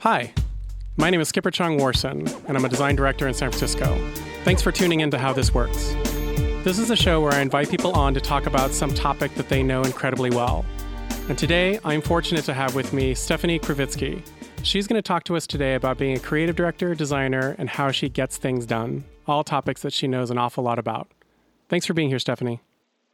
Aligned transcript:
Hi, 0.00 0.32
my 0.96 1.10
name 1.10 1.20
is 1.20 1.28
Skipper 1.28 1.50
Chong 1.50 1.78
Warson, 1.78 2.26
and 2.48 2.56
I'm 2.56 2.64
a 2.64 2.70
design 2.70 2.96
director 2.96 3.28
in 3.28 3.34
San 3.34 3.50
Francisco. 3.50 3.98
Thanks 4.44 4.62
for 4.62 4.72
tuning 4.72 5.00
in 5.00 5.10
to 5.10 5.18
How 5.18 5.34
This 5.34 5.52
Works. 5.52 5.92
This 6.64 6.78
is 6.78 6.88
a 6.88 6.96
show 6.96 7.20
where 7.20 7.34
I 7.34 7.40
invite 7.40 7.68
people 7.68 7.92
on 7.92 8.14
to 8.14 8.20
talk 8.20 8.46
about 8.46 8.70
some 8.70 8.94
topic 8.94 9.34
that 9.34 9.50
they 9.50 9.62
know 9.62 9.82
incredibly 9.82 10.30
well. 10.30 10.64
And 11.28 11.36
today, 11.36 11.78
I'm 11.84 12.00
fortunate 12.00 12.46
to 12.46 12.54
have 12.54 12.74
with 12.74 12.94
me 12.94 13.14
Stephanie 13.14 13.58
Kravitsky. 13.58 14.26
She's 14.62 14.86
going 14.86 14.96
to 14.96 15.06
talk 15.06 15.24
to 15.24 15.36
us 15.36 15.46
today 15.46 15.74
about 15.74 15.98
being 15.98 16.16
a 16.16 16.20
creative 16.20 16.56
director, 16.56 16.94
designer, 16.94 17.54
and 17.58 17.68
how 17.68 17.90
she 17.90 18.08
gets 18.08 18.38
things 18.38 18.64
done, 18.64 19.04
all 19.26 19.44
topics 19.44 19.82
that 19.82 19.92
she 19.92 20.08
knows 20.08 20.30
an 20.30 20.38
awful 20.38 20.64
lot 20.64 20.78
about. 20.78 21.12
Thanks 21.68 21.84
for 21.84 21.92
being 21.92 22.08
here, 22.08 22.18
Stephanie. 22.18 22.62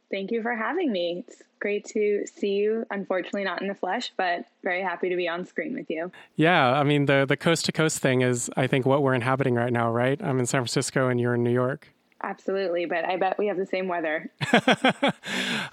Thank 0.09 0.31
you 0.31 0.41
for 0.41 0.55
having 0.55 0.91
me. 0.91 1.25
It's 1.27 1.43
great 1.59 1.85
to 1.89 2.25
see 2.25 2.51
you. 2.51 2.85
Unfortunately, 2.91 3.43
not 3.43 3.61
in 3.61 3.67
the 3.67 3.75
flesh, 3.75 4.13
but 4.15 4.45
very 4.63 4.81
happy 4.81 5.09
to 5.09 5.15
be 5.15 5.27
on 5.27 5.45
screen 5.45 5.73
with 5.73 5.89
you. 5.89 6.11
Yeah, 6.35 6.71
I 6.71 6.83
mean 6.83 7.05
the 7.05 7.25
the 7.27 7.37
coast 7.37 7.65
to 7.65 7.71
coast 7.71 7.99
thing 7.99 8.21
is, 8.21 8.49
I 8.55 8.67
think, 8.67 8.85
what 8.85 9.03
we're 9.03 9.15
inhabiting 9.15 9.55
right 9.55 9.73
now, 9.73 9.91
right? 9.91 10.21
I'm 10.23 10.39
in 10.39 10.45
San 10.45 10.61
Francisco, 10.61 11.09
and 11.09 11.19
you're 11.19 11.35
in 11.35 11.43
New 11.43 11.51
York. 11.51 11.93
Absolutely, 12.23 12.85
but 12.85 13.05
I 13.05 13.15
bet 13.15 13.37
we 13.37 13.45
have 13.47 13.57
the 13.57 13.65
same 13.65 13.87
weather. 13.87 14.31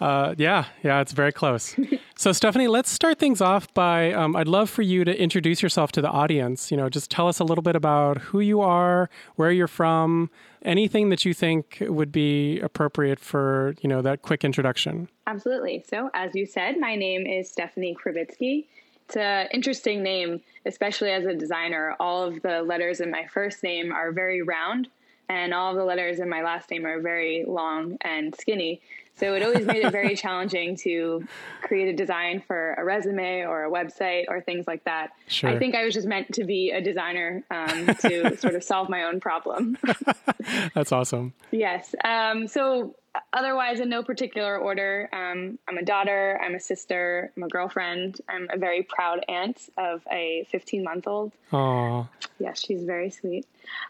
uh, 0.00 0.34
yeah, 0.36 0.66
yeah, 0.82 1.00
it's 1.00 1.12
very 1.12 1.32
close. 1.32 1.74
so, 2.16 2.32
Stephanie, 2.32 2.68
let's 2.68 2.90
start 2.90 3.18
things 3.18 3.40
off 3.40 3.72
by 3.72 4.12
um, 4.12 4.36
I'd 4.36 4.48
love 4.48 4.68
for 4.68 4.82
you 4.82 5.04
to 5.04 5.18
introduce 5.18 5.62
yourself 5.62 5.90
to 5.92 6.02
the 6.02 6.10
audience. 6.10 6.70
You 6.70 6.76
know, 6.76 6.90
just 6.90 7.10
tell 7.10 7.28
us 7.28 7.38
a 7.38 7.44
little 7.44 7.62
bit 7.62 7.76
about 7.76 8.18
who 8.18 8.40
you 8.40 8.60
are, 8.60 9.08
where 9.36 9.50
you're 9.50 9.66
from, 9.66 10.28
anything 10.62 11.08
that 11.08 11.24
you 11.24 11.32
think 11.32 11.78
would 11.80 12.12
be 12.12 12.60
appropriate 12.60 13.20
for 13.20 13.74
you 13.80 13.88
know 13.88 14.02
that 14.02 14.20
quick 14.20 14.44
introduction. 14.44 15.08
Absolutely. 15.26 15.82
So, 15.88 16.10
as 16.12 16.34
you 16.34 16.44
said, 16.44 16.78
my 16.78 16.94
name 16.94 17.26
is 17.26 17.50
Stephanie 17.50 17.96
Kravitsky. 17.96 18.66
It's 19.06 19.16
an 19.16 19.48
interesting 19.52 20.02
name, 20.02 20.42
especially 20.66 21.10
as 21.10 21.24
a 21.24 21.34
designer. 21.34 21.96
All 21.98 22.22
of 22.22 22.42
the 22.42 22.62
letters 22.62 23.00
in 23.00 23.10
my 23.10 23.26
first 23.32 23.62
name 23.62 23.92
are 23.92 24.12
very 24.12 24.42
round 24.42 24.88
and 25.28 25.54
all 25.54 25.74
the 25.74 25.84
letters 25.84 26.20
in 26.20 26.28
my 26.28 26.42
last 26.42 26.70
name 26.70 26.86
are 26.86 27.00
very 27.00 27.44
long 27.46 27.96
and 28.02 28.34
skinny. 28.38 28.80
So 29.16 29.34
it 29.34 29.42
always 29.42 29.64
made 29.64 29.84
it 29.84 29.92
very 29.92 30.16
challenging 30.24 30.76
to 30.78 31.26
create 31.62 31.88
a 31.88 31.96
design 31.96 32.42
for 32.46 32.74
a 32.74 32.84
resume 32.84 33.42
or 33.42 33.64
a 33.64 33.70
website 33.70 34.24
or 34.28 34.40
things 34.40 34.66
like 34.66 34.84
that. 34.84 35.10
Sure. 35.28 35.50
I 35.50 35.58
think 35.58 35.74
I 35.74 35.84
was 35.84 35.94
just 35.94 36.06
meant 36.06 36.34
to 36.34 36.44
be 36.44 36.70
a 36.70 36.80
designer 36.80 37.44
um, 37.50 37.86
to 38.00 38.36
sort 38.38 38.54
of 38.54 38.64
solve 38.64 38.88
my 38.88 39.04
own 39.04 39.20
problem. 39.20 39.78
That's 40.74 40.92
awesome. 40.92 41.32
Yes. 41.52 41.94
Um, 42.04 42.48
so 42.48 42.96
otherwise, 43.32 43.80
in 43.80 43.88
no 43.88 44.02
particular 44.02 44.58
order, 44.58 45.08
um, 45.12 45.58
I'm 45.68 45.78
a 45.78 45.84
daughter, 45.84 46.40
I'm 46.42 46.54
a 46.54 46.60
sister, 46.60 47.30
I'm 47.36 47.44
a 47.44 47.48
girlfriend, 47.48 48.20
I'm 48.28 48.48
a 48.52 48.58
very 48.58 48.82
proud 48.82 49.24
aunt 49.28 49.68
of 49.78 50.02
a 50.10 50.46
15 50.50 50.82
month 50.82 51.06
old. 51.06 51.32
Aww. 51.52 52.08
Yes, 52.40 52.64
she's 52.64 52.82
very 52.82 53.10
sweet. 53.10 53.46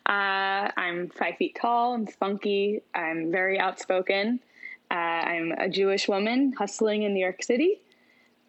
Uh, 0.07 0.71
I'm 0.77 1.09
five 1.09 1.37
feet 1.37 1.57
tall, 1.61 1.95
I'm 1.95 2.07
spunky, 2.07 2.83
I'm 2.95 3.31
very 3.31 3.59
outspoken. 3.59 4.41
Uh, 4.95 4.97
I'm 4.97 5.51
a 5.51 5.69
Jewish 5.69 6.07
woman 6.07 6.53
hustling 6.57 7.03
in 7.03 7.15
New 7.15 7.21
York 7.21 7.43
City. 7.43 7.81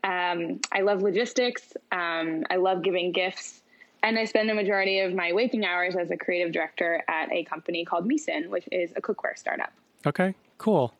Um, 0.03 0.59
I 0.71 0.81
love 0.81 1.01
logistics. 1.01 1.73
Um, 1.91 2.43
I 2.51 2.57
love 2.57 2.83
giving 2.83 3.11
gifts. 3.11 3.63
And 4.03 4.19
I 4.19 4.25
spend 4.25 4.47
the 4.47 4.53
majority 4.53 4.99
of 4.99 5.15
my 5.15 5.33
waking 5.33 5.65
hours 5.65 5.95
as 5.95 6.11
a 6.11 6.17
creative 6.17 6.53
director 6.53 7.03
at 7.07 7.31
a 7.31 7.43
company 7.45 7.83
called 7.83 8.07
Misen, 8.07 8.49
which 8.49 8.69
is 8.71 8.91
a 8.95 9.01
cookware 9.01 9.35
startup. 9.35 9.73
Okay, 10.05 10.35
cool. 10.59 10.93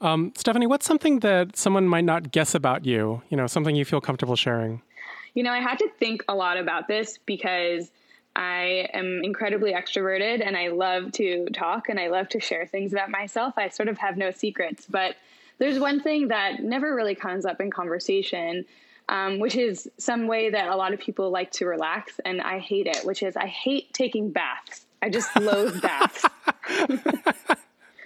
Um, 0.00 0.32
Stephanie, 0.36 0.66
what's 0.66 0.84
something 0.84 1.20
that 1.20 1.56
someone 1.56 1.86
might 1.86 2.04
not 2.04 2.32
guess 2.32 2.52
about 2.56 2.84
you? 2.84 3.22
You 3.30 3.36
know, 3.36 3.46
something 3.46 3.76
you 3.76 3.84
feel 3.84 4.00
comfortable 4.00 4.34
sharing? 4.34 4.82
You 5.34 5.44
know, 5.44 5.52
I 5.52 5.60
had 5.60 5.78
to 5.78 5.88
think 6.00 6.24
a 6.28 6.34
lot 6.34 6.56
about 6.56 6.88
this 6.88 7.20
because 7.24 7.92
I 8.34 8.88
am 8.94 9.20
incredibly 9.22 9.72
extroverted 9.72 10.44
and 10.44 10.56
I 10.56 10.68
love 10.68 11.12
to 11.12 11.46
talk 11.52 11.88
and 11.88 12.00
I 12.00 12.08
love 12.08 12.28
to 12.30 12.40
share 12.40 12.66
things 12.66 12.92
about 12.92 13.10
myself. 13.10 13.54
I 13.56 13.68
sort 13.68 13.88
of 13.88 13.98
have 13.98 14.16
no 14.16 14.30
secrets, 14.30 14.86
but 14.88 15.16
there's 15.58 15.78
one 15.78 16.00
thing 16.00 16.28
that 16.28 16.62
never 16.62 16.94
really 16.94 17.14
comes 17.14 17.44
up 17.44 17.60
in 17.60 17.70
conversation, 17.70 18.64
um, 19.08 19.38
which 19.38 19.54
is 19.54 19.88
some 19.98 20.26
way 20.26 20.50
that 20.50 20.68
a 20.68 20.76
lot 20.76 20.94
of 20.94 21.00
people 21.00 21.30
like 21.30 21.50
to 21.52 21.66
relax, 21.66 22.18
and 22.24 22.40
I 22.40 22.58
hate 22.58 22.86
it, 22.86 23.04
which 23.04 23.22
is 23.22 23.36
I 23.36 23.46
hate 23.46 23.92
taking 23.92 24.30
baths. 24.30 24.86
I 25.02 25.10
just 25.10 25.34
loathe 25.38 25.80
baths. 25.82 26.24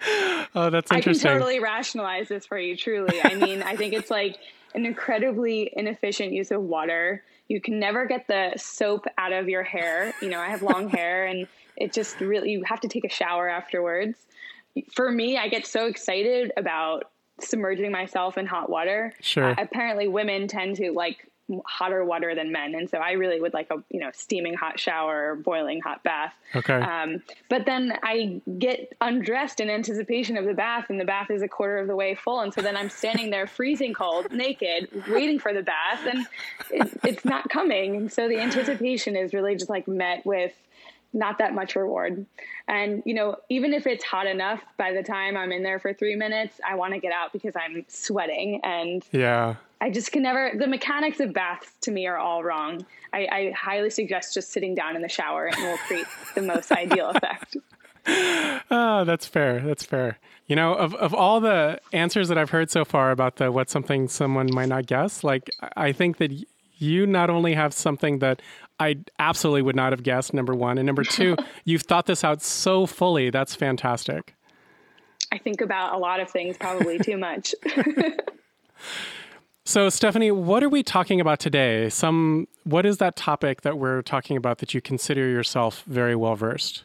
oh, 0.55 0.71
that's 0.71 0.91
interesting. 0.91 0.95
I 0.95 1.01
can 1.01 1.15
totally 1.15 1.61
rationalize 1.61 2.29
this 2.29 2.47
for 2.47 2.59
you, 2.59 2.77
truly. 2.77 3.21
I 3.23 3.37
mean, 3.37 3.63
I 3.63 3.77
think 3.77 3.95
it's 3.95 4.11
like 4.11 4.37
an 4.75 4.85
incredibly 4.85 5.71
inefficient 5.75 6.33
use 6.33 6.51
of 6.51 6.63
water 6.63 7.23
you 7.49 7.61
can 7.61 7.79
never 7.79 8.07
get 8.07 8.27
the 8.27 8.53
soap 8.57 9.07
out 9.19 9.33
of 9.33 9.49
your 9.49 9.63
hair. 9.63 10.15
You 10.21 10.29
know, 10.29 10.41
I 10.41 10.49
have 10.49 10.63
long 10.63 10.89
hair 10.97 11.27
and 11.27 11.47
it 11.77 11.93
just 11.93 12.21
really, 12.21 12.51
you 12.51 12.65
have 12.65 12.81
to 12.81 12.89
take 12.89 13.05
a 13.05 13.09
shower 13.09 13.49
afterwards. 13.49 14.27
For 14.93 15.11
me, 15.11 15.39
I 15.39 15.49
get 15.49 15.67
so 15.67 15.87
excited 15.87 16.53
about 16.57 17.11
submerging 17.41 17.91
myself 17.93 18.39
in 18.39 18.47
hot 18.47 18.69
water. 18.69 19.13
Sure. 19.21 19.51
Uh, 19.51 19.55
apparently, 19.59 20.09
women 20.09 20.49
tend 20.49 20.77
to 20.77 20.93
like 20.93 21.31
hotter 21.65 22.05
water 22.05 22.35
than 22.35 22.53
men, 22.53 22.75
and 22.75 22.89
so 22.89 22.99
I 22.99 23.13
really 23.13 23.41
would 23.41 23.55
like 23.55 23.71
a 23.71 23.83
you 23.91 24.01
know 24.01 24.11
steaming 24.13 24.55
hot 24.55 24.79
shower, 24.79 25.33
or 25.33 25.37
boiling 25.37 25.81
hot 25.81 26.03
bath. 26.03 26.35
Okay. 26.55 26.75
Um, 26.75 27.23
but 27.49 27.67
then 27.67 27.99
I 28.03 28.41
get 28.59 28.93
undressed 29.01 29.61
in 29.61 29.71
anticipation 29.71 30.37
of 30.37 30.45
the 30.45 30.55
bath, 30.55 30.87
and 30.89 31.01
the 31.01 31.05
bath 31.05 31.31
is 31.31 31.43
a 31.43 31.49
quarter 31.49 31.79
of 31.79 31.87
the 31.87 31.97
way 31.97 32.15
full, 32.15 32.41
and 32.41 32.53
so 32.53 32.63
then 32.63 32.77
I'm 32.77 32.91
standing 32.91 33.31
there 33.31 33.47
freezing 33.47 33.95
cold, 33.95 34.33
naked, 34.33 34.89
waiting 35.09 35.39
for 35.39 35.53
the 35.53 35.63
bath, 35.63 36.07
and 36.07 36.27
it, 36.71 37.01
it's 37.05 37.25
not 37.25 37.49
coming. 37.49 37.97
And 37.97 38.13
so 38.13 38.29
the 38.29 38.39
anticipation 38.39 39.17
is 39.17 39.33
really 39.33 39.55
just 39.55 39.71
like 39.71 39.87
met 39.87 40.25
with 40.27 40.53
not 41.13 41.39
that 41.39 41.55
much 41.55 41.77
reward. 41.77 42.27
And, 42.69 43.03
you 43.07 43.15
know, 43.15 43.37
even 43.49 43.73
if 43.73 43.87
it's 43.87 44.05
hot 44.05 44.27
enough 44.27 44.61
by 44.77 44.93
the 44.93 45.03
time 45.03 45.37
I'm 45.37 45.53
in 45.53 45.63
there 45.63 45.79
for 45.79 45.93
three 45.93 46.17
minutes, 46.17 46.61
I 46.69 46.75
want 46.75 46.95
to 46.95 47.01
get 47.01 47.13
out 47.13 47.33
because 47.33 47.55
I'm 47.57 47.85
sweating. 47.89 48.61
And 48.65 49.03
yeah, 49.13 49.57
I 49.81 49.91
just 49.91 50.13
can 50.13 50.23
never, 50.23 50.53
the 50.57 50.67
mechanics 50.67 51.21
of 51.21 51.33
baths 51.33 51.71
to 51.83 51.91
me 51.91 52.07
are 52.07 52.19
all 52.19 52.43
wrong. 52.43 52.85
I, 53.13 53.29
I 53.31 53.53
highly 53.57 53.91
suggest 53.91 54.35
just 54.35 54.53
sitting 54.53 54.75
down 54.75 54.97
in 54.97 55.03
the 55.03 55.09
shower 55.09 55.47
and 55.47 55.57
will 55.57 55.79
create 55.79 56.07
the 56.35 56.43
most 56.43 56.73
ideal 56.73 57.11
effect. 57.11 57.57
Oh, 58.71 59.05
that's 59.07 59.27
fair. 59.27 59.61
That's 59.61 59.85
fair. 59.85 60.19
You 60.47 60.57
know, 60.57 60.75
of, 60.75 60.95
of 60.95 61.13
all 61.13 61.41
the 61.41 61.81
answers 61.93 62.29
that 62.29 62.39
I've 62.39 62.51
heard 62.51 62.71
so 62.71 62.85
far 62.85 63.11
about 63.11 63.37
the 63.37 63.51
what's 63.51 63.73
something 63.73 64.09
someone 64.09 64.49
might 64.53 64.69
not 64.69 64.87
guess, 64.87 65.25
like 65.25 65.51
I 65.77 65.93
think 65.93 66.19
that 66.19 66.33
you 66.77 67.07
not 67.07 67.31
only 67.31 67.55
have 67.55 67.73
something 67.73 68.19
that 68.21 68.41
I 68.79 68.99
absolutely 69.19 69.63
would 69.63 69.77
not 69.77 69.93
have 69.93 70.03
guessed, 70.03 70.35
number 70.35 70.55
one. 70.55 70.79
And 70.79 70.87
number 70.87 71.05
two, 71.05 71.37
you've 71.65 71.83
thought 71.83 72.07
this 72.07 72.25
out 72.25 72.43
so 72.43 72.87
fully. 72.87 73.31
That's 73.31 73.55
fantastic. 73.55 74.35
I 75.33 75.39
think 75.39 75.61
about 75.61 75.95
a 75.95 75.99
lot 75.99 76.21
of 76.21 76.31
things, 76.31 76.57
probably 76.57 76.99
too 76.99 77.17
much. 77.17 77.55
so, 79.65 79.89
Stephanie, 79.89 80.31
what 80.31 80.63
are 80.63 80.69
we 80.69 80.83
talking 80.83 81.21
about 81.21 81.41
today? 81.41 81.89
Some 81.89 82.47
what 82.65 82.87
is 82.87 82.99
that 82.99 83.17
topic 83.17 83.63
that 83.63 83.79
we're 83.79 84.03
talking 84.03 84.37
about 84.37 84.59
that 84.59 84.75
you 84.75 84.81
consider 84.81 85.29
yourself 85.29 85.83
very 85.87 86.15
well 86.15 86.37
versed? 86.37 86.85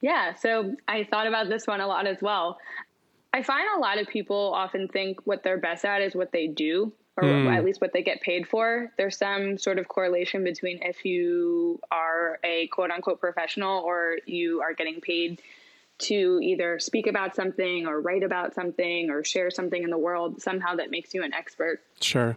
Yeah, 0.00 0.34
so 0.34 0.74
I 0.86 1.04
thought 1.04 1.26
about 1.26 1.48
this 1.48 1.66
one 1.66 1.80
a 1.80 1.86
lot 1.86 2.06
as 2.06 2.20
well. 2.20 2.58
I 3.32 3.42
find 3.42 3.66
a 3.76 3.80
lot 3.80 3.98
of 3.98 4.06
people 4.06 4.52
often 4.54 4.86
think 4.88 5.26
what 5.26 5.42
they're 5.42 5.58
best 5.58 5.84
at 5.84 6.02
is 6.02 6.14
what 6.14 6.30
they 6.30 6.46
do, 6.46 6.92
or 7.16 7.24
mm. 7.24 7.56
at 7.56 7.64
least 7.64 7.80
what 7.80 7.92
they 7.92 8.02
get 8.02 8.20
paid 8.20 8.48
for. 8.48 8.90
There's 8.96 9.16
some 9.16 9.56
sort 9.58 9.78
of 9.78 9.88
correlation 9.88 10.42
between 10.42 10.80
if 10.82 11.04
you 11.04 11.80
are 11.90 12.38
a 12.42 12.66
quote 12.68 12.90
unquote 12.90 13.20
professional 13.20 13.82
or 13.82 14.18
you 14.26 14.60
are 14.62 14.74
getting 14.74 15.00
paid 15.00 15.40
to 15.96 16.40
either 16.42 16.80
speak 16.80 17.06
about 17.06 17.36
something 17.36 17.86
or 17.86 18.00
write 18.00 18.24
about 18.24 18.54
something 18.54 19.10
or 19.10 19.22
share 19.22 19.50
something 19.50 19.82
in 19.82 19.90
the 19.90 19.98
world, 19.98 20.42
somehow 20.42 20.74
that 20.74 20.90
makes 20.90 21.14
you 21.14 21.22
an 21.22 21.32
expert. 21.32 21.80
Sure. 22.00 22.36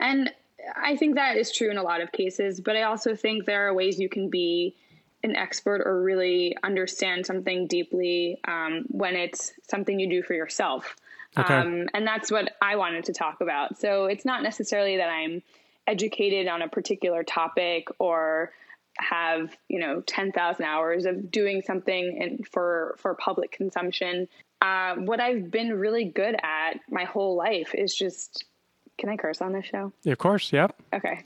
And 0.00 0.30
I 0.74 0.96
think 0.96 1.16
that 1.16 1.36
is 1.36 1.52
true 1.52 1.70
in 1.70 1.76
a 1.76 1.82
lot 1.82 2.00
of 2.00 2.10
cases, 2.10 2.60
but 2.60 2.74
I 2.74 2.82
also 2.82 3.14
think 3.14 3.44
there 3.44 3.68
are 3.68 3.74
ways 3.74 3.98
you 3.98 4.08
can 4.08 4.30
be 4.30 4.76
an 5.22 5.36
expert 5.36 5.82
or 5.84 6.02
really 6.02 6.56
understand 6.62 7.26
something 7.26 7.66
deeply 7.66 8.38
um, 8.46 8.86
when 8.88 9.14
it's 9.14 9.52
something 9.68 10.00
you 10.00 10.08
do 10.08 10.22
for 10.22 10.34
yourself. 10.34 10.96
Okay. 11.38 11.54
Um, 11.54 11.88
and 11.92 12.06
that's 12.06 12.30
what 12.30 12.52
I 12.62 12.76
wanted 12.76 13.04
to 13.04 13.12
talk 13.12 13.40
about. 13.40 13.78
So 13.78 14.06
it's 14.06 14.24
not 14.24 14.42
necessarily 14.42 14.96
that 14.96 15.08
I'm 15.08 15.42
educated 15.86 16.48
on 16.48 16.62
a 16.62 16.68
particular 16.68 17.22
topic 17.22 17.88
or 17.98 18.52
have 18.98 19.54
you 19.68 19.78
know 19.78 20.00
10,000 20.00 20.64
hours 20.64 21.04
of 21.04 21.30
doing 21.30 21.62
something 21.62 22.16
in, 22.16 22.44
for 22.44 22.94
for 22.98 23.14
public 23.14 23.52
consumption. 23.52 24.28
Uh, 24.62 24.94
what 24.96 25.20
I've 25.20 25.50
been 25.50 25.74
really 25.74 26.04
good 26.06 26.34
at 26.42 26.80
my 26.90 27.04
whole 27.04 27.36
life 27.36 27.74
is 27.74 27.94
just. 27.94 28.44
Can 28.98 29.10
I 29.10 29.16
curse 29.18 29.42
on 29.42 29.52
this 29.52 29.66
show? 29.66 29.92
Of 30.06 30.16
course. 30.16 30.50
Yep. 30.54 30.74
Okay. 30.94 31.20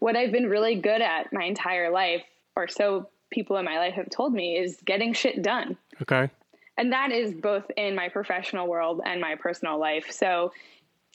What 0.00 0.16
I've 0.16 0.32
been 0.32 0.50
really 0.50 0.74
good 0.74 1.00
at 1.00 1.32
my 1.32 1.44
entire 1.44 1.90
life, 1.90 2.22
or 2.54 2.68
so 2.68 3.08
people 3.30 3.56
in 3.56 3.64
my 3.64 3.78
life 3.78 3.94
have 3.94 4.10
told 4.10 4.34
me, 4.34 4.58
is 4.58 4.76
getting 4.84 5.14
shit 5.14 5.42
done. 5.42 5.78
Okay 6.02 6.28
and 6.80 6.92
that 6.92 7.12
is 7.12 7.32
both 7.32 7.70
in 7.76 7.94
my 7.94 8.08
professional 8.08 8.66
world 8.66 9.00
and 9.04 9.20
my 9.20 9.36
personal 9.36 9.78
life. 9.78 10.10
So 10.10 10.52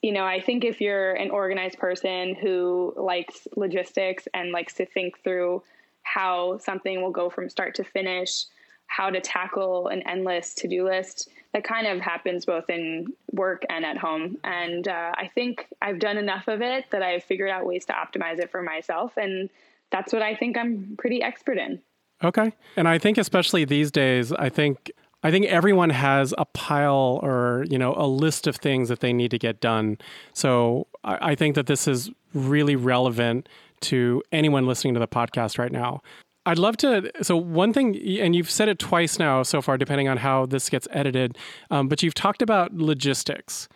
you 0.01 0.11
know, 0.11 0.23
I 0.23 0.39
think 0.39 0.63
if 0.63 0.81
you're 0.81 1.13
an 1.13 1.31
organized 1.31 1.79
person 1.79 2.35
who 2.35 2.93
likes 2.95 3.47
logistics 3.55 4.27
and 4.35 4.51
likes 4.51 4.75
to 4.75 4.85
think 4.85 5.23
through 5.23 5.63
how 6.03 6.59
something 6.59 7.01
will 7.01 7.11
go 7.11 7.29
from 7.29 7.49
start 7.49 7.73
to 7.75 7.83
finish, 7.83 8.45
how 8.85 9.09
to 9.09 9.19
tackle 9.19 9.87
an 9.87 10.03
endless 10.07 10.53
to 10.55 10.67
do 10.67 10.85
list, 10.85 11.29
that 11.53 11.63
kind 11.63 11.87
of 11.87 11.99
happens 12.01 12.45
both 12.45 12.69
in 12.69 13.07
work 13.31 13.63
and 13.69 13.83
at 13.83 13.97
home. 13.97 14.37
And 14.43 14.87
uh, 14.87 15.11
I 15.17 15.31
think 15.33 15.65
I've 15.81 15.97
done 15.97 16.17
enough 16.17 16.47
of 16.47 16.61
it 16.61 16.85
that 16.91 17.01
I've 17.01 17.23
figured 17.23 17.49
out 17.49 17.65
ways 17.65 17.85
to 17.85 17.93
optimize 17.93 18.37
it 18.37 18.51
for 18.51 18.61
myself. 18.61 19.13
And 19.17 19.49
that's 19.91 20.13
what 20.13 20.21
I 20.21 20.35
think 20.35 20.55
I'm 20.55 20.95
pretty 20.99 21.23
expert 21.23 21.57
in. 21.57 21.81
Okay. 22.23 22.53
And 22.77 22.87
I 22.87 22.97
think 22.97 23.17
especially 23.17 23.65
these 23.65 23.89
days, 23.91 24.31
I 24.33 24.49
think 24.49 24.91
I 25.25 25.31
think 25.31 25.47
everyone 25.47 25.89
has 25.89 26.35
a 26.37 26.45
pile 26.45 27.19
or, 27.23 27.65
you 27.67 27.79
know, 27.79 27.95
a 27.97 28.05
list 28.05 28.45
of 28.45 28.57
things 28.57 28.89
that 28.89 28.99
they 28.99 29.11
need 29.11 29.31
to 29.31 29.39
get 29.39 29.59
done. 29.59 29.97
So 30.33 30.85
I, 31.03 31.31
I 31.31 31.35
think 31.35 31.55
that 31.55 31.65
this 31.65 31.87
is 31.87 32.11
really 32.35 32.75
relevant 32.75 33.49
to 33.81 34.21
anyone 34.31 34.67
listening 34.67 34.93
to 34.93 34.99
the 34.99 35.07
podcast 35.07 35.57
right 35.57 35.71
now. 35.71 36.03
I'd 36.45 36.59
love 36.59 36.77
to. 36.77 37.11
So, 37.23 37.35
one 37.35 37.73
thing, 37.73 37.97
and 38.19 38.35
you've 38.35 38.51
said 38.51 38.69
it 38.69 38.77
twice 38.77 39.17
now 39.17 39.41
so 39.41 39.63
far, 39.63 39.79
depending 39.79 40.07
on 40.07 40.17
how 40.17 40.45
this 40.45 40.69
gets 40.69 40.87
edited, 40.91 41.39
um, 41.71 41.87
but 41.87 42.03
you've 42.03 42.13
talked 42.13 42.43
about 42.43 42.75
logistics. 42.75 43.67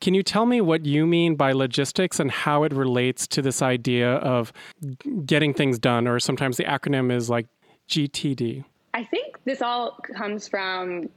Can 0.00 0.14
you 0.14 0.22
tell 0.22 0.46
me 0.46 0.60
what 0.60 0.86
you 0.86 1.04
mean 1.04 1.34
by 1.34 1.50
logistics 1.50 2.20
and 2.20 2.30
how 2.30 2.62
it 2.62 2.72
relates 2.72 3.26
to 3.26 3.42
this 3.42 3.60
idea 3.60 4.14
of 4.18 4.52
getting 5.26 5.52
things 5.52 5.80
done? 5.80 6.06
Or 6.06 6.20
sometimes 6.20 6.58
the 6.58 6.64
acronym 6.64 7.10
is 7.10 7.28
like 7.28 7.48
GTD. 7.88 8.64
I 8.94 9.02
think 9.02 9.31
this 9.44 9.62
all 9.62 9.98
comes 10.16 10.48
from 10.48 11.08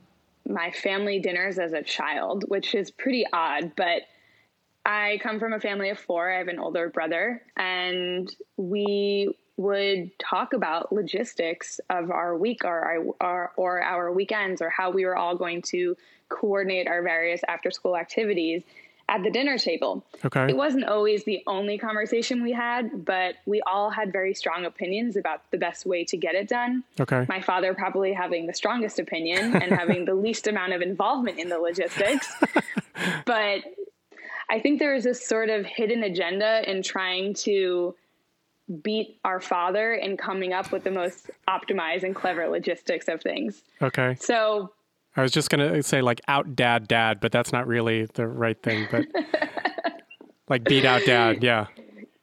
my 0.48 0.72
family 0.72 1.20
dinners 1.20 1.58
as 1.58 1.74
a 1.74 1.82
child, 1.82 2.46
which 2.48 2.76
is 2.76 2.92
pretty 2.92 3.26
odd, 3.32 3.72
but 3.76 4.04
I 4.86 5.20
come 5.24 5.40
from 5.40 5.54
a 5.54 5.60
family 5.60 5.90
of 5.90 5.98
four. 5.98 6.32
I 6.32 6.38
have 6.38 6.48
an 6.48 6.60
older 6.60 6.90
brother, 6.90 7.42
and 7.58 8.34
we 8.56 9.36
would 9.58 10.12
talk 10.20 10.54
about 10.54 10.92
logistics 10.92 11.80
of 11.90 12.12
our 12.12 12.38
week 12.38 12.66
or 12.66 13.16
our, 13.22 13.52
or 13.56 13.82
our 13.82 14.12
weekends 14.12 14.62
or 14.62 14.70
how 14.70 14.92
we 14.92 15.06
were 15.06 15.16
all 15.16 15.36
going 15.36 15.62
to 15.62 15.96
coordinate 16.30 16.88
our 16.88 17.02
various 17.02 17.42
after 17.48 17.72
school 17.72 17.96
activities 17.96 18.64
at 19.08 19.22
the 19.24 19.30
dinner 19.30 19.58
table. 19.58 20.04
Okay. 20.24 20.48
It 20.50 20.58
wasn't 20.58 20.86
always 20.86 21.24
the 21.26 21.44
only 21.46 21.78
conversation 21.78 22.42
we 22.42 22.54
had, 22.54 23.06
but 23.06 23.36
we 23.46 23.62
all 23.62 23.90
had 23.90 24.12
very 24.12 24.34
strong 24.34 24.66
opinions 24.66 25.16
about 25.16 25.42
the 25.52 25.58
best 25.58 25.86
way 25.86 26.04
to 26.06 26.18
get 26.18 26.34
it 26.34 26.48
done. 26.48 26.84
Okay. 27.00 27.26
My 27.30 27.42
father 27.42 27.74
probably 27.74 28.14
having 28.14 28.48
the 28.48 28.54
strongest 28.54 29.00
opinion 29.00 29.56
and 29.56 29.72
having 29.72 30.06
the 30.06 30.16
least 30.26 30.48
amount 30.48 30.74
of 30.74 30.82
involvement 30.82 31.38
in 31.40 31.50
the 31.50 31.60
logistics. 31.60 32.34
but 33.26 33.62
I 34.50 34.60
think 34.60 34.80
there 34.80 34.96
is 34.96 35.04
this 35.04 35.26
sort 35.26 35.50
of 35.50 35.66
hidden 35.66 36.04
agenda 36.04 36.70
in 36.70 36.82
trying 36.82 37.36
to 37.36 37.96
beat 38.82 39.20
our 39.24 39.40
father 39.40 39.94
in 39.94 40.18
coming 40.18 40.52
up 40.52 40.72
with 40.72 40.84
the 40.84 40.92
most 40.92 41.30
optimized 41.48 42.04
and 42.04 42.16
clever 42.16 42.48
logistics 42.48 43.08
of 43.08 43.22
things. 43.22 43.62
Okay. 43.82 44.16
So 44.20 44.72
I 45.16 45.22
was 45.22 45.32
just 45.32 45.50
gonna 45.50 45.82
say 45.82 46.02
like 46.02 46.22
out 46.28 46.56
dad 46.56 46.88
dad, 46.88 47.20
but 47.22 47.32
that's 47.32 47.52
not 47.52 47.68
really 47.68 48.06
the 48.14 48.28
right 48.28 48.62
thing. 48.62 48.88
But 48.92 49.06
like 50.50 50.64
beat 50.66 50.86
out 50.86 51.04
dad, 51.06 51.44
yeah. 51.44 51.68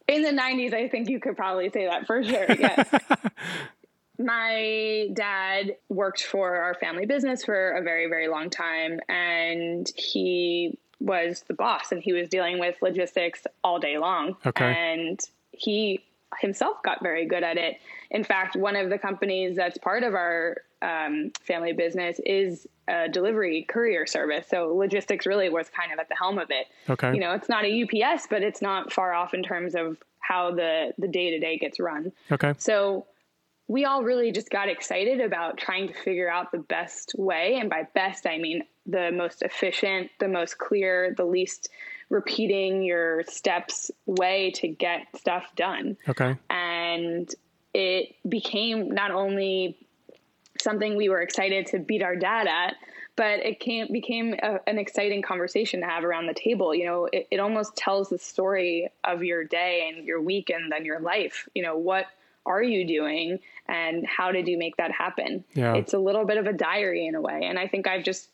In 0.08 0.22
the 0.22 0.30
'90s, 0.30 0.74
I 0.74 0.88
think 0.88 1.08
you 1.08 1.18
could 1.18 1.36
probably 1.36 1.70
say 1.70 1.86
that 1.86 2.06
for 2.06 2.22
sure. 2.22 2.46
Yes. 2.48 2.88
My 4.18 5.08
dad 5.14 5.76
worked 5.88 6.22
for 6.22 6.56
our 6.56 6.74
family 6.74 7.06
business 7.06 7.44
for 7.44 7.72
a 7.72 7.82
very, 7.82 8.08
very 8.08 8.28
long 8.28 8.50
time, 8.50 9.00
and 9.08 9.90
he 9.96 10.78
was 11.00 11.44
the 11.48 11.54
boss, 11.54 11.92
and 11.92 12.02
he 12.02 12.12
was 12.12 12.28
dealing 12.28 12.58
with 12.58 12.76
logistics 12.82 13.46
all 13.64 13.80
day 13.80 13.98
long. 13.98 14.36
Okay. 14.46 14.64
And 14.64 15.20
he 15.50 16.04
himself 16.40 16.82
got 16.82 17.02
very 17.02 17.26
good 17.26 17.42
at 17.42 17.56
it. 17.56 17.78
In 18.10 18.24
fact, 18.24 18.54
one 18.54 18.76
of 18.76 18.90
the 18.90 18.98
companies 18.98 19.56
that's 19.56 19.78
part 19.78 20.02
of 20.02 20.14
our 20.14 20.58
um, 20.82 21.32
family 21.46 21.72
business 21.72 22.20
is 22.24 22.66
a 22.88 23.08
delivery 23.08 23.64
courier 23.68 24.06
service. 24.06 24.46
So 24.48 24.74
logistics 24.74 25.26
really 25.26 25.48
was 25.48 25.68
kind 25.70 25.92
of 25.92 25.98
at 25.98 26.08
the 26.08 26.16
helm 26.16 26.38
of 26.38 26.50
it. 26.50 26.66
Okay. 26.90 27.14
You 27.14 27.20
know, 27.20 27.32
it's 27.32 27.48
not 27.48 27.64
a 27.64 27.82
UPS, 27.82 28.26
but 28.28 28.42
it's 28.42 28.60
not 28.62 28.92
far 28.92 29.12
off 29.12 29.34
in 29.34 29.42
terms 29.42 29.74
of 29.74 29.98
how 30.18 30.52
the 30.52 30.92
the 30.98 31.08
day 31.08 31.30
to 31.30 31.38
day 31.38 31.58
gets 31.58 31.78
run. 31.78 32.12
Okay. 32.30 32.54
So 32.58 33.06
we 33.68 33.84
all 33.84 34.02
really 34.02 34.32
just 34.32 34.50
got 34.50 34.68
excited 34.68 35.20
about 35.20 35.56
trying 35.56 35.88
to 35.88 35.94
figure 35.94 36.30
out 36.30 36.52
the 36.52 36.58
best 36.58 37.14
way, 37.16 37.58
and 37.60 37.70
by 37.70 37.86
best 37.94 38.26
I 38.26 38.38
mean 38.38 38.64
the 38.86 39.12
most 39.12 39.42
efficient, 39.42 40.10
the 40.18 40.28
most 40.28 40.58
clear, 40.58 41.14
the 41.16 41.24
least 41.24 41.68
repeating 42.10 42.82
your 42.82 43.22
steps 43.24 43.90
way 44.06 44.50
to 44.56 44.68
get 44.68 45.06
stuff 45.16 45.44
done. 45.56 45.96
Okay. 46.08 46.36
And 46.50 47.32
it 47.72 48.14
became 48.28 48.90
not 48.90 49.12
only 49.12 49.81
something 50.60 50.96
we 50.96 51.08
were 51.08 51.20
excited 51.20 51.66
to 51.66 51.78
beat 51.78 52.02
our 52.02 52.16
dad 52.16 52.46
at, 52.46 52.76
but 53.16 53.40
it 53.40 53.60
came, 53.60 53.88
became 53.92 54.34
a, 54.42 54.60
an 54.66 54.78
exciting 54.78 55.22
conversation 55.22 55.80
to 55.80 55.86
have 55.86 56.04
around 56.04 56.26
the 56.26 56.34
table. 56.34 56.74
You 56.74 56.86
know, 56.86 57.08
it, 57.12 57.26
it 57.30 57.40
almost 57.40 57.76
tells 57.76 58.08
the 58.08 58.18
story 58.18 58.90
of 59.04 59.22
your 59.22 59.44
day 59.44 59.90
and 59.92 60.06
your 60.06 60.20
week 60.20 60.50
and 60.50 60.70
then 60.70 60.84
your 60.84 61.00
life. 61.00 61.48
You 61.54 61.62
know, 61.62 61.76
what 61.76 62.06
are 62.44 62.62
you 62.62 62.86
doing 62.86 63.38
and 63.68 64.06
how 64.06 64.32
did 64.32 64.48
you 64.48 64.58
make 64.58 64.76
that 64.76 64.90
happen? 64.90 65.44
Yeah. 65.54 65.74
It's 65.74 65.94
a 65.94 65.98
little 65.98 66.24
bit 66.24 66.38
of 66.38 66.46
a 66.46 66.52
diary 66.52 67.06
in 67.06 67.14
a 67.14 67.20
way. 67.20 67.42
And 67.44 67.58
I 67.58 67.68
think 67.68 67.86
I've 67.86 68.04
just 68.04 68.28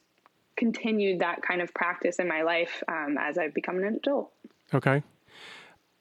continued 0.57 1.21
that 1.21 1.43
kind 1.43 1.61
of 1.61 1.73
practice 1.75 2.19
in 2.19 2.27
my 2.27 2.43
life 2.43 2.83
um, 2.89 3.17
as 3.19 3.39
I've 3.39 3.55
become 3.55 3.79
an 3.79 3.85
adult. 3.85 4.33
Okay. 4.75 5.03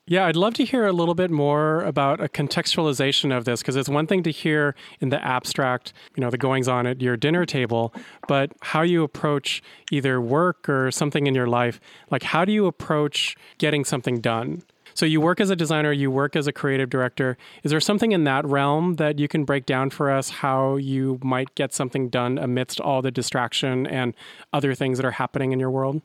Yeah, 0.09 0.25
I'd 0.25 0.38
love 0.38 0.54
to 0.54 0.63
hear 0.63 0.88
a 0.88 0.94
little 0.94 1.15
bit 1.15 1.30
more 1.30 1.81
about 1.81 2.24
a 2.24 2.30
contextualization 2.30 3.36
of 3.36 3.44
this 3.44 3.62
because 3.62 3.75
it's 3.75 3.89
one 3.89 4.07
thing 4.07 4.24
to 4.24 4.31
hear 4.31 4.74
in 5.01 5.09
the 5.09 5.21
abstract, 5.24 5.92
you 6.15 6.21
know, 6.21 6.30
the 6.30 6.38
goings 6.38 6.69
on 6.69 6.88
at 6.88 7.01
your 7.01 7.18
dinner 7.18 7.45
table, 7.45 7.94
but 8.25 8.54
how 8.62 8.83
you 8.83 9.04
approach 9.04 9.62
either 9.92 10.21
work 10.21 10.69
or 10.69 10.92
something 10.92 11.27
in 11.27 11.36
your 11.36 11.48
life. 11.48 11.81
Like, 12.09 12.24
how 12.24 12.45
do 12.45 12.54
you 12.54 12.68
approach 12.68 13.36
getting 13.57 13.83
something 13.83 14.21
done? 14.21 14.63
So, 14.94 15.06
you 15.06 15.19
work 15.19 15.42
as 15.42 15.50
a 15.50 15.57
designer, 15.57 15.92
you 15.92 16.10
work 16.10 16.38
as 16.38 16.48
a 16.48 16.53
creative 16.53 16.89
director. 16.89 17.38
Is 17.63 17.71
there 17.71 17.81
something 17.81 18.13
in 18.13 18.24
that 18.24 18.45
realm 18.45 18.95
that 18.95 19.19
you 19.19 19.27
can 19.27 19.44
break 19.44 19.65
down 19.65 19.89
for 19.89 20.10
us 20.10 20.30
how 20.30 20.77
you 20.77 21.19
might 21.21 21.53
get 21.56 21.74
something 21.74 22.07
done 22.07 22.38
amidst 22.38 22.80
all 22.80 23.01
the 23.01 23.12
distraction 23.12 23.86
and 23.86 24.15
other 24.53 24.74
things 24.74 25.00
that 25.00 25.06
are 25.06 25.12
happening 25.12 25.51
in 25.51 25.60
your 25.60 25.69
world? 25.69 26.01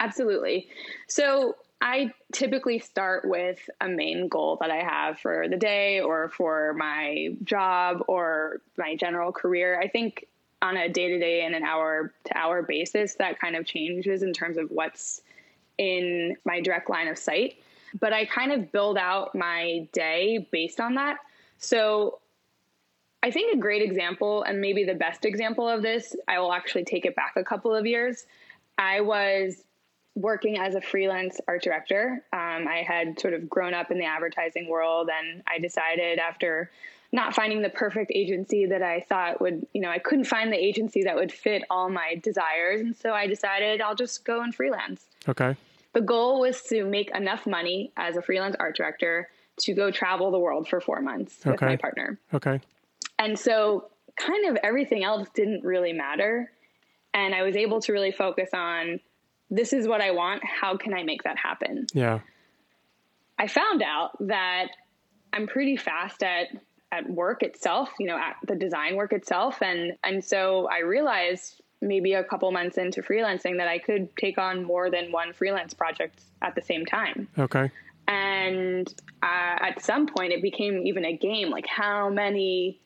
Absolutely. 0.00 0.68
So, 1.08 1.54
I 1.84 2.14
typically 2.32 2.78
start 2.78 3.28
with 3.28 3.58
a 3.78 3.88
main 3.88 4.28
goal 4.28 4.56
that 4.62 4.70
I 4.70 4.82
have 4.82 5.18
for 5.20 5.48
the 5.50 5.58
day 5.58 6.00
or 6.00 6.30
for 6.30 6.72
my 6.72 7.36
job 7.44 8.02
or 8.08 8.62
my 8.78 8.96
general 8.96 9.32
career. 9.32 9.78
I 9.78 9.88
think 9.88 10.26
on 10.62 10.78
a 10.78 10.88
day 10.88 11.08
to 11.08 11.18
day 11.18 11.44
and 11.44 11.54
an 11.54 11.62
hour 11.62 12.14
to 12.24 12.38
hour 12.38 12.62
basis, 12.62 13.16
that 13.16 13.38
kind 13.38 13.54
of 13.54 13.66
changes 13.66 14.22
in 14.22 14.32
terms 14.32 14.56
of 14.56 14.70
what's 14.70 15.20
in 15.76 16.38
my 16.46 16.62
direct 16.62 16.88
line 16.88 17.06
of 17.06 17.18
sight. 17.18 17.56
But 18.00 18.14
I 18.14 18.24
kind 18.24 18.50
of 18.50 18.72
build 18.72 18.96
out 18.96 19.34
my 19.34 19.86
day 19.92 20.48
based 20.50 20.80
on 20.80 20.94
that. 20.94 21.18
So 21.58 22.20
I 23.22 23.30
think 23.30 23.54
a 23.54 23.58
great 23.58 23.82
example, 23.82 24.42
and 24.42 24.58
maybe 24.58 24.84
the 24.84 24.94
best 24.94 25.26
example 25.26 25.68
of 25.68 25.82
this, 25.82 26.16
I 26.26 26.38
will 26.38 26.54
actually 26.54 26.84
take 26.84 27.04
it 27.04 27.14
back 27.14 27.34
a 27.36 27.44
couple 27.44 27.74
of 27.74 27.84
years. 27.84 28.24
I 28.78 29.02
was 29.02 29.62
working 30.14 30.58
as 30.58 30.74
a 30.74 30.80
freelance 30.80 31.40
art 31.48 31.62
director. 31.62 32.22
Um, 32.32 32.68
I 32.68 32.84
had 32.86 33.18
sort 33.18 33.34
of 33.34 33.48
grown 33.48 33.74
up 33.74 33.90
in 33.90 33.98
the 33.98 34.04
advertising 34.04 34.68
world, 34.68 35.10
and 35.10 35.42
I 35.46 35.58
decided 35.58 36.18
after 36.18 36.70
not 37.12 37.34
finding 37.34 37.62
the 37.62 37.70
perfect 37.70 38.10
agency 38.14 38.66
that 38.66 38.82
I 38.82 39.00
thought 39.00 39.40
would, 39.40 39.66
you 39.72 39.80
know, 39.80 39.88
I 39.88 39.98
couldn't 39.98 40.24
find 40.24 40.52
the 40.52 40.56
agency 40.56 41.04
that 41.04 41.14
would 41.14 41.30
fit 41.30 41.62
all 41.70 41.88
my 41.88 42.20
desires. 42.22 42.80
And 42.80 42.96
so 42.96 43.12
I 43.12 43.28
decided 43.28 43.80
I'll 43.80 43.94
just 43.94 44.24
go 44.24 44.40
and 44.40 44.52
freelance. 44.52 45.06
Okay. 45.28 45.56
The 45.92 46.00
goal 46.00 46.40
was 46.40 46.60
to 46.62 46.84
make 46.84 47.14
enough 47.14 47.46
money 47.46 47.92
as 47.96 48.16
a 48.16 48.22
freelance 48.22 48.56
art 48.58 48.76
director 48.76 49.28
to 49.60 49.74
go 49.74 49.92
travel 49.92 50.32
the 50.32 50.40
world 50.40 50.68
for 50.68 50.80
four 50.80 51.00
months 51.00 51.44
with 51.44 51.60
my 51.60 51.76
partner. 51.76 52.18
Okay. 52.32 52.60
And 53.18 53.38
so, 53.38 53.90
kind 54.16 54.48
of 54.48 54.56
everything 54.62 55.04
else 55.04 55.28
didn't 55.34 55.64
really 55.64 55.92
matter. 55.92 56.50
And 57.14 57.32
I 57.32 57.42
was 57.42 57.54
able 57.54 57.80
to 57.82 57.92
really 57.92 58.10
focus 58.10 58.50
on 58.52 58.98
this 59.50 59.72
is 59.72 59.86
what 59.86 60.00
I 60.00 60.10
want. 60.10 60.42
How 60.44 60.76
can 60.76 60.94
I 60.94 61.02
make 61.02 61.22
that 61.24 61.36
happen? 61.38 61.86
Yeah. 61.92 62.20
I 63.38 63.46
found 63.46 63.82
out 63.82 64.10
that 64.20 64.68
I'm 65.32 65.46
pretty 65.46 65.76
fast 65.76 66.22
at 66.22 66.48
at 66.92 67.10
work 67.10 67.42
itself, 67.42 67.90
you 67.98 68.06
know, 68.06 68.16
at 68.16 68.36
the 68.46 68.54
design 68.54 68.94
work 68.94 69.12
itself 69.12 69.60
and 69.62 69.94
and 70.04 70.24
so 70.24 70.68
I 70.70 70.80
realized 70.80 71.60
maybe 71.80 72.14
a 72.14 72.24
couple 72.24 72.50
months 72.50 72.78
into 72.78 73.02
freelancing 73.02 73.58
that 73.58 73.68
I 73.68 73.78
could 73.78 74.16
take 74.16 74.38
on 74.38 74.64
more 74.64 74.90
than 74.90 75.12
one 75.12 75.32
freelance 75.32 75.74
project 75.74 76.20
at 76.42 76.54
the 76.54 76.62
same 76.62 76.86
time. 76.86 77.28
Okay. 77.38 77.70
And 78.06 78.88
uh, 79.22 79.56
at 79.60 79.82
some 79.82 80.06
point, 80.06 80.32
it 80.32 80.42
became 80.42 80.86
even 80.86 81.04
a 81.04 81.16
game. 81.16 81.50
Like, 81.50 81.66
how 81.66 82.10
many 82.10 82.80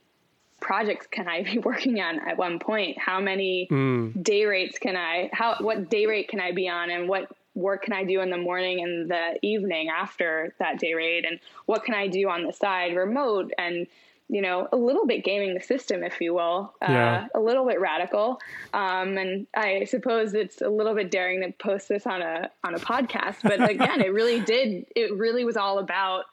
projects 0.61 1.07
can 1.11 1.29
I 1.29 1.43
be 1.43 1.59
working 1.65 2.00
on 2.00 2.19
at 2.21 2.37
one 2.37 2.59
point? 2.59 2.99
How 2.99 3.21
many 3.21 3.69
Mm. 3.71 4.23
day 4.23 4.45
rates 4.45 4.79
can 4.79 4.97
I? 4.97 5.31
How 5.33 5.57
what 5.61 5.88
day 5.91 6.07
rate 6.07 6.29
can 6.29 6.41
I 6.41 6.53
be 6.53 6.69
on? 6.69 6.91
And 6.91 7.09
what 7.09 7.31
work 7.55 7.83
can 7.83 7.93
I 7.93 8.05
do 8.05 8.21
in 8.21 8.31
the 8.31 8.37
morning 8.38 8.83
and 8.83 9.11
the 9.11 9.38
evening 9.43 9.88
after 9.88 10.55
that 10.59 10.79
day 10.79 10.95
rate, 10.95 11.25
and 11.29 11.41
what 11.67 11.85
can 11.85 11.95
I 11.95 12.07
do 12.07 12.29
on 12.29 12.45
the 12.45 12.53
side 12.53 12.95
remote, 12.97 13.53
and 13.59 13.87
you 14.31 14.43
know, 14.43 14.69
a 14.73 14.77
little 14.77 15.07
bit 15.07 15.25
gaming 15.25 15.55
the 15.55 15.61
system, 15.61 16.05
if 16.05 16.21
you 16.21 16.35
will, 16.35 16.75
uh, 16.83 16.93
yeah. 16.93 17.27
a 17.35 17.41
little 17.41 17.67
bit 17.67 17.81
radical. 17.81 18.38
Um, 18.75 19.17
and 19.17 19.47
I 19.57 19.85
suppose 19.85 20.35
it's 20.35 20.61
a 20.61 20.69
little 20.69 20.95
bit 20.95 21.11
daring 21.11 21.41
to 21.41 21.50
post 21.53 21.88
this 21.88 22.07
on 22.07 22.21
a 22.21 22.50
on 22.62 22.75
a 22.75 22.79
podcast, 22.79 23.37
but 23.43 23.67
again, 23.71 24.03
it 24.03 24.12
really 24.12 24.41
did. 24.41 24.85
It 24.95 25.17
really 25.17 25.45
was 25.47 25.57
all 25.57 25.79
about 25.79 26.27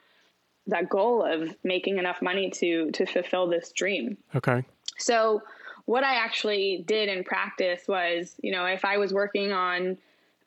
that 0.68 0.90
goal 0.90 1.24
of 1.24 1.56
making 1.64 1.98
enough 1.98 2.22
money 2.22 2.50
to 2.50 2.92
to 2.92 3.06
fulfill 3.06 3.48
this 3.48 3.72
dream. 3.72 4.18
Okay. 4.36 4.64
So 4.98 5.42
what 5.86 6.04
I 6.04 6.16
actually 6.16 6.84
did 6.88 7.10
in 7.10 7.24
practice 7.24 7.88
was, 7.88 8.36
you 8.42 8.52
know, 8.52 8.66
if 8.66 8.84
I 8.84 8.98
was 8.98 9.14
working 9.14 9.52
on 9.52 9.98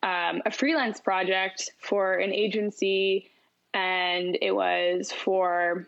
um, 0.02 0.42
a 0.44 0.50
freelance 0.50 1.00
project 1.00 1.70
for 1.78 2.14
an 2.14 2.32
agency 2.32 3.30
and 3.72 4.37
it 4.40 4.52
was 4.52 5.12
for 5.12 5.87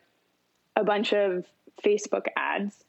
a 0.77 0.85
bunch 0.85 1.13
of 1.13 1.47
Facebook 1.85 2.27
ads, 2.37 2.85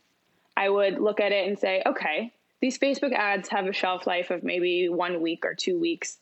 I 0.56 0.70
would 0.70 1.00
look 1.00 1.20
at 1.20 1.32
it 1.32 1.48
and 1.48 1.58
say, 1.58 1.82
okay, 1.86 2.32
these 2.62 2.78
Facebook 2.78 3.14
ads 3.14 3.50
have 3.50 3.66
a 3.66 3.74
shelf 3.74 4.06
life 4.06 4.30
of 4.30 4.44
maybe 4.44 4.90
one 4.90 5.22
week 5.22 5.46
or 5.46 5.56
two 5.56 5.80
weeks. 5.80 6.18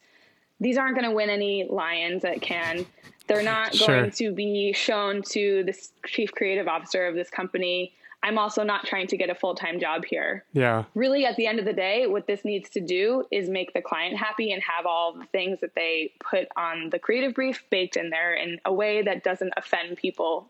These 0.61 0.77
aren't 0.77 0.95
going 0.95 1.09
to 1.09 1.15
win 1.15 1.29
any 1.29 1.67
lions 1.69 2.23
at 2.23 2.41
Cannes. 2.41 2.85
They're 3.29 3.43
not 3.43 3.73
sure. 3.73 3.87
going 3.87 4.11
to 4.11 4.33
be 4.33 4.73
shown 4.73 5.21
to 5.29 5.63
the 5.63 5.73
chief 6.05 6.31
creative 6.33 6.67
officer 6.67 7.07
of 7.07 7.15
this 7.15 7.29
company. 7.29 7.93
I'm 8.21 8.37
also 8.37 8.63
not 8.63 8.85
trying 8.85 9.07
to 9.07 9.15
get 9.15 9.29
a 9.29 9.35
full 9.35 9.55
time 9.55 9.79
job 9.79 10.03
here. 10.03 10.43
Yeah. 10.51 10.83
Really, 10.93 11.25
at 11.25 11.37
the 11.37 11.47
end 11.47 11.59
of 11.59 11.65
the 11.65 11.73
day, 11.73 12.05
what 12.07 12.27
this 12.27 12.43
needs 12.43 12.69
to 12.71 12.81
do 12.81 13.23
is 13.31 13.47
make 13.47 13.71
the 13.73 13.81
client 13.81 14.17
happy 14.17 14.51
and 14.51 14.61
have 14.61 14.85
all 14.85 15.13
the 15.13 15.25
things 15.27 15.61
that 15.61 15.73
they 15.75 16.11
put 16.19 16.49
on 16.57 16.89
the 16.89 16.99
creative 16.99 17.33
brief 17.33 17.63
baked 17.69 17.95
in 17.95 18.09
there 18.09 18.33
in 18.33 18.59
a 18.65 18.73
way 18.73 19.01
that 19.03 19.23
doesn't 19.23 19.53
offend 19.55 19.95
people 19.95 20.49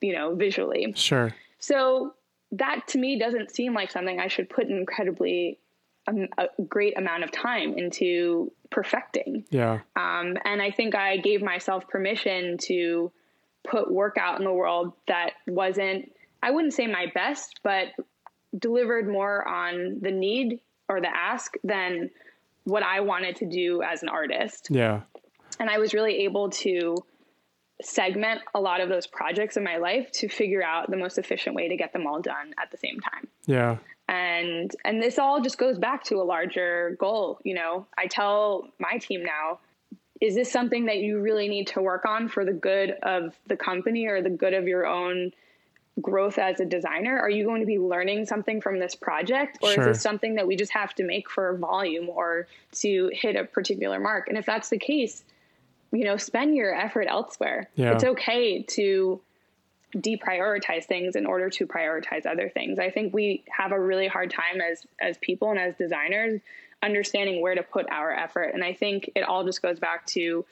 you 0.00 0.12
know, 0.12 0.34
visually. 0.34 0.92
Sure. 0.96 1.34
So 1.58 2.14
that 2.52 2.86
to 2.88 2.98
me 2.98 3.18
doesn't 3.18 3.50
seem 3.50 3.74
like 3.74 3.90
something 3.90 4.20
I 4.20 4.28
should 4.28 4.48
put 4.48 4.68
incredibly 4.68 5.58
um, 6.06 6.28
a 6.38 6.48
great 6.68 6.96
amount 6.96 7.24
of 7.24 7.32
time 7.32 7.76
into 7.76 8.52
perfecting. 8.70 9.44
Yeah. 9.50 9.80
Um, 9.96 10.36
and 10.44 10.60
I 10.62 10.70
think 10.70 10.94
I 10.94 11.18
gave 11.18 11.42
myself 11.42 11.88
permission 11.88 12.58
to 12.62 13.12
put 13.68 13.90
work 13.90 14.16
out 14.18 14.38
in 14.38 14.44
the 14.44 14.52
world 14.52 14.92
that 15.08 15.30
wasn't, 15.46 16.12
I 16.42 16.50
wouldn't 16.50 16.74
say 16.74 16.86
my 16.86 17.06
best, 17.14 17.60
but 17.62 17.88
delivered 18.56 19.08
more 19.08 19.46
on 19.46 19.98
the 20.00 20.10
need 20.10 20.60
or 20.88 21.00
the 21.00 21.14
ask 21.14 21.54
than 21.64 22.10
what 22.64 22.82
I 22.82 23.00
wanted 23.00 23.36
to 23.36 23.46
do 23.46 23.82
as 23.82 24.02
an 24.02 24.08
artist. 24.08 24.68
Yeah. 24.70 25.02
And 25.58 25.70
I 25.70 25.78
was 25.78 25.94
really 25.94 26.24
able 26.24 26.50
to 26.50 26.96
segment 27.82 28.40
a 28.54 28.60
lot 28.60 28.80
of 28.80 28.88
those 28.88 29.06
projects 29.06 29.56
in 29.56 29.64
my 29.64 29.76
life 29.76 30.10
to 30.10 30.28
figure 30.28 30.62
out 30.62 30.90
the 30.90 30.96
most 30.96 31.18
efficient 31.18 31.54
way 31.54 31.68
to 31.68 31.76
get 31.76 31.92
them 31.92 32.06
all 32.06 32.20
done 32.20 32.54
at 32.60 32.70
the 32.70 32.76
same 32.76 33.00
time. 33.00 33.28
Yeah. 33.46 33.76
And 34.08 34.70
and 34.84 35.02
this 35.02 35.18
all 35.18 35.40
just 35.40 35.58
goes 35.58 35.78
back 35.78 36.04
to 36.04 36.16
a 36.16 36.24
larger 36.24 36.96
goal, 36.98 37.40
you 37.42 37.54
know. 37.54 37.86
I 37.98 38.06
tell 38.06 38.68
my 38.78 38.98
team 38.98 39.24
now, 39.24 39.58
is 40.20 40.34
this 40.34 40.50
something 40.50 40.86
that 40.86 40.98
you 40.98 41.20
really 41.20 41.48
need 41.48 41.66
to 41.68 41.82
work 41.82 42.04
on 42.04 42.28
for 42.28 42.44
the 42.44 42.52
good 42.52 42.92
of 43.02 43.36
the 43.46 43.56
company 43.56 44.06
or 44.06 44.22
the 44.22 44.30
good 44.30 44.54
of 44.54 44.68
your 44.68 44.86
own 44.86 45.32
growth 46.00 46.38
as 46.38 46.60
a 46.60 46.64
designer? 46.64 47.18
Are 47.18 47.30
you 47.30 47.44
going 47.44 47.60
to 47.60 47.66
be 47.66 47.78
learning 47.78 48.26
something 48.26 48.60
from 48.60 48.78
this 48.78 48.94
project? 48.94 49.58
Or 49.62 49.72
sure. 49.72 49.88
is 49.88 49.96
this 49.96 50.02
something 50.02 50.36
that 50.36 50.46
we 50.46 50.56
just 50.56 50.72
have 50.72 50.94
to 50.96 51.04
make 51.04 51.30
for 51.30 51.56
volume 51.56 52.08
or 52.08 52.46
to 52.76 53.10
hit 53.12 53.36
a 53.36 53.44
particular 53.44 53.98
mark? 53.98 54.28
And 54.28 54.38
if 54.38 54.46
that's 54.46 54.68
the 54.68 54.78
case, 54.78 55.24
you 55.92 56.04
know, 56.04 56.16
spend 56.16 56.54
your 56.54 56.74
effort 56.74 57.06
elsewhere. 57.08 57.70
Yeah. 57.74 57.94
It's 57.94 58.04
okay 58.04 58.62
to 58.62 59.20
deprioritize 59.96 60.84
things 60.84 61.16
in 61.16 61.26
order 61.26 61.48
to 61.50 61.66
prioritize 61.66 62.26
other 62.26 62.48
things. 62.48 62.78
I 62.78 62.90
think 62.90 63.14
we 63.14 63.44
have 63.48 63.72
a 63.72 63.80
really 63.80 64.08
hard 64.08 64.30
time 64.30 64.60
as 64.60 64.86
as 65.00 65.16
people 65.18 65.50
and 65.50 65.58
as 65.58 65.74
designers 65.76 66.40
understanding 66.82 67.40
where 67.40 67.54
to 67.54 67.62
put 67.62 67.88
our 67.90 68.12
effort. 68.12 68.50
And 68.54 68.62
I 68.62 68.74
think 68.74 69.10
it 69.14 69.22
all 69.22 69.44
just 69.44 69.62
goes 69.62 69.80
back 69.80 70.06
to 70.08 70.44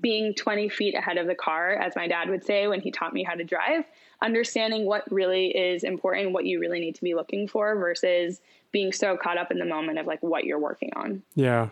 being 0.00 0.34
20 0.34 0.68
feet 0.68 0.94
ahead 0.94 1.16
of 1.16 1.26
the 1.26 1.34
car, 1.34 1.74
as 1.74 1.94
my 1.94 2.08
dad 2.08 2.28
would 2.28 2.44
say 2.44 2.66
when 2.66 2.80
he 2.80 2.90
taught 2.90 3.12
me 3.12 3.22
how 3.22 3.34
to 3.34 3.44
drive, 3.44 3.84
understanding 4.20 4.84
what 4.84 5.10
really 5.12 5.56
is 5.56 5.84
important, 5.84 6.32
what 6.32 6.44
you 6.44 6.58
really 6.58 6.80
need 6.80 6.96
to 6.96 7.02
be 7.02 7.14
looking 7.14 7.46
for 7.46 7.76
versus 7.76 8.40
being 8.72 8.92
so 8.92 9.16
caught 9.16 9.38
up 9.38 9.50
in 9.50 9.58
the 9.58 9.64
moment 9.64 9.98
of 9.98 10.06
like 10.06 10.22
what 10.22 10.44
you're 10.44 10.58
working 10.58 10.90
on. 10.96 11.22
Yeah. 11.34 11.68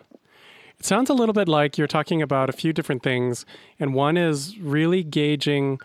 It 0.79 0.87
sounds 0.87 1.11
a 1.11 1.14
little 1.14 1.33
bit 1.33 1.49
like 1.49 1.76
you're 1.76 1.87
talking 1.87 2.23
about 2.23 2.49
a 2.49 2.52
few 2.52 2.73
different 2.73 3.02
things, 3.02 3.45
and 3.79 3.95
one 3.95 4.17
is 4.17 4.59
really 4.59 5.02
gauging 5.02 5.81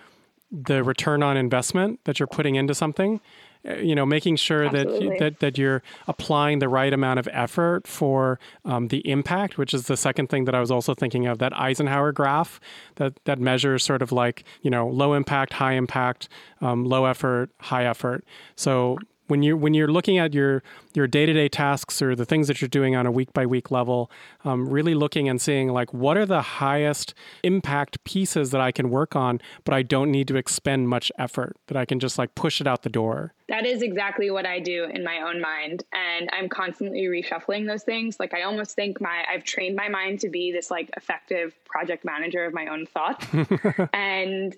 the 0.52 0.84
return 0.84 1.24
on 1.24 1.38
investment 1.38 2.00
that 2.06 2.20
you're 2.20 2.28
putting 2.28 2.56
into 2.56 2.74
something 2.74 3.20
uh, 3.68 3.75
you 3.75 3.96
know 3.96 4.06
making 4.06 4.36
sure 4.36 4.70
that, 4.70 4.88
that 5.20 5.40
that 5.40 5.58
you're 5.58 5.82
applying 6.08 6.60
the 6.60 6.70
right 6.70 6.94
amount 6.94 7.20
of 7.20 7.28
effort 7.32 7.88
for 7.88 8.40
um, 8.64 8.90
the 8.90 9.00
impact 9.10 9.58
which 9.58 9.74
is 9.74 9.88
the 9.88 9.98
second 9.98 10.30
thing 10.30 10.46
that 10.46 10.54
i 10.54 10.60
was 10.60 10.70
also 10.72 10.94
thinking 10.94 11.25
of 11.25 11.40
that 11.40 11.52
eisenhower 11.58 12.12
graph 12.12 12.60
that 12.96 13.14
that 13.25 13.40
measures 13.40 13.84
sort 13.84 14.02
of 14.02 14.12
like 14.12 14.44
you 14.62 14.70
know 14.70 14.88
low 14.88 15.14
impact 15.14 15.54
high 15.54 15.74
impact 15.74 16.30
um, 16.62 16.86
low 16.86 17.06
effort 17.06 17.50
high 17.60 17.86
effort. 17.86 18.24
So 18.56 18.98
when 19.27 19.44
you 19.44 19.58
when 19.58 19.74
you're 19.74 19.88
looking 19.88 20.17
at 20.17 20.34
your 20.34 20.63
your 20.94 21.08
day 21.08 21.25
to 21.25 21.34
day 21.34 21.48
tasks 21.48 22.01
or 22.01 22.15
the 22.15 22.25
things 22.25 22.48
that 22.48 22.62
you're 22.62 22.70
doing 22.70 22.96
on 22.96 23.05
a 23.05 23.12
week 23.12 23.34
by 23.34 23.46
week 23.46 23.72
level, 23.72 24.12
um, 24.44 24.67
really 24.70 24.94
looking 24.94 25.27
and 25.27 25.41
seeing 25.41 25.70
like 25.70 25.94
what 25.94 26.17
are 26.17 26.25
the 26.25 26.41
highest 26.41 27.13
impact 27.44 28.03
pieces 28.03 28.51
that 28.51 28.62
I 28.62 28.72
can 28.72 28.89
work 28.89 29.15
on, 29.15 29.41
but 29.63 29.74
I 29.74 29.82
don't 29.82 30.12
need 30.12 30.27
to 30.29 30.36
expend 30.36 30.89
much 30.89 31.12
effort. 31.17 31.58
That 31.67 31.77
I 31.77 31.86
can 31.86 32.00
just 32.00 32.17
like 32.17 32.36
push 32.36 32.62
it 32.62 32.67
out 32.67 32.84
the 32.84 32.89
door. 32.89 33.34
That 33.48 33.65
is 33.65 33.82
exactly 33.82 34.32
what 34.32 34.46
I 34.46 34.60
do 34.60 34.86
in 34.86 35.03
my 35.03 35.22
own 35.22 35.39
mind, 35.39 35.84
and 35.94 36.29
I'm 36.34 36.50
constantly 36.50 37.03
reshuffling 37.03 37.67
those 37.67 37.84
things. 37.84 38.20
Like 38.20 38.34
I 38.34 38.44
almost 38.44 38.75
think 38.75 39.00
my 39.00 39.24
I've 39.29 39.44
trained 39.44 39.75
my 39.75 39.89
mind 39.89 40.20
to 40.22 40.29
be 40.29 40.51
this 40.51 40.72
like 40.72 40.89
effective 40.98 41.53
project 41.65 42.05
manager 42.05 42.46
of 42.46 42.53
my 42.53 42.67
own 42.67 42.86
thoughts, 42.86 43.25
and 43.94 44.55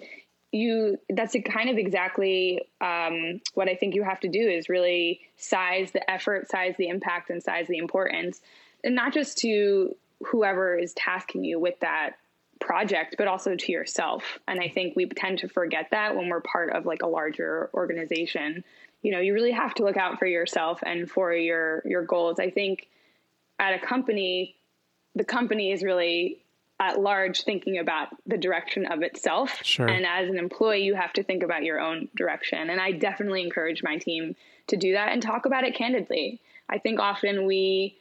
you 0.57 0.97
that's 1.09 1.35
kind 1.53 1.69
of 1.69 1.77
exactly 1.77 2.61
um, 2.81 3.41
what 3.53 3.69
I 3.69 3.75
think 3.75 3.95
you 3.95 4.03
have 4.03 4.19
to 4.21 4.27
do 4.27 4.39
is 4.39 4.69
really 4.69 5.21
size 5.37 5.91
the 5.91 6.09
effort, 6.09 6.49
size 6.49 6.75
the 6.77 6.87
impact, 6.87 7.29
and 7.29 7.41
size 7.41 7.67
the 7.67 7.77
importance, 7.77 8.41
and 8.83 8.95
not 8.95 9.13
just 9.13 9.37
to 9.39 9.95
whoever 10.25 10.77
is 10.77 10.93
tasking 10.93 11.43
you 11.43 11.59
with 11.59 11.79
that 11.81 12.11
project, 12.59 13.15
but 13.17 13.27
also 13.27 13.55
to 13.55 13.71
yourself. 13.71 14.39
And 14.47 14.59
I 14.59 14.69
think 14.69 14.95
we 14.95 15.07
tend 15.07 15.39
to 15.39 15.47
forget 15.47 15.87
that 15.91 16.15
when 16.15 16.29
we're 16.29 16.41
part 16.41 16.71
of 16.73 16.85
like 16.85 17.03
a 17.03 17.07
larger 17.07 17.69
organization. 17.73 18.63
You 19.03 19.11
know, 19.11 19.19
you 19.19 19.33
really 19.33 19.51
have 19.51 19.75
to 19.75 19.83
look 19.83 19.97
out 19.97 20.17
for 20.19 20.25
yourself 20.25 20.79
and 20.83 21.09
for 21.09 21.33
your 21.33 21.83
your 21.85 22.03
goals. 22.03 22.39
I 22.39 22.49
think 22.49 22.87
at 23.59 23.73
a 23.73 23.79
company, 23.79 24.55
the 25.15 25.23
company 25.23 25.71
is 25.71 25.83
really 25.83 26.39
at 26.79 27.00
large 27.00 27.43
thinking 27.43 27.79
about 27.79 28.10
the 28.25 28.38
direction 28.38 28.86
of 28.86 29.01
itself. 29.01 29.63
Sure. 29.63 29.88
And 29.88 30.05
as 30.05 30.29
an 30.29 30.38
employee, 30.38 30.84
you 30.84 30.96
have 30.96 31.13
to 31.13 31.24
think 31.24 31.43
about 31.43 31.63
your 31.63 31.79
own 31.79 32.07
direction. 32.15 32.69
And 32.69 32.79
I 32.79 32.91
definitely 32.91 33.41
encourage 33.41 33.81
my 33.81 33.98
team 33.98 34.36
to 34.67 34.77
do 34.77 34.93
that 34.93 35.12
and 35.12 35.22
talk 35.22 35.46
about 35.46 35.63
it 35.63 35.75
candidly. 35.75 36.39
I 36.69 36.77
think 36.77 37.00
often 37.00 37.46
we 37.46 37.98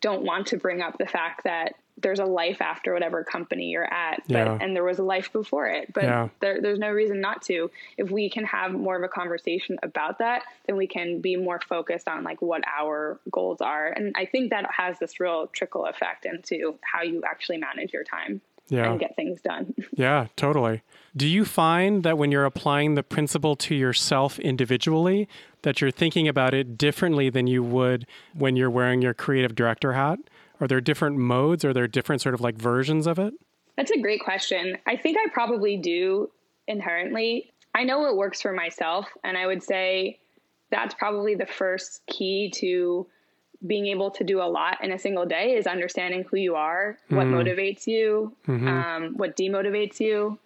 don't 0.00 0.24
want 0.24 0.48
to 0.48 0.58
bring 0.58 0.82
up 0.82 0.98
the 0.98 1.06
fact 1.06 1.44
that 1.44 1.74
there's 2.00 2.18
a 2.18 2.24
life 2.24 2.60
after 2.60 2.92
whatever 2.92 3.24
company 3.24 3.66
you're 3.66 3.92
at 3.92 4.22
but, 4.28 4.34
yeah. 4.34 4.58
and 4.60 4.74
there 4.74 4.84
was 4.84 4.98
a 4.98 5.02
life 5.02 5.32
before 5.32 5.66
it 5.66 5.92
but 5.92 6.04
yeah. 6.04 6.28
there, 6.40 6.60
there's 6.60 6.78
no 6.78 6.90
reason 6.90 7.20
not 7.20 7.42
to 7.42 7.70
if 7.96 8.10
we 8.10 8.28
can 8.30 8.44
have 8.44 8.72
more 8.72 8.96
of 8.96 9.02
a 9.02 9.08
conversation 9.08 9.78
about 9.82 10.18
that 10.18 10.42
then 10.66 10.76
we 10.76 10.86
can 10.86 11.20
be 11.20 11.36
more 11.36 11.60
focused 11.68 12.08
on 12.08 12.24
like 12.24 12.40
what 12.40 12.62
our 12.66 13.18
goals 13.30 13.60
are 13.60 13.88
and 13.88 14.14
i 14.16 14.24
think 14.24 14.50
that 14.50 14.66
has 14.74 14.98
this 14.98 15.20
real 15.20 15.46
trickle 15.48 15.86
effect 15.86 16.24
into 16.24 16.78
how 16.82 17.02
you 17.02 17.22
actually 17.24 17.58
manage 17.58 17.92
your 17.92 18.04
time 18.04 18.40
yeah. 18.68 18.90
and 18.90 19.00
get 19.00 19.16
things 19.16 19.40
done 19.40 19.74
yeah 19.92 20.26
totally 20.36 20.82
do 21.16 21.26
you 21.26 21.44
find 21.44 22.02
that 22.04 22.18
when 22.18 22.30
you're 22.30 22.44
applying 22.44 22.94
the 22.94 23.02
principle 23.02 23.56
to 23.56 23.74
yourself 23.74 24.38
individually 24.38 25.28
that 25.62 25.80
you're 25.80 25.90
thinking 25.90 26.28
about 26.28 26.54
it 26.54 26.78
differently 26.78 27.30
than 27.30 27.46
you 27.46 27.62
would 27.62 28.06
when 28.34 28.56
you're 28.56 28.70
wearing 28.70 29.02
your 29.02 29.14
creative 29.14 29.54
director 29.54 29.94
hat 29.94 30.18
are 30.60 30.68
there 30.68 30.80
different 30.80 31.16
modes? 31.16 31.64
Are 31.64 31.72
there 31.72 31.86
different 31.86 32.22
sort 32.22 32.34
of 32.34 32.40
like 32.40 32.56
versions 32.56 33.06
of 33.06 33.18
it? 33.18 33.34
That's 33.76 33.90
a 33.90 34.00
great 34.00 34.20
question. 34.22 34.76
I 34.86 34.96
think 34.96 35.16
I 35.18 35.28
probably 35.32 35.76
do 35.76 36.30
inherently. 36.66 37.52
I 37.74 37.84
know 37.84 38.00
what 38.00 38.16
works 38.16 38.42
for 38.42 38.52
myself, 38.52 39.06
and 39.22 39.36
I 39.36 39.46
would 39.46 39.62
say 39.62 40.18
that's 40.70 40.94
probably 40.94 41.34
the 41.34 41.46
first 41.46 42.04
key 42.06 42.50
to 42.56 43.06
being 43.66 43.86
able 43.86 44.10
to 44.12 44.24
do 44.24 44.40
a 44.40 44.44
lot 44.44 44.82
in 44.84 44.92
a 44.92 44.98
single 44.98 45.26
day 45.26 45.54
is 45.54 45.66
understanding 45.66 46.24
who 46.30 46.36
you 46.36 46.54
are, 46.54 46.96
what 47.08 47.26
mm. 47.26 47.34
motivates 47.34 47.86
you, 47.86 48.32
mm-hmm. 48.46 48.68
um, 48.68 49.14
what 49.16 49.36
demotivates 49.36 49.98
you, 49.98 50.38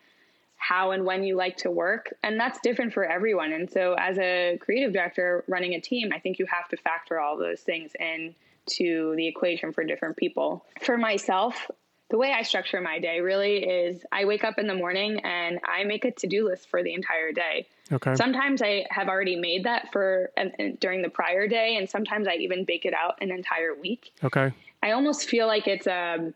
how 0.57 0.92
and 0.92 1.04
when 1.04 1.23
you 1.23 1.37
like 1.37 1.57
to 1.59 1.71
work. 1.71 2.14
And 2.23 2.40
that's 2.40 2.59
different 2.61 2.92
for 2.92 3.04
everyone. 3.04 3.52
And 3.52 3.71
so, 3.71 3.95
as 3.99 4.19
a 4.19 4.59
creative 4.61 4.92
director 4.92 5.45
running 5.49 5.75
a 5.75 5.81
team, 5.81 6.11
I 6.14 6.19
think 6.19 6.38
you 6.38 6.47
have 6.47 6.69
to 6.69 6.76
factor 6.76 7.21
all 7.21 7.37
those 7.37 7.61
things 7.61 7.92
in 7.99 8.35
to 8.66 9.14
the 9.16 9.26
equation 9.26 9.73
for 9.73 9.85
different 9.85 10.16
people. 10.16 10.64
For 10.81 10.97
myself, 10.97 11.71
the 12.12 12.19
way 12.19 12.33
I 12.33 12.42
structure 12.42 12.81
my 12.81 12.99
day 12.99 13.21
really 13.21 13.64
is 13.64 14.04
I 14.12 14.26
wake 14.26 14.45
up 14.45 14.59
in 14.59 14.66
the 14.66 14.75
morning 14.75 15.21
and 15.25 15.59
I 15.64 15.85
make 15.85 16.04
a 16.04 16.11
to 16.11 16.26
do 16.26 16.47
list 16.47 16.69
for 16.69 16.83
the 16.83 16.92
entire 16.92 17.33
day. 17.33 17.66
Okay. 17.90 18.14
Sometimes 18.16 18.61
I 18.61 18.87
have 18.90 19.09
already 19.09 19.37
made 19.37 19.64
that 19.64 19.90
for 19.92 20.31
during 20.78 21.00
the 21.00 21.09
prior 21.09 21.49
day, 21.49 21.76
and 21.76 21.88
sometimes 21.88 22.28
I 22.28 22.35
even 22.35 22.64
bake 22.64 22.85
it 22.85 22.92
out 22.92 23.16
an 23.21 23.31
entire 23.31 23.75
week. 23.75 24.12
Okay. 24.23 24.52
I 24.83 24.90
almost 24.90 25.28
feel 25.28 25.47
like 25.47 25.66
it's 25.66 25.87
a 25.87 26.33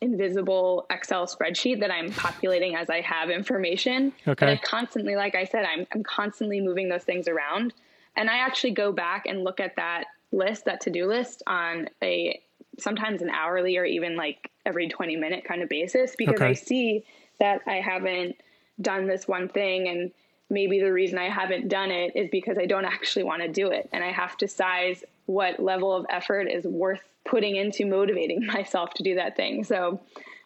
invisible 0.00 0.86
Excel 0.90 1.26
spreadsheet 1.26 1.80
that 1.80 1.90
I'm 1.90 2.10
populating 2.10 2.74
as 2.74 2.90
I 2.90 3.00
have 3.00 3.30
information. 3.30 4.12
Okay. 4.26 4.46
But 4.46 4.48
I 4.48 4.56
constantly, 4.56 5.16
like 5.16 5.34
I 5.34 5.44
said, 5.44 5.64
I'm 5.64 5.86
I'm 5.92 6.02
constantly 6.02 6.60
moving 6.60 6.88
those 6.88 7.04
things 7.04 7.28
around, 7.28 7.74
and 8.16 8.30
I 8.30 8.38
actually 8.38 8.72
go 8.72 8.90
back 8.90 9.26
and 9.26 9.44
look 9.44 9.60
at 9.60 9.76
that 9.76 10.06
list, 10.34 10.64
that 10.66 10.82
to 10.82 10.90
do 10.90 11.06
list, 11.06 11.42
on 11.46 11.88
a 12.02 12.40
sometimes 12.78 13.22
an 13.22 13.30
hourly 13.30 13.76
or 13.76 13.84
even 13.84 14.16
like 14.16 14.50
every 14.66 14.88
20 14.88 15.16
minute 15.16 15.44
kind 15.44 15.62
of 15.62 15.68
basis 15.68 16.14
because 16.16 16.36
okay. 16.36 16.46
I 16.46 16.52
see 16.54 17.04
that 17.40 17.60
I 17.66 17.76
haven't 17.76 18.36
done 18.80 19.06
this 19.06 19.28
one 19.28 19.48
thing 19.48 19.88
and 19.88 20.10
maybe 20.50 20.80
the 20.80 20.92
reason 20.92 21.18
I 21.18 21.28
haven't 21.28 21.68
done 21.68 21.90
it 21.90 22.16
is 22.16 22.28
because 22.30 22.58
I 22.58 22.66
don't 22.66 22.84
actually 22.96 23.24
want 23.24 23.42
to 23.42 23.48
do 23.48 23.70
it 23.70 23.88
and 23.92 24.02
I 24.02 24.10
have 24.10 24.36
to 24.38 24.48
size 24.48 25.04
what 25.26 25.60
level 25.60 25.94
of 25.94 26.06
effort 26.10 26.48
is 26.48 26.64
worth 26.64 27.02
putting 27.24 27.56
into 27.56 27.86
motivating 27.86 28.46
myself 28.52 28.94
to 28.94 29.02
do 29.02 29.14
that 29.16 29.36
thing. 29.36 29.64
So 29.64 30.00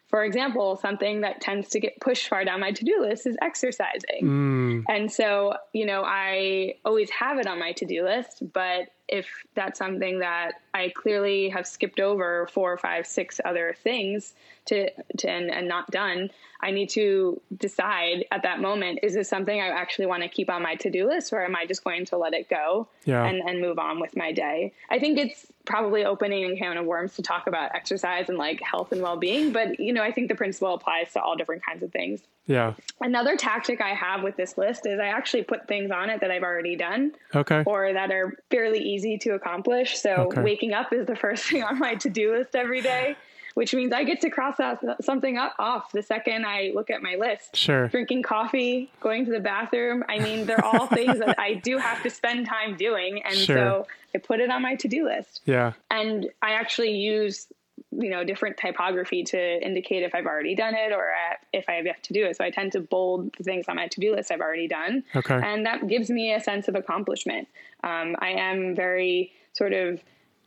for 0.09 0.23
example, 0.23 0.75
something 0.75 1.21
that 1.21 1.39
tends 1.39 1.69
to 1.69 1.79
get 1.79 1.99
pushed 1.99 2.29
far 2.29 2.43
down 2.43 2.61
my 2.61 2.71
to 2.71 2.83
do 2.83 3.01
list 3.01 3.27
is 3.27 3.37
exercising. 3.43 4.23
Mm. 4.23 4.83
And 4.89 5.11
so, 5.11 5.53
you 5.71 5.85
know, 5.85 6.01
I 6.03 6.75
always 6.83 7.11
have 7.11 7.37
it 7.37 7.45
on 7.45 7.59
my 7.59 7.73
to 7.73 7.85
do 7.85 8.03
list, 8.03 8.41
but 8.51 8.89
if 9.11 9.27
that's 9.55 9.79
something 9.79 10.19
that 10.19 10.53
I 10.73 10.91
clearly 10.95 11.49
have 11.49 11.67
skipped 11.67 11.99
over 11.99 12.47
four, 12.53 12.77
five, 12.77 13.05
six 13.05 13.41
other 13.43 13.75
things 13.83 14.33
to, 14.69 14.89
to 15.17 15.29
and, 15.29 15.51
and 15.51 15.67
not 15.67 15.91
done, 15.91 16.29
I 16.61 16.71
need 16.71 16.89
to 16.91 17.39
decide 17.55 18.25
at 18.31 18.43
that 18.43 18.59
moment 18.59 18.99
is 19.01 19.13
this 19.13 19.29
something 19.29 19.59
I 19.59 19.67
actually 19.67 20.07
want 20.07 20.23
to 20.23 20.29
keep 20.29 20.49
on 20.49 20.61
my 20.61 20.75
to 20.75 20.89
do 20.89 21.07
list 21.07 21.31
or 21.31 21.43
am 21.43 21.55
I 21.55 21.65
just 21.65 21.83
going 21.83 22.05
to 22.07 22.17
let 22.17 22.33
it 22.33 22.49
go 22.49 22.87
yeah. 23.05 23.25
and, 23.25 23.41
and 23.47 23.61
move 23.61 23.79
on 23.79 23.99
with 23.99 24.17
my 24.17 24.33
day? 24.33 24.73
I 24.89 24.99
think 24.99 25.17
it's 25.17 25.47
probably 25.65 26.03
opening 26.03 26.51
a 26.51 26.57
can 26.57 26.77
of 26.77 26.85
worms 26.85 27.15
to 27.15 27.21
talk 27.21 27.47
about 27.47 27.73
exercise 27.75 28.27
and 28.27 28.37
like 28.37 28.61
health 28.61 28.91
and 28.91 29.01
well 29.01 29.15
being, 29.15 29.53
but 29.53 29.79
you 29.79 29.93
know, 29.93 30.03
I 30.03 30.11
think 30.11 30.27
the 30.27 30.35
principle 30.35 30.73
applies 30.73 31.13
to 31.13 31.21
all 31.21 31.37
different 31.37 31.63
kinds 31.63 31.81
of 31.81 31.91
things. 31.91 32.21
Yeah. 32.45 32.73
Another 32.99 33.37
tactic 33.37 33.79
I 33.79 33.93
have 33.93 34.23
with 34.23 34.35
this 34.35 34.57
list 34.57 34.85
is 34.85 34.99
I 34.99 35.07
actually 35.07 35.43
put 35.43 35.67
things 35.67 35.91
on 35.91 36.09
it 36.09 36.19
that 36.21 36.31
I've 36.31 36.43
already 36.43 36.75
done. 36.75 37.13
Okay. 37.33 37.63
Or 37.65 37.93
that 37.93 38.11
are 38.11 38.33
fairly 38.49 38.79
easy 38.79 39.17
to 39.19 39.35
accomplish. 39.35 39.97
So 39.97 40.29
okay. 40.31 40.41
waking 40.41 40.73
up 40.73 40.91
is 40.91 41.05
the 41.05 41.15
first 41.25 41.45
thing 41.45 41.63
on 41.63 41.79
my 41.79 41.95
to 41.95 42.09
do 42.09 42.35
list 42.35 42.55
every 42.55 42.81
day 42.81 43.15
which 43.59 43.73
means 43.73 43.91
I 43.91 44.05
get 44.05 44.21
to 44.21 44.29
cross 44.29 44.57
out 44.61 44.79
something 45.03 45.37
off 45.37 45.91
the 45.91 46.01
second 46.01 46.45
I 46.45 46.71
look 46.73 46.89
at 46.89 47.03
my 47.03 47.15
list. 47.15 47.57
Sure. 47.57 47.89
Drinking 47.89 48.23
coffee, 48.23 48.89
going 49.01 49.25
to 49.25 49.31
the 49.33 49.41
bathroom. 49.41 50.05
I 50.07 50.19
mean, 50.19 50.45
they're 50.45 50.63
all 50.63 50.87
things 50.99 51.19
that 51.19 51.37
I 51.37 51.55
do 51.55 51.77
have 51.77 52.01
to 52.03 52.09
spend 52.09 52.47
time 52.47 52.77
doing. 52.77 53.21
And 53.25 53.35
sure. 53.35 53.57
so 53.57 53.87
I 54.15 54.19
put 54.19 54.39
it 54.39 54.49
on 54.49 54.61
my 54.61 54.75
to 54.75 54.87
do 54.87 55.03
list. 55.03 55.41
Yeah. 55.43 55.73
And 55.91 56.29
I 56.41 56.53
actually 56.53 56.95
use 56.95 57.47
you 57.91 58.09
know 58.09 58.23
different 58.23 58.55
typography 58.55 59.23
to 59.23 59.65
indicate 59.65 60.03
if 60.03 60.15
I've 60.15 60.25
already 60.25 60.55
done 60.55 60.75
it 60.75 60.93
or 60.93 61.11
if 61.51 61.67
I 61.67 61.73
have 61.73 61.85
yet 61.85 62.01
to 62.03 62.13
do 62.13 62.25
it. 62.27 62.37
So 62.37 62.45
I 62.45 62.51
tend 62.51 62.71
to 62.73 62.79
bold 62.79 63.35
the 63.37 63.43
things 63.43 63.65
on 63.67 63.75
my 63.75 63.87
to 63.87 63.99
do 63.99 64.15
list 64.15 64.31
I've 64.31 64.39
already 64.39 64.69
done, 64.69 65.03
okay. 65.15 65.39
and 65.43 65.65
that 65.65 65.87
gives 65.87 66.09
me 66.09 66.33
a 66.33 66.39
sense 66.39 66.69
of 66.69 66.75
accomplishment. 66.75 67.49
Um, 67.83 68.15
I 68.19 68.29
am 68.29 68.75
very 68.75 69.33
sort 69.53 69.73
of 69.73 70.01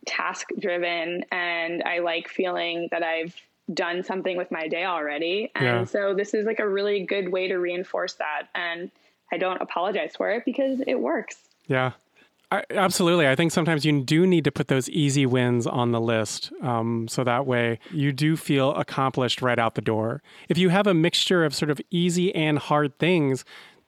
task 0.05 0.49
driven 0.59 1.25
and 1.31 1.83
I 1.83 1.99
like 1.99 2.27
feeling 2.27 2.87
that 2.91 3.03
I've 3.03 3.35
done 3.73 4.03
something 4.03 4.37
with 4.37 4.51
my 4.51 4.67
day 4.67 4.85
already. 4.85 5.51
And 5.55 5.65
yeah. 5.65 5.83
so 5.85 6.13
this 6.13 6.33
is 6.33 6.45
like 6.45 6.59
a 6.59 6.67
really 6.67 7.05
good 7.05 7.31
way 7.31 7.47
to 7.47 7.57
reinforce 7.57 8.13
that. 8.15 8.47
And 8.53 8.91
I 9.31 9.37
don't 9.37 9.61
apologize 9.61 10.15
for 10.15 10.31
it 10.31 10.43
because 10.45 10.81
it 10.85 10.99
works. 10.99 11.37
Yeah. 11.67 11.93
I, 12.51 12.63
absolutely. 12.69 13.27
I 13.27 13.35
think 13.35 13.51
sometimes 13.51 13.83
you 13.83 14.03
do 14.03 14.27
need 14.27 14.43
to 14.43 14.51
put 14.51 14.67
those 14.67 14.87
easy 14.89 15.25
wins 15.25 15.65
on 15.65 15.91
the 15.91 15.99
list. 15.99 16.51
Um, 16.61 17.07
so 17.07 17.23
that 17.23 17.47
way 17.47 17.79
you 17.89 18.11
do 18.11 18.37
feel 18.37 18.75
accomplished 18.75 19.41
right 19.41 19.57
out 19.57 19.73
the 19.73 19.81
door. 19.81 20.21
If 20.49 20.57
you 20.59 20.69
have 20.69 20.85
a 20.85 20.93
mixture 20.93 21.43
of 21.45 21.55
sort 21.55 21.71
of 21.71 21.81
easy 21.89 22.33
and 22.35 22.59
hard 22.59 22.99
things, 22.99 23.43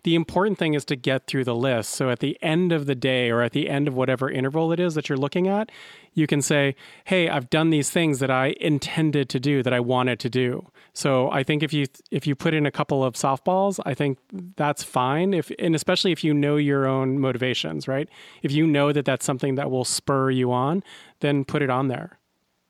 the 0.06 0.14
important 0.14 0.60
thing 0.60 0.76
is 0.76 0.86
to 0.86 0.96
get 0.96 1.26
through 1.26 1.44
the 1.44 1.56
list. 1.56 1.90
So 1.90 2.12
at 2.12 2.20
the 2.20 2.38
end 2.40 2.72
of 2.72 2.86
the 2.86 2.94
day 2.94 3.32
or 3.32 3.42
at 3.42 3.54
the 3.54 3.68
end 3.68 3.88
of 3.88 3.96
whatever 3.96 4.30
interval 4.30 4.72
it 4.72 4.80
is 4.80 4.94
that 4.94 5.10
you're 5.10 5.18
looking 5.18 5.48
at, 5.48 5.72
you 6.14 6.28
can 6.28 6.44
say, 6.44 6.76
"Hey, 7.06 7.28
I've 7.28 7.50
done 7.50 7.72
these 7.72 7.90
things 7.90 8.20
that 8.20 8.30
I 8.30 8.56
intended 8.62 9.30
to 9.30 9.40
do, 9.40 9.64
that 9.64 9.74
I 9.74 9.80
wanted 9.80 10.20
to 10.20 10.30
do." 10.30 10.68
So 10.94 11.32
I 11.32 11.42
think 11.42 11.64
if 11.64 11.74
you 11.74 11.88
if 12.12 12.28
you 12.28 12.36
put 12.36 12.54
in 12.54 12.68
a 12.68 12.72
couple 12.72 13.04
of 13.04 13.16
softballs, 13.16 13.80
I 13.84 13.96
think 13.96 14.20
that's 14.56 14.84
fine. 14.84 15.34
If 15.34 15.52
and 15.58 15.74
especially 15.74 16.12
if 16.12 16.24
you 16.24 16.36
know 16.36 16.56
your 16.56 16.86
own 16.86 17.20
motivations, 17.20 17.88
right? 17.88 18.08
If 18.44 18.52
you 18.52 18.68
know 18.68 18.92
that 18.92 19.06
that's 19.06 19.26
something 19.26 19.56
that 19.56 19.72
will 19.72 19.86
spur 19.86 20.30
you 20.30 20.52
on, 20.52 20.84
then 21.22 21.46
put 21.46 21.64
it 21.64 21.72
on 21.72 21.88
there. 21.88 22.20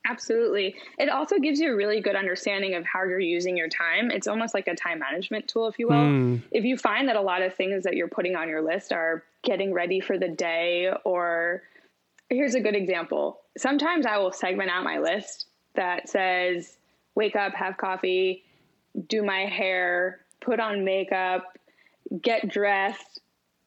Absolutely. 0.07 0.75
It 0.99 1.09
also 1.09 1.39
gives 1.39 1.59
you 1.59 1.73
a 1.73 1.75
really 1.75 1.99
good 1.99 2.15
understanding 2.15 2.75
of 2.75 2.85
how 2.85 3.03
you're 3.03 3.19
using 3.19 3.57
your 3.57 3.67
time. 3.67 4.11
It's 4.11 4.27
almost 4.27 4.53
like 4.53 4.67
a 4.67 4.75
time 4.75 4.99
management 4.99 5.47
tool, 5.47 5.67
if 5.67 5.79
you 5.79 5.87
will. 5.87 5.95
Mm. 5.95 6.43
If 6.51 6.63
you 6.63 6.77
find 6.77 7.09
that 7.09 7.15
a 7.15 7.21
lot 7.21 7.41
of 7.41 7.55
things 7.55 7.83
that 7.83 7.95
you're 7.95 8.07
putting 8.07 8.35
on 8.35 8.47
your 8.47 8.61
list 8.61 8.91
are 8.91 9.23
getting 9.43 9.73
ready 9.73 9.99
for 9.99 10.17
the 10.17 10.27
day, 10.27 10.91
or 11.03 11.63
here's 12.29 12.55
a 12.55 12.59
good 12.59 12.75
example. 12.75 13.41
Sometimes 13.57 14.05
I 14.05 14.17
will 14.17 14.31
segment 14.31 14.69
out 14.69 14.83
my 14.83 14.99
list 14.99 15.47
that 15.73 16.07
says, 16.07 16.77
wake 17.15 17.35
up, 17.35 17.53
have 17.53 17.77
coffee, 17.77 18.43
do 19.07 19.23
my 19.23 19.45
hair, 19.45 20.19
put 20.39 20.59
on 20.59 20.85
makeup, 20.85 21.57
get 22.21 22.47
dressed, 22.47 23.21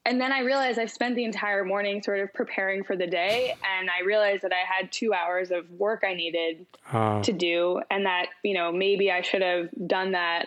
and 0.09 0.19
then 0.19 0.33
I 0.33 0.41
realized 0.41 0.79
I've 0.79 0.91
spent 0.91 1.17
the 1.17 1.25
entire 1.25 1.65
morning 1.65 2.03
sort 2.03 2.21
of 2.21 2.33
preparing 2.33 2.83
for 2.83 2.97
the 2.97 3.07
day, 3.07 3.55
and 3.79 3.91
I 3.91 4.05
realized 4.05 4.43
that 4.43 4.53
I 4.53 4.65
had 4.67 4.91
two 4.91 5.13
hours 5.13 5.51
of 5.51 5.71
work 5.73 6.03
I 6.07 6.15
needed 6.15 6.65
uh. 6.91 7.23
to 7.23 7.33
do, 7.33 7.83
and 7.91 8.07
that 8.07 8.29
you 8.43 8.55
know 8.55 8.73
maybe 8.73 9.13
I 9.13 9.21
should 9.21 9.43
have 9.43 9.69
done 9.87 10.13
that 10.13 10.47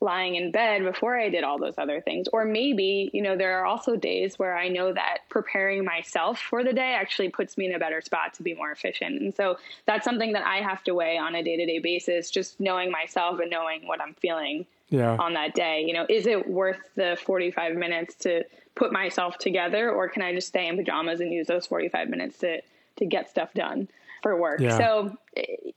lying 0.00 0.34
in 0.34 0.50
bed 0.50 0.82
before 0.82 1.18
I 1.18 1.28
did 1.28 1.44
all 1.44 1.58
those 1.58 1.74
other 1.78 2.00
things. 2.00 2.26
Or 2.32 2.44
maybe, 2.44 3.08
you 3.12 3.22
know, 3.22 3.36
there 3.36 3.60
are 3.60 3.64
also 3.64 3.94
days 3.94 4.36
where 4.36 4.56
I 4.56 4.66
know 4.66 4.92
that 4.92 5.18
preparing 5.28 5.84
myself 5.84 6.40
for 6.40 6.64
the 6.64 6.72
day 6.72 6.96
actually 6.98 7.28
puts 7.28 7.56
me 7.56 7.66
in 7.66 7.74
a 7.74 7.78
better 7.78 8.00
spot 8.00 8.34
to 8.34 8.42
be 8.42 8.52
more 8.52 8.72
efficient. 8.72 9.22
And 9.22 9.32
so 9.32 9.58
that's 9.86 10.04
something 10.04 10.32
that 10.32 10.44
I 10.44 10.56
have 10.56 10.82
to 10.84 10.94
weigh 10.94 11.18
on 11.18 11.36
a 11.36 11.42
day 11.44 11.56
to 11.56 11.64
day 11.64 11.78
basis, 11.78 12.30
just 12.30 12.58
knowing 12.58 12.90
myself 12.90 13.38
and 13.38 13.48
knowing 13.48 13.86
what 13.86 14.00
I'm 14.00 14.14
feeling 14.14 14.66
yeah. 14.88 15.16
on 15.18 15.34
that 15.34 15.54
day. 15.54 15.84
You 15.86 15.94
know, 15.94 16.06
is 16.08 16.26
it 16.26 16.48
worth 16.48 16.80
the 16.96 17.16
45 17.24 17.76
minutes 17.76 18.16
to 18.16 18.42
put 18.74 18.92
myself 18.92 19.38
together 19.38 19.90
or 19.90 20.08
can 20.08 20.22
I 20.22 20.34
just 20.34 20.48
stay 20.48 20.66
in 20.66 20.76
pajamas 20.76 21.20
and 21.20 21.32
use 21.32 21.46
those 21.46 21.66
45 21.66 22.08
minutes 22.08 22.38
to 22.38 22.62
to 22.96 23.06
get 23.06 23.30
stuff 23.30 23.52
done 23.54 23.88
for 24.22 24.36
work. 24.36 24.60
Yeah. 24.60 24.78
So 24.78 25.16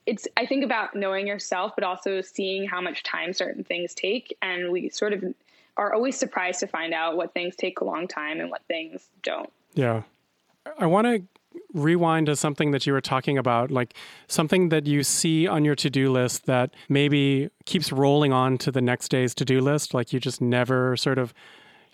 it's 0.05 0.27
I 0.37 0.45
think 0.45 0.63
about 0.63 0.95
knowing 0.95 1.27
yourself 1.27 1.73
but 1.75 1.83
also 1.83 2.21
seeing 2.21 2.67
how 2.67 2.81
much 2.81 3.03
time 3.03 3.33
certain 3.33 3.63
things 3.63 3.93
take 3.93 4.35
and 4.41 4.71
we 4.71 4.89
sort 4.89 5.13
of 5.13 5.23
are 5.77 5.93
always 5.93 6.17
surprised 6.17 6.59
to 6.61 6.67
find 6.67 6.93
out 6.93 7.17
what 7.17 7.33
things 7.33 7.55
take 7.55 7.81
a 7.81 7.85
long 7.85 8.07
time 8.07 8.39
and 8.39 8.49
what 8.49 8.61
things 8.67 9.09
don't. 9.23 9.51
Yeah. 9.73 10.03
I 10.79 10.85
want 10.85 11.05
to 11.05 11.23
rewind 11.73 12.27
to 12.27 12.35
something 12.35 12.71
that 12.71 12.85
you 12.85 12.93
were 12.93 13.01
talking 13.01 13.37
about, 13.37 13.71
like 13.71 13.93
something 14.27 14.69
that 14.69 14.87
you 14.87 15.03
see 15.03 15.47
on 15.47 15.65
your 15.65 15.75
to 15.75 15.89
do 15.89 16.11
list 16.11 16.45
that 16.45 16.73
maybe 16.89 17.49
keeps 17.65 17.91
rolling 17.91 18.31
on 18.31 18.57
to 18.59 18.71
the 18.71 18.81
next 18.81 19.09
day's 19.09 19.35
to 19.35 19.45
do 19.45 19.61
list. 19.61 19.93
Like 19.93 20.13
you 20.13 20.19
just 20.19 20.41
never 20.41 20.95
sort 20.95 21.17
of 21.17 21.33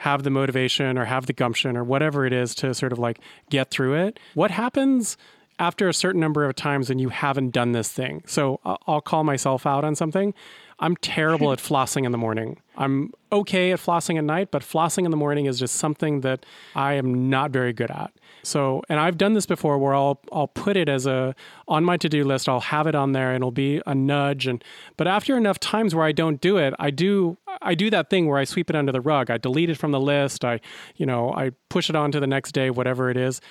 have 0.02 0.24
the 0.24 0.32
motivation 0.32 0.98
or 0.98 1.06
have 1.06 1.28
the 1.28 1.34
gumption 1.34 1.78
or 1.78 1.84
whatever 1.84 2.26
it 2.26 2.34
is 2.34 2.56
to 2.56 2.74
sort 2.74 2.92
of 2.92 2.98
like 2.98 3.20
get 3.52 3.70
through 3.70 3.94
it. 3.94 4.20
What 4.34 4.50
happens 4.50 5.16
after 5.62 5.88
a 5.88 5.94
certain 5.94 6.20
number 6.20 6.44
of 6.44 6.56
times 6.56 6.90
when 6.90 6.98
you 6.98 7.10
haven't 7.10 7.52
done 7.52 7.72
this 7.72 7.92
thing? 7.92 8.24
So 8.26 8.60
I'll 8.88 9.00
call 9.00 9.24
myself 9.24 9.68
out 9.68 9.86
on 9.86 9.94
something. 9.96 10.34
I'm 10.80 10.96
terrible 10.96 11.52
at 11.52 11.60
flossing 11.70 12.04
in 12.04 12.12
the 12.12 12.18
morning. 12.18 12.60
I'm 12.76 13.14
okay 13.32 13.72
at 13.72 13.80
flossing 13.80 14.18
at 14.18 14.24
night, 14.24 14.50
but 14.50 14.64
flossing 14.64 15.06
in 15.06 15.12
the 15.12 15.18
morning 15.18 15.46
is 15.46 15.60
just 15.60 15.76
something 15.76 16.22
that 16.22 16.48
I 16.76 16.94
am 16.94 17.30
not 17.30 17.52
very 17.52 17.74
good 17.74 17.92
at. 17.92 18.12
So, 18.42 18.82
and 18.90 19.00
I've 19.00 19.20
done 19.20 19.34
this 19.34 19.46
before 19.46 19.78
where 19.78 19.94
I'll 19.94 20.20
I'll 20.32 20.48
put 20.48 20.76
it 20.76 20.90
as 20.90 21.06
a 21.06 21.36
on 21.68 21.86
my 21.86 21.96
to-do 21.98 22.24
list, 22.24 22.50
I'll 22.50 22.60
have 22.60 22.88
it 22.88 22.96
on 22.96 23.12
there 23.12 23.30
and 23.30 23.44
it'll 23.44 23.52
be 23.52 23.84
a 23.86 23.94
nudge 23.94 24.48
and 24.48 24.64
but 24.98 25.08
after 25.08 25.38
enough 25.38 25.60
times 25.60 25.94
where 25.94 26.06
I 26.06 26.12
don't 26.12 26.42
do 26.42 26.58
it, 26.58 26.74
I 26.80 26.90
do 26.90 27.38
I 27.62 27.76
do 27.76 27.92
that 27.92 28.10
thing 28.10 28.28
where 28.28 28.40
I 28.40 28.46
sweep 28.46 28.72
it 28.72 28.76
under 28.76 28.92
the 28.92 29.02
rug. 29.02 29.30
I 29.30 29.38
delete 29.38 29.70
it 29.70 29.78
from 29.78 29.92
the 29.92 30.00
list. 30.00 30.44
I, 30.44 30.60
you 30.96 31.06
know, 31.06 31.32
I 31.34 31.52
push 31.70 31.90
it 31.90 31.96
on 31.96 32.12
to 32.14 32.20
the 32.20 32.28
next 32.28 32.54
day, 32.54 32.72
whatever 32.72 33.12
it 33.12 33.18
is. 33.18 33.42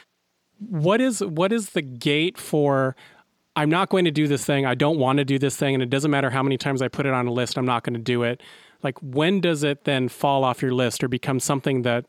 What 0.69 1.01
is 1.01 1.21
what 1.21 1.53
is 1.53 1.71
the 1.71 1.83
gate 1.83 2.39
for 2.39 2.95
I'm 3.57 3.69
not 3.69 3.89
going 3.91 4.05
to 4.05 4.11
do 4.11 4.29
this 4.29 4.45
thing. 4.45 4.65
I 4.65 4.75
don't 4.75 4.99
want 4.99 5.19
to 5.19 5.25
do 5.25 5.39
this 5.39 5.57
thing 5.57 5.75
and 5.75 5.83
it 5.83 5.91
doesn't 5.91 6.11
matter 6.11 6.31
how 6.31 6.43
many 6.43 6.57
times 6.57 6.83
I 6.83 6.89
put 6.89 7.05
it 7.07 7.13
on 7.13 7.27
a 7.27 7.33
list, 7.33 7.59
I'm 7.59 7.67
not 7.67 7.83
going 7.83 7.95
to 7.95 8.01
do 8.01 8.23
it. 8.23 8.43
Like 8.83 8.97
when 9.03 9.41
does 9.41 9.65
it 9.65 9.85
then 9.85 10.09
fall 10.09 10.45
off 10.45 10.63
your 10.63 10.73
list 10.73 11.03
or 11.03 11.09
become 11.09 11.41
something 11.41 11.83
that 11.83 12.07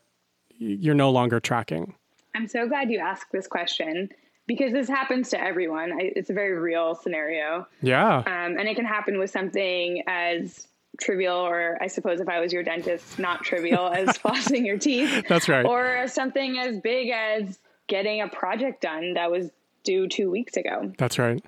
you're 0.58 0.94
no 0.94 1.10
longer 1.10 1.40
tracking? 1.40 1.94
I'm 2.34 2.46
so 2.46 2.68
glad 2.68 2.90
you 2.90 2.98
asked 2.98 3.32
this 3.32 3.46
question. 3.46 4.08
because 4.46 4.72
this 4.72 4.88
happens 4.88 5.30
to 5.30 5.40
everyone. 5.40 5.92
I, 5.92 6.12
it's 6.16 6.30
a 6.30 6.32
very 6.32 6.58
real 6.58 6.94
scenario. 6.94 7.66
Yeah. 7.80 8.18
Um, 8.18 8.58
and 8.58 8.68
it 8.68 8.76
can 8.76 8.84
happen 8.84 9.18
with 9.18 9.30
something 9.30 10.02
as 10.06 10.66
trivial, 11.00 11.36
or 11.36 11.78
I 11.80 11.86
suppose 11.86 12.20
if 12.20 12.28
I 12.28 12.40
was 12.40 12.52
your 12.52 12.62
dentist, 12.62 13.18
not 13.18 13.42
trivial 13.44 13.88
as 13.88 14.08
flossing 14.18 14.66
your 14.66 14.78
teeth. 14.78 15.24
That's 15.28 15.48
right. 15.48 15.64
Or 15.64 16.06
something 16.08 16.58
as 16.58 16.78
big 16.80 17.10
as 17.10 17.58
getting 17.92 18.22
a 18.22 18.28
project 18.28 18.80
done 18.80 19.12
that 19.12 19.30
was 19.30 19.50
due 19.84 20.08
two 20.08 20.30
weeks 20.30 20.56
ago. 20.56 20.90
That's 20.96 21.18
right. 21.18 21.44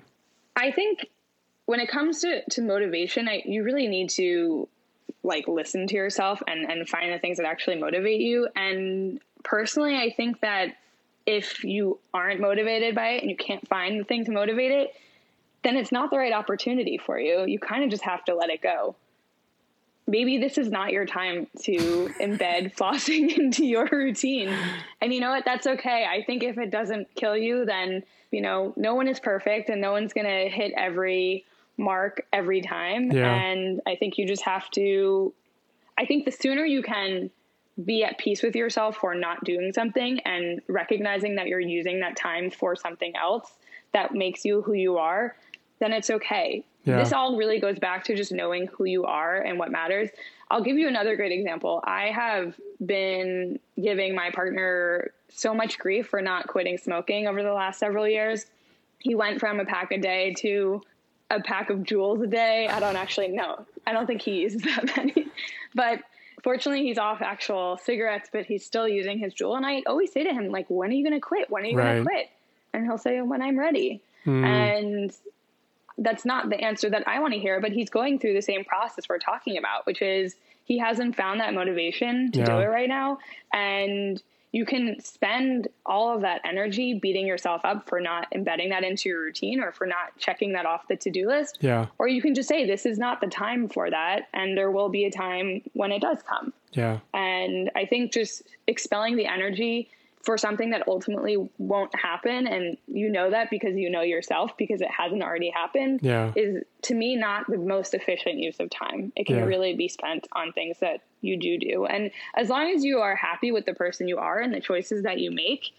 I 0.55 0.69
think 0.69 1.07
when 1.65 1.79
it 1.79 1.89
comes 1.89 2.21
to, 2.21 2.43
to 2.51 2.61
motivation, 2.61 3.27
I, 3.27 3.41
you 3.45 3.63
really 3.63 3.87
need 3.87 4.11
to 4.11 4.67
like 5.23 5.47
listen 5.47 5.87
to 5.87 5.95
yourself 5.95 6.43
and, 6.45 6.69
and 6.69 6.87
find 6.87 7.11
the 7.11 7.17
things 7.17 7.37
that 7.37 7.47
actually 7.47 7.77
motivate 7.77 8.21
you. 8.21 8.47
And 8.55 9.19
personally, 9.43 9.95
I 9.95 10.13
think 10.15 10.41
that 10.41 10.75
if 11.25 11.63
you 11.63 11.97
aren't 12.13 12.39
motivated 12.39 12.93
by 12.93 13.13
it 13.13 13.21
and 13.23 13.31
you 13.31 13.37
can't 13.37 13.67
find 13.67 13.99
the 13.99 14.03
thing 14.03 14.25
to 14.25 14.31
motivate 14.31 14.69
it, 14.69 14.89
then 15.63 15.75
it's 15.75 15.91
not 15.91 16.11
the 16.11 16.17
right 16.19 16.31
opportunity 16.31 16.99
for 16.99 17.17
you. 17.17 17.43
You 17.47 17.57
kind 17.57 17.83
of 17.83 17.89
just 17.89 18.03
have 18.03 18.23
to 18.25 18.35
let 18.35 18.51
it 18.51 18.61
go. 18.61 18.95
Maybe 20.07 20.37
this 20.37 20.57
is 20.57 20.69
not 20.69 20.91
your 20.91 21.05
time 21.05 21.47
to 21.63 22.11
embed 22.19 22.75
flossing 22.77 23.35
into 23.37 23.65
your 23.65 23.87
routine. 23.91 24.55
And 25.01 25.13
you 25.13 25.19
know 25.19 25.31
what? 25.31 25.45
That's 25.45 25.65
okay. 25.65 26.05
I 26.09 26.23
think 26.23 26.43
if 26.43 26.57
it 26.57 26.69
doesn't 26.69 27.07
kill 27.15 27.35
you, 27.35 27.65
then, 27.65 28.03
you 28.31 28.41
know, 28.41 28.73
no 28.75 28.95
one 28.95 29.07
is 29.07 29.19
perfect 29.19 29.69
and 29.69 29.81
no 29.81 29.91
one's 29.91 30.13
going 30.13 30.27
to 30.27 30.49
hit 30.49 30.73
every 30.77 31.45
mark 31.77 32.25
every 32.31 32.61
time. 32.61 33.11
Yeah. 33.11 33.33
And 33.33 33.81
I 33.85 33.95
think 33.95 34.17
you 34.17 34.27
just 34.27 34.43
have 34.43 34.69
to, 34.71 35.33
I 35.97 36.05
think 36.05 36.25
the 36.25 36.31
sooner 36.31 36.63
you 36.63 36.83
can 36.83 37.31
be 37.83 38.03
at 38.03 38.17
peace 38.17 38.41
with 38.41 38.55
yourself 38.55 38.97
for 38.97 39.15
not 39.15 39.43
doing 39.43 39.73
something 39.73 40.19
and 40.21 40.61
recognizing 40.67 41.35
that 41.35 41.47
you're 41.47 41.59
using 41.59 41.99
that 41.99 42.15
time 42.15 42.49
for 42.49 42.75
something 42.75 43.13
else 43.15 43.51
that 43.93 44.13
makes 44.13 44.45
you 44.45 44.61
who 44.61 44.73
you 44.73 44.97
are, 44.97 45.35
then 45.79 45.91
it's 45.91 46.09
okay. 46.09 46.63
Yeah. 46.85 46.97
This 46.97 47.11
all 47.13 47.35
really 47.35 47.59
goes 47.59 47.79
back 47.79 48.03
to 48.05 48.15
just 48.15 48.31
knowing 48.31 48.67
who 48.67 48.85
you 48.85 49.05
are 49.05 49.37
and 49.37 49.57
what 49.59 49.71
matters. 49.71 50.09
I'll 50.51 50.61
give 50.63 50.77
you 50.77 50.87
another 50.87 51.15
great 51.15 51.31
example. 51.31 51.81
I 51.83 52.11
have 52.11 52.55
been 52.85 53.59
giving 53.81 54.13
my 54.15 54.29
partner 54.31 55.11
so 55.29 55.53
much 55.53 55.79
grief 55.79 56.07
for 56.07 56.21
not 56.21 56.47
quitting 56.47 56.77
smoking 56.77 57.27
over 57.27 57.41
the 57.41 57.51
last 57.53 57.79
several 57.79 58.07
years. 58.07 58.45
He 58.99 59.15
went 59.15 59.39
from 59.39 59.59
a 59.59 59.65
pack 59.65 59.91
a 59.91 59.97
day 59.97 60.33
to 60.39 60.81
a 61.31 61.41
pack 61.41 61.69
of 61.71 61.79
Juuls 61.79 62.23
a 62.23 62.27
day. 62.27 62.67
I 62.67 62.79
don't 62.79 62.95
actually 62.95 63.29
know. 63.29 63.65
I 63.87 63.93
don't 63.93 64.05
think 64.05 64.21
he 64.21 64.41
uses 64.41 64.61
that 64.63 64.95
many. 64.95 65.27
But 65.73 66.01
fortunately, 66.43 66.83
he's 66.85 66.99
off 66.99 67.21
actual 67.23 67.77
cigarettes, 67.83 68.29
but 68.31 68.45
he's 68.45 68.63
still 68.63 68.87
using 68.87 69.17
his 69.17 69.33
Juul. 69.33 69.57
And 69.57 69.65
I 69.65 69.81
always 69.87 70.11
say 70.11 70.23
to 70.23 70.31
him, 70.33 70.49
like, 70.49 70.67
when 70.69 70.91
are 70.91 70.93
you 70.93 71.03
going 71.03 71.19
to 71.19 71.19
quit? 71.19 71.49
When 71.49 71.63
are 71.63 71.67
you 71.67 71.77
Right. 71.77 71.93
going 71.93 72.03
to 72.03 72.09
quit? 72.09 72.29
And 72.73 72.85
he'll 72.85 72.99
say, 72.99 73.19
when 73.21 73.41
I'm 73.41 73.57
ready. 73.57 74.01
Hmm. 74.25 74.43
And 74.45 75.13
that's 75.97 76.25
not 76.25 76.49
the 76.49 76.59
answer 76.59 76.89
that 76.89 77.07
I 77.07 77.19
want 77.19 77.33
to 77.33 77.39
hear, 77.39 77.61
but 77.61 77.71
he's 77.71 77.89
going 77.89 78.19
through 78.19 78.33
the 78.33 78.41
same 78.41 78.65
process 78.65 79.07
we're 79.07 79.19
talking 79.19 79.57
about, 79.57 79.85
which 79.85 80.01
is 80.01 80.35
he 80.65 80.77
hasn't 80.77 81.15
found 81.15 81.39
that 81.39 81.53
motivation 81.53 82.31
to 82.31 82.43
do 82.43 82.51
it 82.59 82.65
right 82.65 82.89
now. 82.89 83.19
And 83.53 84.21
you 84.51 84.65
can 84.65 85.01
spend 85.01 85.67
all 85.85 86.15
of 86.15 86.21
that 86.21 86.39
energy 86.45 86.97
beating 86.97 87.27
yourself 87.27 87.61
up 87.65 87.89
for 87.89 87.99
not 87.99 88.27
embedding 88.33 88.69
that 88.69 88.85
into 88.85 89.09
your 89.09 89.21
routine 89.21 89.59
or 89.59 89.73
for 89.73 89.85
not 89.85 90.17
checking 90.17 90.53
that 90.53 90.65
off 90.65 90.87
the 90.87 90.95
to 90.95 91.11
do 91.11 91.27
list. 91.27 91.57
Yeah. 91.59 91.87
Or 91.97 92.07
you 92.07 92.21
can 92.21 92.33
just 92.33 92.47
say, 92.47 92.65
this 92.65 92.85
is 92.85 92.97
not 92.97 93.19
the 93.19 93.27
time 93.27 93.67
for 93.67 93.89
that. 93.89 94.29
And 94.33 94.57
there 94.57 94.71
will 94.71 94.87
be 94.87 95.03
a 95.03 95.11
time 95.11 95.61
when 95.73 95.91
it 95.91 96.01
does 96.01 96.19
come. 96.23 96.53
Yeah. 96.71 96.99
And 97.13 97.69
I 97.75 97.85
think 97.85 98.13
just 98.13 98.43
expelling 98.65 99.17
the 99.17 99.25
energy 99.25 99.89
for 100.25 100.37
something 100.37 100.71
that 100.71 100.87
ultimately 100.87 101.37
won't 101.59 101.93
happen, 101.95 102.47
and 102.47 102.77
you 102.87 103.09
know 103.11 103.29
that 103.29 103.49
because 103.51 103.75
you 103.75 103.89
know 103.91 104.01
yourself 104.01 104.57
because 104.57 104.81
it 104.81 104.89
hasn't 104.89 105.21
already 105.21 105.51
happened, 105.51 105.99
Yeah. 106.01 106.31
is 106.35 106.63
to 106.83 106.95
me 106.95 107.15
not 107.15 107.45
the 107.47 107.57
most 107.57 107.93
efficient 107.93 108.39
use 108.39 108.59
of 108.59 108.69
time. 108.71 109.13
It 109.15 109.27
can 109.27 109.37
Yeah. 109.37 109.45
really 109.45 109.75
be 109.75 109.87
spent 109.87 110.27
on 110.33 110.51
things 110.51 110.79
that 110.79 111.01
you 111.21 111.37
do 111.37 111.57
do. 111.59 111.85
And 111.85 112.11
as 112.35 112.49
long 112.49 112.71
as 112.71 112.83
you 112.83 112.99
are 112.99 113.15
happy 113.15 113.51
with 113.51 113.65
the 113.65 113.73
person 113.73 114.07
you 114.07 114.17
are 114.17 114.39
and 114.39 114.53
the 114.53 114.59
choices 114.61 115.03
that 115.03 115.19
you 115.19 115.29
make, 115.31 115.71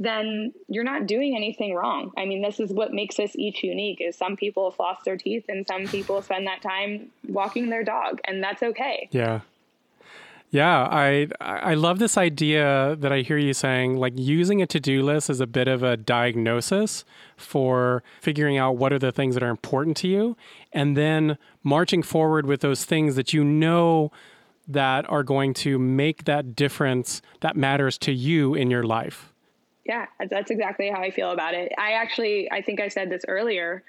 then 0.00 0.52
you're 0.68 0.82
not 0.82 1.06
doing 1.06 1.36
anything 1.36 1.72
wrong. 1.72 2.10
I 2.16 2.24
mean, 2.24 2.42
this 2.42 2.58
is 2.58 2.72
what 2.72 2.92
makes 2.92 3.18
us 3.20 3.36
each 3.36 3.62
unique 3.62 4.00
is 4.00 4.16
some 4.16 4.34
people 4.36 4.72
floss 4.72 4.98
their 5.04 5.16
teeth 5.16 5.44
and 5.48 5.64
some 5.66 5.86
people 5.86 6.20
spend 6.20 6.48
that 6.48 6.62
time 6.62 7.10
walking 7.28 7.70
their 7.70 7.84
dog 7.84 8.20
and 8.24 8.42
that's 8.42 8.62
okay. 8.62 9.08
Yeah. 9.12 9.40
Yeah, 10.54 10.86
I 10.88 11.26
I 11.40 11.74
love 11.74 11.98
this 11.98 12.16
idea 12.16 12.94
that 13.00 13.12
I 13.12 13.22
hear 13.22 13.38
you 13.38 13.52
saying 13.52 13.96
like 13.96 14.12
using 14.16 14.62
a 14.62 14.68
to-do 14.68 15.02
list 15.02 15.28
is 15.28 15.40
a 15.40 15.48
bit 15.48 15.66
of 15.66 15.82
a 15.82 15.96
diagnosis 15.96 17.04
for 17.36 18.04
figuring 18.20 18.56
out 18.56 18.76
what 18.76 18.92
are 18.92 19.00
the 19.00 19.10
things 19.10 19.34
that 19.34 19.42
are 19.42 19.50
important 19.50 19.96
to 19.96 20.06
you 20.08 20.36
and 20.72 20.96
then 20.96 21.38
marching 21.64 22.04
forward 22.04 22.46
with 22.46 22.60
those 22.60 22.84
things 22.84 23.16
that 23.16 23.32
you 23.32 23.42
know 23.42 24.12
that 24.68 25.10
are 25.10 25.24
going 25.24 25.54
to 25.54 25.76
make 25.76 26.22
that 26.22 26.54
difference 26.54 27.20
that 27.40 27.56
matters 27.56 27.98
to 27.98 28.12
you 28.12 28.54
in 28.54 28.70
your 28.70 28.84
life. 28.84 29.32
Yeah, 29.84 30.06
that's 30.30 30.52
exactly 30.52 30.88
how 30.88 31.00
I 31.02 31.10
feel 31.10 31.32
about 31.32 31.54
it. 31.54 31.72
I 31.76 31.94
actually, 31.94 32.48
I 32.52 32.62
think 32.62 32.80
I 32.80 32.86
said 32.86 33.10
this 33.10 33.24
earlier. 33.26 33.82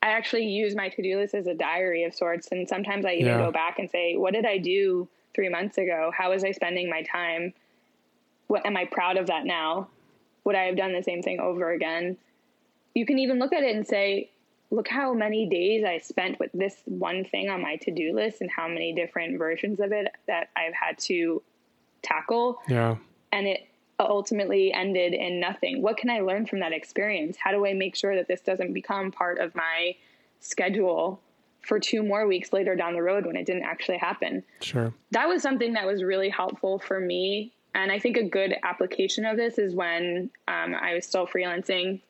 I 0.00 0.10
actually 0.10 0.46
use 0.46 0.76
my 0.76 0.88
to 0.88 1.02
do 1.02 1.18
list 1.18 1.34
as 1.34 1.48
a 1.48 1.54
diary 1.54 2.04
of 2.04 2.14
sorts. 2.14 2.46
And 2.52 2.68
sometimes 2.68 3.04
I 3.04 3.14
even 3.14 3.26
Yeah. 3.26 3.46
go 3.46 3.50
back 3.50 3.80
and 3.80 3.90
say, 3.90 4.16
what 4.16 4.34
did 4.34 4.46
I 4.46 4.58
do 4.58 5.08
three 5.34 5.48
months 5.48 5.78
ago? 5.78 6.10
How 6.16 6.30
was 6.30 6.44
I 6.44 6.52
spending 6.52 6.88
my 6.90 7.02
time? 7.02 7.52
What 8.46 8.66
am 8.66 8.76
I 8.76 8.84
proud 8.84 9.16
of 9.16 9.26
that 9.28 9.44
now? 9.44 9.88
Would 10.44 10.56
I 10.56 10.64
have 10.64 10.76
done 10.76 10.92
the 10.92 11.02
same 11.02 11.22
thing 11.22 11.40
over 11.40 11.70
again? 11.70 12.16
You 12.94 13.06
can 13.06 13.18
even 13.18 13.38
look 13.38 13.52
at 13.52 13.62
it 13.62 13.74
and 13.74 13.86
say, 13.86 14.30
look 14.70 14.88
how 14.88 15.12
many 15.12 15.46
days 15.46 15.84
I 15.84 15.98
spent 15.98 16.40
with 16.40 16.50
this 16.52 16.76
one 16.86 17.24
thing 17.24 17.48
on 17.48 17.62
my 17.62 17.76
to 17.76 17.90
do 17.90 18.14
list 18.14 18.40
and 18.40 18.50
how 18.50 18.68
many 18.68 18.92
different 18.94 19.38
versions 19.38 19.80
of 19.80 19.92
it 19.92 20.08
that 20.26 20.48
I've 20.56 20.74
had 20.74 20.98
to 21.00 21.42
tackle 22.02 22.60
Yeah. 22.68 22.96
and 23.30 23.46
it 23.46 23.68
ultimately 24.00 24.72
ended 24.72 25.14
in 25.14 25.38
nothing. 25.38 25.80
What 25.82 25.96
can 25.96 26.10
I 26.10 26.20
learn 26.20 26.46
from 26.46 26.60
that 26.60 26.72
experience? 26.72 27.36
How 27.36 27.52
do 27.52 27.64
I 27.64 27.74
make 27.74 27.94
sure 27.94 28.16
that 28.16 28.26
this 28.28 28.40
doesn't 28.40 28.72
become 28.72 29.12
part 29.12 29.38
of 29.38 29.54
my 29.54 29.94
schedule 30.40 31.20
for 31.62 31.78
two 31.78 32.02
more 32.02 32.26
weeks 32.26 32.52
later 32.52 32.74
down 32.76 32.94
the 32.94 33.02
road 33.02 33.24
when 33.26 33.36
it 33.36 33.46
didn't 33.46 33.64
actually 33.64 33.98
happen? 33.98 34.42
Sure. 34.60 34.92
That 35.12 35.28
was 35.28 35.42
something 35.42 35.74
that 35.74 35.86
was 35.86 36.02
really 36.02 36.28
helpful 36.28 36.78
for 36.78 36.98
me. 37.00 37.52
And 37.74 37.90
I 37.90 37.98
think 37.98 38.16
a 38.16 38.24
good 38.28 38.54
application 38.62 39.24
of 39.24 39.36
this 39.36 39.58
is 39.58 39.74
when 39.74 40.30
um, 40.48 40.74
I 40.74 40.94
was 40.94 41.06
still 41.06 41.26
freelancing, 41.26 42.00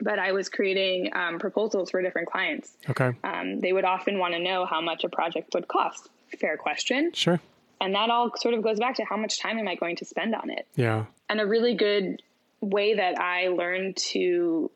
but 0.00 0.18
I 0.18 0.32
was 0.32 0.48
creating 0.48 1.10
um, 1.14 1.38
proposals 1.38 1.90
for 1.90 2.02
different 2.02 2.28
clients. 2.28 2.72
Okay. 2.90 3.12
Um, 3.24 3.60
they 3.60 3.72
would 3.72 3.84
often 3.86 4.18
want 4.18 4.34
to 4.34 4.40
know 4.40 4.66
how 4.66 4.80
much 4.80 5.04
a 5.04 5.08
project 5.08 5.54
would 5.54 5.66
cost. 5.68 6.08
Fair 6.38 6.56
question. 6.58 7.12
Sure. 7.14 7.40
And 7.80 7.94
that 7.94 8.10
all 8.10 8.32
sort 8.36 8.54
of 8.54 8.62
goes 8.62 8.78
back 8.78 8.96
to 8.96 9.04
how 9.04 9.16
much 9.16 9.40
time 9.40 9.58
am 9.58 9.66
I 9.68 9.76
going 9.76 9.96
to 9.96 10.04
spend 10.04 10.34
on 10.34 10.50
it? 10.50 10.66
Yeah. 10.76 11.06
and 11.30 11.40
a 11.40 11.46
really 11.46 11.74
good 11.74 12.20
way 12.60 12.94
that 12.96 13.18
I 13.20 13.48
learned 13.48 13.96
to 14.12 14.70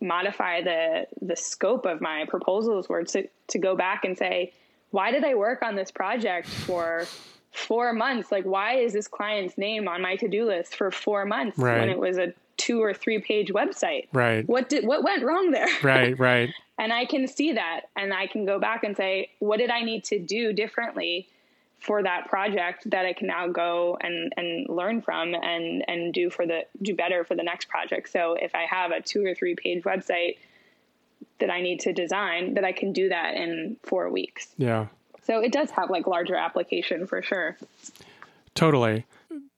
modify 0.00 0.62
the 0.62 1.06
the 1.22 1.36
scope 1.36 1.86
of 1.86 2.00
my 2.00 2.24
proposals 2.28 2.88
were 2.88 3.04
to 3.04 3.26
to 3.48 3.58
go 3.58 3.74
back 3.76 4.04
and 4.04 4.16
say, 4.16 4.52
why 4.90 5.10
did 5.10 5.24
I 5.24 5.34
work 5.34 5.62
on 5.62 5.74
this 5.76 5.90
project 5.90 6.48
for 6.48 7.06
four 7.52 7.92
months? 7.92 8.30
Like, 8.30 8.44
why 8.44 8.74
is 8.76 8.92
this 8.92 9.08
client's 9.08 9.58
name 9.58 9.88
on 9.88 10.00
my 10.02 10.16
to 10.16 10.28
do 10.28 10.46
list 10.46 10.74
for 10.76 10.90
four 10.90 11.24
months 11.26 11.58
Right. 11.58 11.80
when 11.80 11.88
it 11.88 11.98
was 11.98 12.18
a 12.18 12.32
two 12.56 12.82
or 12.82 12.92
three 12.94 13.18
page 13.20 13.48
website? 13.52 14.06
Right. 14.12 14.46
What 14.48 14.68
did 14.68 14.86
what 14.86 15.02
went 15.02 15.24
wrong 15.24 15.50
there? 15.50 15.68
Right, 15.82 16.18
right. 16.18 16.50
and 16.78 16.92
I 16.92 17.04
can 17.04 17.26
see 17.26 17.52
that, 17.52 17.82
and 17.96 18.12
I 18.14 18.26
can 18.28 18.44
go 18.46 18.58
back 18.58 18.84
and 18.84 18.96
say, 18.96 19.30
what 19.40 19.58
did 19.58 19.70
I 19.70 19.82
need 19.82 20.04
to 20.04 20.18
do 20.18 20.52
differently? 20.52 21.28
For 21.78 22.02
that 22.02 22.28
project 22.28 22.90
that 22.90 23.06
I 23.06 23.12
can 23.12 23.28
now 23.28 23.48
go 23.48 23.96
and, 24.00 24.32
and 24.36 24.68
learn 24.68 25.00
from 25.00 25.34
and, 25.34 25.84
and 25.88 26.12
do 26.12 26.28
for 26.28 26.46
the 26.46 26.66
do 26.82 26.94
better 26.94 27.24
for 27.24 27.36
the 27.36 27.42
next 27.44 27.68
project. 27.68 28.10
So 28.10 28.34
if 28.34 28.54
I 28.54 28.66
have 28.68 28.90
a 28.90 29.00
two 29.00 29.24
or 29.24 29.34
three 29.34 29.54
page 29.54 29.84
website 29.84 30.38
that 31.38 31.50
I 31.50 31.60
need 31.60 31.80
to 31.80 31.92
design, 31.92 32.54
that 32.54 32.64
I 32.64 32.72
can 32.72 32.92
do 32.92 33.08
that 33.10 33.34
in 33.34 33.76
four 33.84 34.10
weeks. 34.10 34.48
Yeah. 34.56 34.86
So 35.22 35.40
it 35.40 35.52
does 35.52 35.70
have 35.70 35.88
like 35.90 36.06
larger 36.06 36.34
application 36.34 37.06
for 37.06 37.22
sure. 37.22 37.56
Totally. 38.54 39.04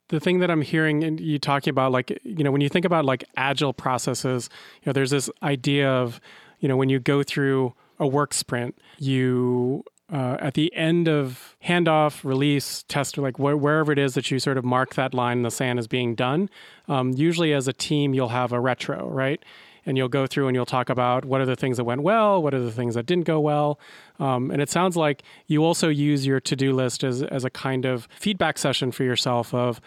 The 0.09 0.21
thing 0.21 0.41
that 0.41 0.51
I'm 0.51 0.63
hearing 0.63 1.03
in 1.03 1.19
you 1.19 1.39
talking 1.39 1.71
about, 1.71 1.93
like, 1.93 2.19
you 2.25 2.43
know, 2.45 2.51
when 2.51 2.61
you 2.61 2.69
think 2.69 2.85
about 2.85 3.05
like 3.05 3.25
agile 3.37 3.73
processes, 3.73 4.51
you 4.83 4.91
know, 4.91 4.93
there's 4.93 5.11
this 5.11 5.31
idea 5.43 5.89
of, 5.89 6.21
you 6.59 6.69
know, 6.69 6.77
when 6.77 6.89
you 6.89 6.99
go 6.99 7.23
through 7.23 7.75
a 7.99 8.07
work 8.07 8.35
sprint, 8.35 8.77
you, 8.99 9.85
uh, 10.13 10.37
at 10.41 10.55
the 10.55 10.75
end 10.75 11.09
of 11.09 11.57
handoff, 11.65 12.25
release, 12.25 12.85
test, 12.89 13.17
like 13.19 13.37
wh- 13.37 13.61
wherever 13.61 13.93
it 13.93 13.99
is 13.99 14.15
that 14.15 14.31
you 14.31 14.39
sort 14.39 14.59
of 14.59 14.65
mark 14.65 14.95
that 14.95 15.15
line 15.15 15.39
in 15.39 15.43
the 15.43 15.51
sand 15.51 15.79
as 15.79 15.87
being 15.87 16.15
done, 16.15 16.51
um, 16.89 17.13
usually 17.13 17.53
as 17.53 17.69
a 17.69 17.73
team, 17.73 18.15
you'll 18.15 18.29
have 18.29 18.53
a 18.53 18.61
retro, 18.61 19.09
right? 19.09 19.43
and 19.87 19.97
you'll 19.97 20.09
go 20.09 20.27
through 20.27 20.47
and 20.47 20.55
you'll 20.55 20.67
talk 20.67 20.89
about 20.89 21.25
what 21.25 21.41
are 21.41 21.47
the 21.47 21.57
things 21.57 21.77
that 21.77 21.85
went 21.85 22.03
well, 22.03 22.43
what 22.43 22.55
are 22.55 22.61
the 22.61 22.71
things 22.71 22.95
that 22.95 23.07
didn't 23.07 23.25
go 23.25 23.41
well. 23.41 23.79
Um, 24.19 24.51
and 24.51 24.61
it 24.61 24.69
sounds 24.69 24.97
like 24.97 25.23
you 25.47 25.65
also 25.65 25.89
use 25.89 26.27
your 26.27 26.41
to 26.41 26.57
do 26.57 26.73
list 26.75 27.03
as, 27.03 27.23
as 27.23 27.45
a 27.45 27.51
kind 27.51 27.85
of 27.87 28.07
feedback 28.19 28.59
session 28.59 28.93
for 28.93 29.05
yourself 29.05 29.55
of 29.55 29.81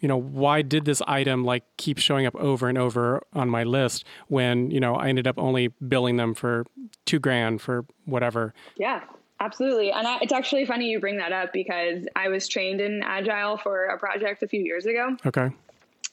you 0.00 0.08
know, 0.08 0.16
why 0.16 0.62
did 0.62 0.86
this 0.86 1.02
item 1.06 1.44
like 1.44 1.64
keep 1.76 1.98
showing 1.98 2.26
up 2.26 2.34
over 2.36 2.68
and 2.68 2.78
over 2.78 3.22
on 3.34 3.48
my 3.48 3.62
list 3.62 4.04
when, 4.28 4.70
you 4.70 4.80
know, 4.80 4.94
I 4.94 5.08
ended 5.08 5.26
up 5.26 5.38
only 5.38 5.68
billing 5.68 6.16
them 6.16 6.34
for 6.34 6.64
two 7.04 7.18
grand 7.18 7.60
for 7.60 7.84
whatever? 8.06 8.54
Yeah. 8.76 9.02
Absolutely. 9.42 9.90
And 9.90 10.06
I, 10.06 10.18
it's 10.22 10.32
actually 10.32 10.64
funny 10.64 10.88
you 10.88 11.00
bring 11.00 11.16
that 11.16 11.32
up 11.32 11.52
because 11.52 12.06
I 12.14 12.28
was 12.28 12.46
trained 12.46 12.80
in 12.80 13.02
Agile 13.02 13.56
for 13.56 13.86
a 13.86 13.98
project 13.98 14.42
a 14.44 14.48
few 14.48 14.62
years 14.62 14.86
ago. 14.86 15.16
Okay. 15.26 15.50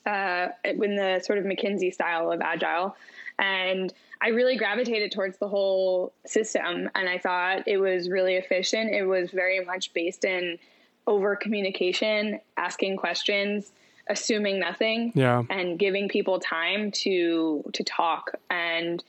Uh, 0.06 0.48
in 0.64 0.96
the 0.96 1.22
sort 1.24 1.38
of 1.38 1.46
McKinsey 1.46 1.94
style 1.94 2.32
of 2.32 2.42
Agile. 2.42 2.96
And 3.38 3.94
I 4.22 4.30
really 4.30 4.58
gravitated 4.58 5.12
towards 5.12 5.38
the 5.38 5.48
whole 5.48 6.12
system. 6.26 6.90
And 6.96 7.08
I 7.08 7.20
thought 7.20 7.68
it 7.68 7.78
was 7.78 8.10
really 8.10 8.34
efficient. 8.34 8.96
It 8.96 9.04
was 9.04 9.30
very 9.30 9.64
much 9.64 9.94
based 9.94 10.26
in 10.26 10.58
over 11.06 11.36
communication, 11.36 12.40
asking 12.58 12.98
questions, 12.98 13.72
assuming 14.10 14.60
nothing, 14.60 15.12
yeah. 15.14 15.44
and 15.52 15.78
giving 15.78 16.10
people 16.10 16.40
time 16.40 16.92
to 16.92 17.64
to 17.74 17.84
talk 17.84 18.32
and 18.50 19.04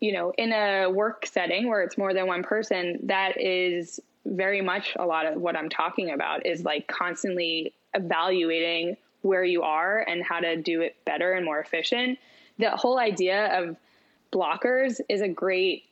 you 0.00 0.12
know, 0.12 0.32
in 0.36 0.52
a 0.52 0.88
work 0.88 1.26
setting 1.26 1.68
where 1.68 1.82
it's 1.82 1.96
more 1.96 2.12
than 2.12 2.26
one 2.26 2.42
person, 2.42 3.00
that 3.04 3.40
is 3.40 4.00
very 4.24 4.60
much 4.60 4.94
a 4.98 5.06
lot 5.06 5.26
of 5.26 5.40
what 5.40 5.56
I'm 5.56 5.68
talking 5.68 6.10
about 6.10 6.46
is 6.46 6.64
like 6.64 6.86
constantly 6.88 7.72
evaluating 7.94 8.96
where 9.22 9.44
you 9.44 9.62
are 9.62 10.00
and 10.00 10.22
how 10.22 10.40
to 10.40 10.56
do 10.56 10.80
it 10.82 10.96
better 11.04 11.32
and 11.32 11.44
more 11.44 11.60
efficient. 11.60 12.18
The 12.58 12.70
whole 12.70 12.98
idea 12.98 13.58
of 13.58 13.76
blockers 14.32 15.00
is 15.08 15.20
a 15.20 15.28
great 15.28 15.84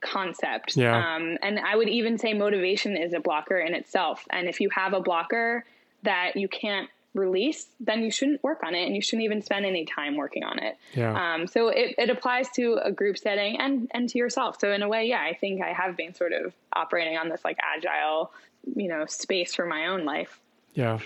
concept. 0.00 0.76
Yeah. 0.76 0.96
Um, 0.96 1.36
and 1.42 1.58
I 1.58 1.76
would 1.76 1.88
even 1.88 2.18
say 2.18 2.32
motivation 2.32 2.96
is 2.96 3.12
a 3.12 3.20
blocker 3.20 3.58
in 3.58 3.74
itself. 3.74 4.26
And 4.30 4.48
if 4.48 4.60
you 4.60 4.70
have 4.70 4.94
a 4.94 5.00
blocker 5.00 5.64
that 6.02 6.36
you 6.36 6.48
can't 6.48 6.88
release, 7.14 7.66
then 7.80 8.02
you 8.02 8.10
shouldn't 8.10 8.42
work 8.42 8.62
on 8.64 8.74
it 8.74 8.86
and 8.86 8.94
you 8.94 9.02
shouldn't 9.02 9.24
even 9.24 9.42
spend 9.42 9.66
any 9.66 9.84
time 9.84 10.16
working 10.16 10.44
on 10.44 10.58
it. 10.58 10.76
Yeah. 10.94 11.34
Um, 11.34 11.46
so 11.46 11.68
it, 11.68 11.94
it 11.98 12.10
applies 12.10 12.48
to 12.50 12.78
a 12.82 12.92
group 12.92 13.18
setting 13.18 13.58
and, 13.58 13.90
and 13.92 14.08
to 14.10 14.18
yourself. 14.18 14.58
So 14.60 14.72
in 14.72 14.82
a 14.82 14.88
way, 14.88 15.06
yeah, 15.06 15.20
I 15.20 15.34
think 15.34 15.60
I 15.62 15.72
have 15.72 15.96
been 15.96 16.14
sort 16.14 16.32
of 16.32 16.54
operating 16.72 17.16
on 17.16 17.28
this 17.28 17.44
like 17.44 17.58
agile, 17.60 18.32
you 18.76 18.88
know, 18.88 19.06
space 19.06 19.54
for 19.54 19.66
my 19.66 19.86
own 19.86 20.04
life. 20.04 20.38
Yeah. 20.74 20.98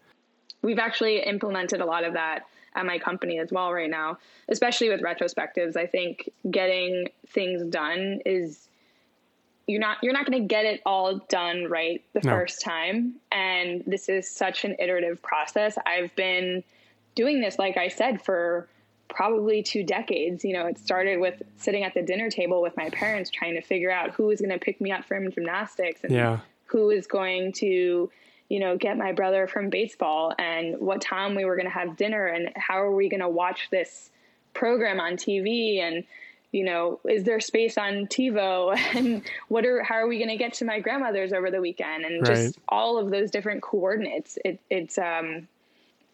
We've 0.62 0.78
actually 0.78 1.20
implemented 1.22 1.80
a 1.80 1.86
lot 1.86 2.04
of 2.04 2.14
that 2.14 2.46
at 2.74 2.86
my 2.86 2.98
company 2.98 3.38
as 3.38 3.50
well 3.50 3.72
right 3.72 3.90
now, 3.90 4.18
especially 4.48 4.88
with 4.88 5.00
retrospectives. 5.00 5.76
I 5.76 5.86
think 5.86 6.30
getting 6.48 7.08
things 7.28 7.64
done 7.64 8.20
is 8.24 8.68
you're 9.68 9.80
not 9.80 9.98
you're 10.02 10.14
not 10.14 10.26
going 10.26 10.40
to 10.40 10.48
get 10.48 10.64
it 10.64 10.80
all 10.84 11.18
done 11.28 11.66
right 11.68 12.02
the 12.14 12.20
no. 12.24 12.32
first 12.32 12.60
time 12.60 13.14
and 13.30 13.84
this 13.86 14.08
is 14.08 14.28
such 14.28 14.64
an 14.64 14.74
iterative 14.80 15.22
process 15.22 15.78
i've 15.86 16.12
been 16.16 16.64
doing 17.14 17.40
this 17.40 17.58
like 17.58 17.76
i 17.76 17.86
said 17.86 18.20
for 18.20 18.66
probably 19.08 19.62
two 19.62 19.84
decades 19.84 20.44
you 20.44 20.52
know 20.52 20.66
it 20.66 20.78
started 20.78 21.20
with 21.20 21.42
sitting 21.58 21.84
at 21.84 21.94
the 21.94 22.02
dinner 22.02 22.30
table 22.30 22.60
with 22.60 22.76
my 22.76 22.90
parents 22.90 23.30
trying 23.30 23.54
to 23.54 23.60
figure 23.60 23.90
out 23.90 24.10
who 24.10 24.26
was 24.26 24.40
going 24.40 24.50
to 24.50 24.58
pick 24.58 24.80
me 24.80 24.90
up 24.90 25.04
from 25.04 25.30
gymnastics 25.30 26.02
and 26.02 26.12
yeah. 26.12 26.38
who 26.66 26.90
is 26.90 27.06
going 27.06 27.52
to 27.52 28.10
you 28.48 28.60
know 28.60 28.76
get 28.76 28.96
my 28.96 29.12
brother 29.12 29.46
from 29.46 29.70
baseball 29.70 30.32
and 30.38 30.78
what 30.78 31.00
time 31.00 31.34
we 31.34 31.44
were 31.44 31.56
going 31.56 31.66
to 31.66 31.72
have 31.72 31.96
dinner 31.96 32.26
and 32.26 32.50
how 32.56 32.80
are 32.80 32.94
we 32.94 33.08
going 33.08 33.20
to 33.20 33.28
watch 33.28 33.68
this 33.70 34.10
program 34.54 34.98
on 34.98 35.14
tv 35.14 35.80
and 35.80 36.04
you 36.52 36.64
know, 36.64 37.00
is 37.08 37.24
there 37.24 37.40
space 37.40 37.76
on 37.76 38.06
TiVo 38.06 38.76
and 38.94 39.22
what 39.48 39.64
are 39.66 39.82
how 39.82 39.96
are 39.96 40.08
we 40.08 40.18
going 40.18 40.30
to 40.30 40.36
get 40.36 40.54
to 40.54 40.64
my 40.64 40.80
grandmother's 40.80 41.32
over 41.32 41.50
the 41.50 41.60
weekend 41.60 42.04
and 42.04 42.26
right. 42.26 42.36
just 42.36 42.58
all 42.68 42.98
of 42.98 43.10
those 43.10 43.30
different 43.30 43.62
coordinates. 43.62 44.38
It, 44.44 44.60
it's 44.70 44.98
um 44.98 45.48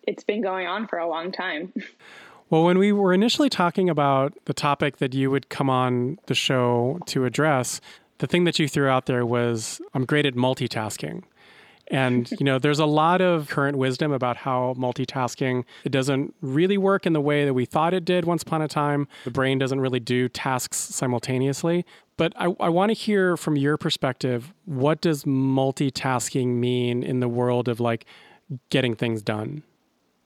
it's 0.07 0.25
been 0.25 0.43
going 0.43 0.67
on 0.67 0.87
for 0.87 0.99
a 0.99 1.09
long 1.09 1.33
time. 1.33 1.73
Well, 2.51 2.65
when 2.65 2.79
we 2.79 2.93
were 2.93 3.15
initially 3.15 3.49
talking 3.49 3.89
about 3.89 4.35
the 4.45 4.53
topic 4.53 4.99
that 4.99 5.15
you 5.15 5.31
would 5.31 5.49
come 5.49 5.71
on 5.71 6.19
the 6.27 6.35
show 6.35 7.01
to 7.07 7.25
address, 7.25 7.81
the 8.19 8.27
thing 8.27 8.45
that 8.45 8.59
you 8.59 8.69
threw 8.69 8.87
out 8.87 9.07
there 9.07 9.25
was 9.25 9.81
I'm 9.95 10.05
great 10.05 10.27
at 10.27 10.35
multitasking. 10.35 11.25
And 11.89 12.31
you 12.39 12.45
know, 12.45 12.59
there's 12.59 12.79
a 12.79 12.87
lot 12.87 13.21
of 13.21 13.49
current 13.49 13.79
wisdom 13.79 14.13
about 14.13 14.37
how 14.37 14.75
multitasking 14.79 15.65
it 15.85 15.91
doesn't 15.91 16.35
really 16.41 16.79
work 16.79 17.07
in 17.07 17.13
the 17.13 17.21
way 17.21 17.45
that 17.45 17.55
we 17.55 17.65
thought 17.65 17.95
it 17.95 18.05
did 18.05 18.25
once 18.25 18.43
upon 18.43 18.63
a 18.63 18.69
time. 18.69 19.09
The 19.25 19.31
brain 19.31 19.59
doesn't 19.59 19.81
really 19.81 20.01
do 20.01 20.29
tasks 20.29 20.77
simultaneously. 20.77 21.85
But 22.17 22.33
I, 22.37 22.55
I 22.61 22.69
want 22.69 22.91
to 22.91 22.95
hear 22.95 23.37
from 23.37 23.57
your 23.57 23.77
perspective, 23.77 24.53
what 24.67 25.01
does 25.01 25.25
multitasking 25.25 26.47
mean 26.47 27.03
in 27.03 27.21
the 27.21 27.29
world 27.29 27.69
of 27.69 27.81
like 27.81 28.07
getting 28.71 28.95
things 28.95 29.23
done? 29.23 29.65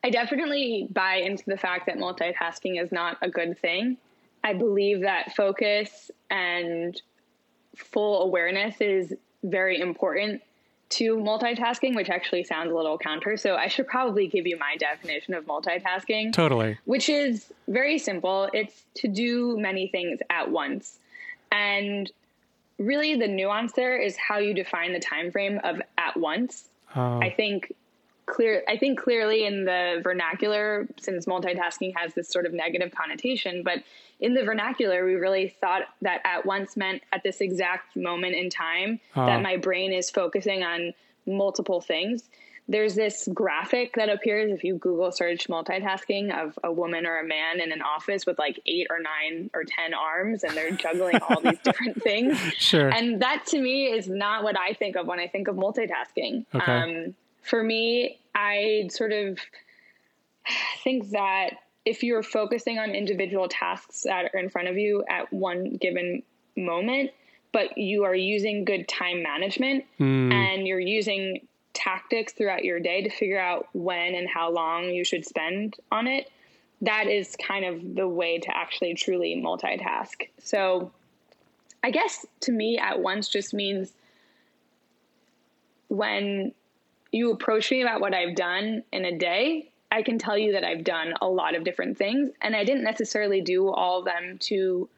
I 0.05 0.11
definitely 0.11 0.88
buy 0.90 1.16
into 1.16 1.44
the 1.47 1.57
fact 1.57 1.87
that 1.87 1.97
multitasking 1.97 2.81
is 2.83 2.92
not 2.92 3.16
a 3.23 3.29
good 3.29 3.59
thing. 3.59 3.97
I 4.44 4.53
believe 4.53 5.01
that 5.01 5.35
focus 5.35 6.11
and 6.31 7.01
full 7.75 8.23
awareness 8.23 8.81
is 8.81 9.14
very 9.42 9.81
important 9.81 10.42
to 10.90 11.16
multitasking, 11.16 11.94
which 11.94 12.09
actually 12.09 12.44
sounds 12.44 12.70
a 12.72 12.74
little 12.74 12.98
counter. 12.98 13.37
So 13.37 13.57
I 13.57 13.68
should 13.68 13.87
probably 13.87 14.27
give 14.27 14.46
you 14.46 14.59
my 14.59 14.77
definition 14.77 15.35
of 15.35 15.44
multitasking. 15.44 16.33
Totally. 16.33 16.79
Which 16.85 17.09
is 17.09 17.53
very 17.66 17.98
simple. 17.98 18.48
It's 18.53 18.85
to 18.94 19.09
do 19.09 19.59
many 19.59 19.88
things 19.88 20.20
at 20.31 20.51
once. 20.51 20.98
And 21.53 22.11
really 22.79 23.16
the 23.16 23.29
nuance 23.29 23.72
there 23.72 24.01
is 24.01 24.16
how 24.16 24.38
you 24.38 24.55
define 24.55 24.92
the 24.92 25.01
time 25.01 25.31
frame 25.31 25.61
of 25.62 25.83
at 25.98 26.16
once. 26.16 26.68
Oh. 26.96 27.20
I 27.20 27.31
think 27.31 27.74
clear 28.29 28.62
I 28.69 28.77
think 28.77 28.99
clearly 28.99 29.45
in 29.45 29.64
the 29.64 30.01
vernacular 30.03 30.87
since 31.01 31.27
multitasking 31.27 31.95
has 31.97 32.14
this 32.14 32.29
sort 32.29 32.47
of 32.47 32.53
negative 32.53 32.93
connotation, 32.95 33.62
but 33.64 33.83
in 34.21 34.35
the 34.35 34.43
vernacular, 34.43 35.05
we 35.05 35.14
really 35.14 35.49
thought 35.61 35.83
that 36.03 36.21
at 36.25 36.45
once 36.45 36.77
meant 36.77 37.03
at 37.12 37.23
this 37.23 37.41
exact 37.41 37.97
moment 37.97 38.35
in 38.35 38.51
time 38.51 39.01
uh. 39.14 39.27
that 39.27 39.43
my 39.43 39.57
brain 39.57 39.93
is 39.93 40.11
focusing 40.11 40.62
on 40.62 40.93
multiple 41.27 41.81
things. 41.81 42.25
There's 42.71 42.95
this 42.95 43.27
graphic 43.33 43.95
that 43.95 44.11
appears 44.11 44.53
if 44.53 44.62
you 44.62 44.77
Google 44.77 45.11
search 45.11 45.49
multitasking 45.49 46.38
of 46.38 46.59
a 46.62 46.71
woman 46.71 47.07
or 47.07 47.19
a 47.19 47.27
man 47.27 47.61
in 47.61 47.73
an 47.73 47.81
office 47.81 48.27
with 48.27 48.38
like 48.38 48.61
eight 48.67 48.88
or 48.91 48.99
nine 48.99 49.49
or 49.55 49.64
10 49.64 49.95
arms 49.95 50.45
and 50.45 50.55
they're 50.55 50.73
juggling 50.73 51.19
all 51.29 51.41
these 51.41 51.59
different 51.64 52.03
things. 52.03 52.38
Sure. 52.59 52.91
And 52.91 53.23
that 53.23 53.47
to 53.47 53.61
me 53.61 53.87
is 53.87 54.07
not 54.07 54.45
what 54.45 54.59
I 54.59 54.75
think 54.75 54.97
of 54.97 55.07
when 55.07 55.19
I 55.19 55.29
think 55.29 55.49
of 55.49 55.57
multitasking. 55.57 56.45
Okay. 56.55 56.73
Um, 56.73 57.14
for 57.42 57.62
me, 57.62 58.18
I 58.35 58.88
sort 58.90 59.12
of 59.12 59.38
think 60.85 61.11
that 61.11 61.51
if 61.85 62.03
you're 62.03 62.22
focusing 62.22 62.79
on 62.79 62.90
individual 62.90 63.48
tasks 63.48 64.03
that 64.03 64.31
are 64.35 64.38
in 64.38 64.51
front 64.51 64.68
of 64.68 64.77
you 64.77 65.05
at 65.09 65.33
one 65.33 65.77
given 65.81 66.22
moment, 66.57 67.11
but 67.53 67.79
you 67.79 68.05
are 68.05 68.14
using 68.14 68.64
good 68.64 68.87
time 68.88 69.22
management 69.22 69.85
mm. 69.98 70.33
and 70.33 70.66
you're 70.66 70.79
using 70.81 71.46
tactics 71.72 72.33
throughout 72.33 72.64
your 72.64 72.81
day 72.81 73.03
to 73.03 73.09
figure 73.09 73.40
out 73.40 73.68
when 73.72 74.14
and 74.14 74.29
how 74.29 74.51
long 74.51 74.90
you 74.90 75.05
should 75.05 75.24
spend 75.24 75.77
on 75.90 76.07
it, 76.07 76.31
that 76.83 77.07
is 77.07 77.37
kind 77.37 77.64
of 77.64 77.94
the 77.94 78.07
way 78.07 78.38
to 78.38 78.57
actually 78.57 78.94
truly 78.94 79.40
multitask. 79.42 80.29
So, 80.38 80.90
I 81.83 81.90
guess 81.90 82.27
to 82.40 82.53
me, 82.53 82.77
at 82.77 83.01
once 83.01 83.29
just 83.29 83.55
means 83.55 83.92
when 85.88 86.53
you 87.12 87.33
approach 87.33 87.71
me 87.71 87.83
about 87.83 88.01
what 88.01 88.14
I've 88.14 88.35
done 88.35 88.83
in 88.92 89.05
a 89.05 89.16
day, 89.16 89.71
I 89.90 90.03
can 90.03 90.18
tell 90.18 90.37
you 90.37 90.53
that 90.53 90.64
I've 90.64 90.85
done 90.85 91.14
a 91.21 91.27
lot 91.27 91.55
of 91.55 91.64
different 91.64 91.97
things 91.97 92.31
and 92.42 92.55
I 92.55 92.64
didn't 92.64 92.85
necessarily 92.85 93.40
do 93.40 93.71
all 93.71 94.01
of 94.01 94.05
them 94.05 94.38
to 94.40 94.88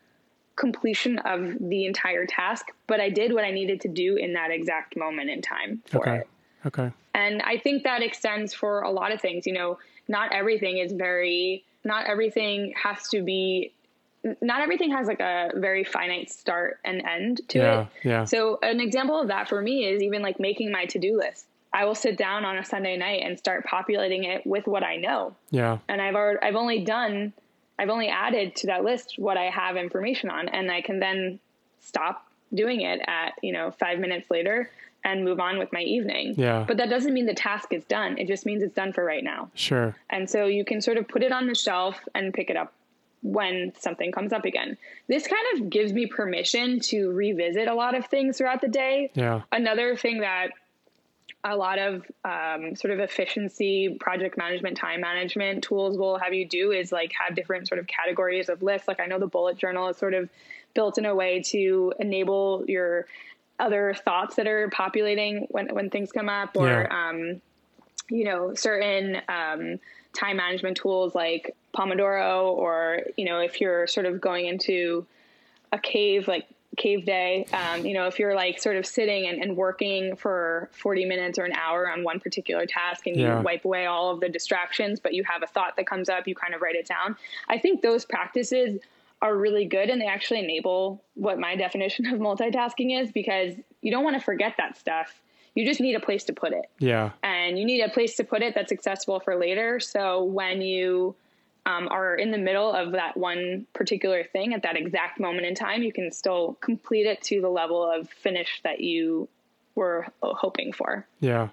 completion 0.56 1.18
of 1.20 1.56
the 1.58 1.86
entire 1.86 2.26
task, 2.26 2.66
but 2.86 3.00
I 3.00 3.08
did 3.08 3.32
what 3.32 3.44
I 3.44 3.50
needed 3.50 3.80
to 3.82 3.88
do 3.88 4.16
in 4.16 4.34
that 4.34 4.50
exact 4.50 4.96
moment 4.96 5.30
in 5.30 5.40
time 5.40 5.82
for 5.86 6.08
okay. 6.08 6.16
it. 6.18 6.28
Okay. 6.66 6.92
And 7.14 7.40
I 7.42 7.56
think 7.56 7.84
that 7.84 8.02
extends 8.02 8.52
for 8.52 8.82
a 8.82 8.90
lot 8.90 9.12
of 9.12 9.20
things. 9.20 9.46
You 9.46 9.54
know, 9.54 9.78
not 10.08 10.32
everything 10.32 10.78
is 10.78 10.92
very, 10.92 11.64
not 11.84 12.06
everything 12.06 12.74
has 12.82 13.08
to 13.08 13.22
be, 13.22 13.72
not 14.42 14.60
everything 14.60 14.90
has 14.90 15.06
like 15.06 15.20
a 15.20 15.50
very 15.54 15.84
finite 15.84 16.30
start 16.30 16.78
and 16.84 17.00
end 17.06 17.40
to 17.48 17.58
yeah, 17.58 17.80
it. 17.80 17.88
Yeah. 18.04 18.24
So 18.24 18.58
an 18.62 18.80
example 18.80 19.18
of 19.18 19.28
that 19.28 19.48
for 19.48 19.62
me 19.62 19.86
is 19.86 20.02
even 20.02 20.20
like 20.20 20.38
making 20.38 20.70
my 20.70 20.84
to 20.86 20.98
do 20.98 21.16
list. 21.16 21.46
I 21.72 21.84
will 21.84 21.94
sit 21.94 22.16
down 22.16 22.44
on 22.44 22.56
a 22.56 22.64
Sunday 22.64 22.96
night 22.96 23.22
and 23.24 23.38
start 23.38 23.64
populating 23.64 24.24
it 24.24 24.46
with 24.46 24.66
what 24.66 24.82
I 24.82 24.96
know. 24.96 25.36
Yeah. 25.50 25.78
And 25.88 26.00
I've 26.02 26.14
already, 26.14 26.40
I've 26.42 26.56
only 26.56 26.84
done, 26.84 27.32
I've 27.78 27.90
only 27.90 28.08
added 28.08 28.56
to 28.56 28.66
that 28.68 28.84
list 28.84 29.14
what 29.18 29.36
I 29.36 29.50
have 29.50 29.76
information 29.76 30.30
on, 30.30 30.48
and 30.48 30.70
I 30.70 30.80
can 30.82 30.98
then 30.98 31.38
stop 31.80 32.26
doing 32.52 32.80
it 32.80 33.00
at 33.06 33.34
you 33.42 33.52
know 33.52 33.70
five 33.70 34.00
minutes 34.00 34.28
later 34.30 34.70
and 35.04 35.24
move 35.24 35.40
on 35.40 35.58
with 35.58 35.72
my 35.72 35.80
evening. 35.80 36.34
Yeah. 36.36 36.64
But 36.66 36.76
that 36.76 36.90
doesn't 36.90 37.14
mean 37.14 37.26
the 37.26 37.34
task 37.34 37.72
is 37.72 37.84
done. 37.84 38.18
It 38.18 38.26
just 38.26 38.44
means 38.44 38.62
it's 38.62 38.74
done 38.74 38.92
for 38.92 39.04
right 39.04 39.24
now. 39.24 39.50
Sure. 39.54 39.96
And 40.10 40.28
so 40.28 40.46
you 40.46 40.64
can 40.64 40.80
sort 40.80 40.98
of 40.98 41.08
put 41.08 41.22
it 41.22 41.32
on 41.32 41.46
the 41.46 41.54
shelf 41.54 41.96
and 42.14 42.34
pick 42.34 42.50
it 42.50 42.56
up 42.56 42.74
when 43.22 43.72
something 43.78 44.12
comes 44.12 44.32
up 44.32 44.44
again. 44.44 44.76
This 45.08 45.26
kind 45.26 45.42
of 45.54 45.70
gives 45.70 45.92
me 45.92 46.06
permission 46.06 46.80
to 46.80 47.10
revisit 47.12 47.68
a 47.68 47.74
lot 47.74 47.94
of 47.94 48.06
things 48.06 48.38
throughout 48.38 48.60
the 48.60 48.68
day. 48.68 49.10
Yeah. 49.14 49.42
Another 49.52 49.96
thing 49.96 50.20
that 50.20 50.50
a 51.42 51.56
lot 51.56 51.78
of 51.78 52.04
um, 52.24 52.76
sort 52.76 52.92
of 52.92 53.00
efficiency 53.00 53.96
project 53.98 54.36
management 54.36 54.76
time 54.76 55.00
management 55.00 55.64
tools 55.64 55.96
will 55.96 56.18
have 56.18 56.34
you 56.34 56.46
do 56.46 56.70
is 56.70 56.92
like 56.92 57.12
have 57.12 57.34
different 57.34 57.66
sort 57.66 57.78
of 57.78 57.86
categories 57.86 58.48
of 58.48 58.62
lists 58.62 58.86
like 58.86 59.00
i 59.00 59.06
know 59.06 59.18
the 59.18 59.26
bullet 59.26 59.56
journal 59.56 59.88
is 59.88 59.96
sort 59.96 60.12
of 60.12 60.28
built 60.74 60.98
in 60.98 61.06
a 61.06 61.14
way 61.14 61.40
to 61.40 61.92
enable 61.98 62.64
your 62.68 63.06
other 63.58 63.94
thoughts 63.94 64.36
that 64.36 64.46
are 64.46 64.68
populating 64.70 65.46
when, 65.50 65.74
when 65.74 65.90
things 65.90 66.12
come 66.12 66.28
up 66.28 66.56
or 66.56 66.66
yeah. 66.66 67.08
um, 67.08 67.40
you 68.10 68.24
know 68.24 68.54
certain 68.54 69.16
um, 69.28 69.78
time 70.12 70.36
management 70.36 70.76
tools 70.76 71.14
like 71.14 71.54
pomodoro 71.74 72.50
or 72.52 73.00
you 73.16 73.24
know 73.24 73.38
if 73.38 73.60
you're 73.60 73.86
sort 73.86 74.06
of 74.06 74.20
going 74.20 74.46
into 74.46 75.06
a 75.72 75.78
cave 75.78 76.26
like 76.26 76.46
Caveday 76.78 77.52
um, 77.52 77.84
you 77.84 77.94
know 77.94 78.06
if 78.06 78.18
you're 78.18 78.34
like 78.34 78.60
sort 78.60 78.76
of 78.76 78.86
sitting 78.86 79.26
and, 79.26 79.42
and, 79.42 79.56
working 79.56 80.14
for 80.14 80.70
40 80.72 81.04
minutes 81.04 81.38
or 81.38 81.44
an 81.44 81.52
hour 81.52 81.90
on 81.90 82.04
one 82.04 82.20
particular 82.20 82.64
task 82.64 83.06
and 83.06 83.16
yeah. 83.16 83.38
you 83.38 83.44
wipe 83.44 83.64
away 83.64 83.86
all 83.86 84.10
of 84.10 84.20
the 84.20 84.28
distractions 84.28 85.00
but 85.00 85.12
you 85.12 85.24
have 85.24 85.42
a 85.42 85.46
thought 85.46 85.76
that 85.76 85.86
comes 85.86 86.08
up 86.08 86.28
you 86.28 86.34
kind 86.34 86.54
of 86.54 86.62
write 86.62 86.76
it 86.76 86.86
down. 86.86 87.16
I 87.48 87.58
think 87.58 87.82
those 87.82 88.04
practices 88.04 88.80
are 89.22 89.36
really 89.36 89.66
good 89.66 89.90
and 89.90 90.00
they 90.00 90.06
actually 90.06 90.40
enable 90.40 91.02
what 91.14 91.38
my 91.38 91.56
definition 91.64 92.06
of 92.06 92.18
multitasking 92.18 93.00
is 93.02 93.12
because 93.12 93.54
you 93.82 93.90
don't 93.90 94.04
want 94.04 94.16
to 94.16 94.24
forget 94.24 94.54
that 94.56 94.78
stuff. 94.78 95.20
You 95.54 95.66
just 95.66 95.80
need 95.80 95.96
a 95.96 96.00
place 96.00 96.24
to 96.24 96.32
put 96.32 96.52
it. 96.52 96.66
Yeah. 96.78 97.10
And 97.24 97.58
you 97.58 97.64
need 97.64 97.82
a 97.82 97.88
place 97.88 98.16
to 98.16 98.24
put 98.24 98.40
it 98.40 98.54
that's 98.54 98.70
accessible 98.70 99.18
for 99.18 99.36
later. 99.36 99.80
So 99.80 100.22
when 100.22 100.62
you 100.62 101.16
um, 101.66 101.88
are 101.88 102.14
in 102.14 102.30
the 102.30 102.38
middle 102.38 102.72
of 102.72 102.92
that 102.92 103.16
one 103.16 103.66
particular 103.72 104.24
thing 104.24 104.54
at 104.54 104.62
that 104.62 104.76
exact 104.76 105.20
moment 105.20 105.46
in 105.46 105.54
time, 105.54 105.82
you 105.82 105.92
can 105.92 106.10
still 106.10 106.56
complete 106.60 107.06
it 107.06 107.22
to 107.24 107.40
the 107.40 107.48
level 107.48 107.88
of 107.88 108.08
finish 108.08 108.60
that 108.64 108.80
you 108.80 109.28
were 109.74 110.06
hoping 110.22 110.72
for. 110.72 111.06
Yeah. 111.20 111.48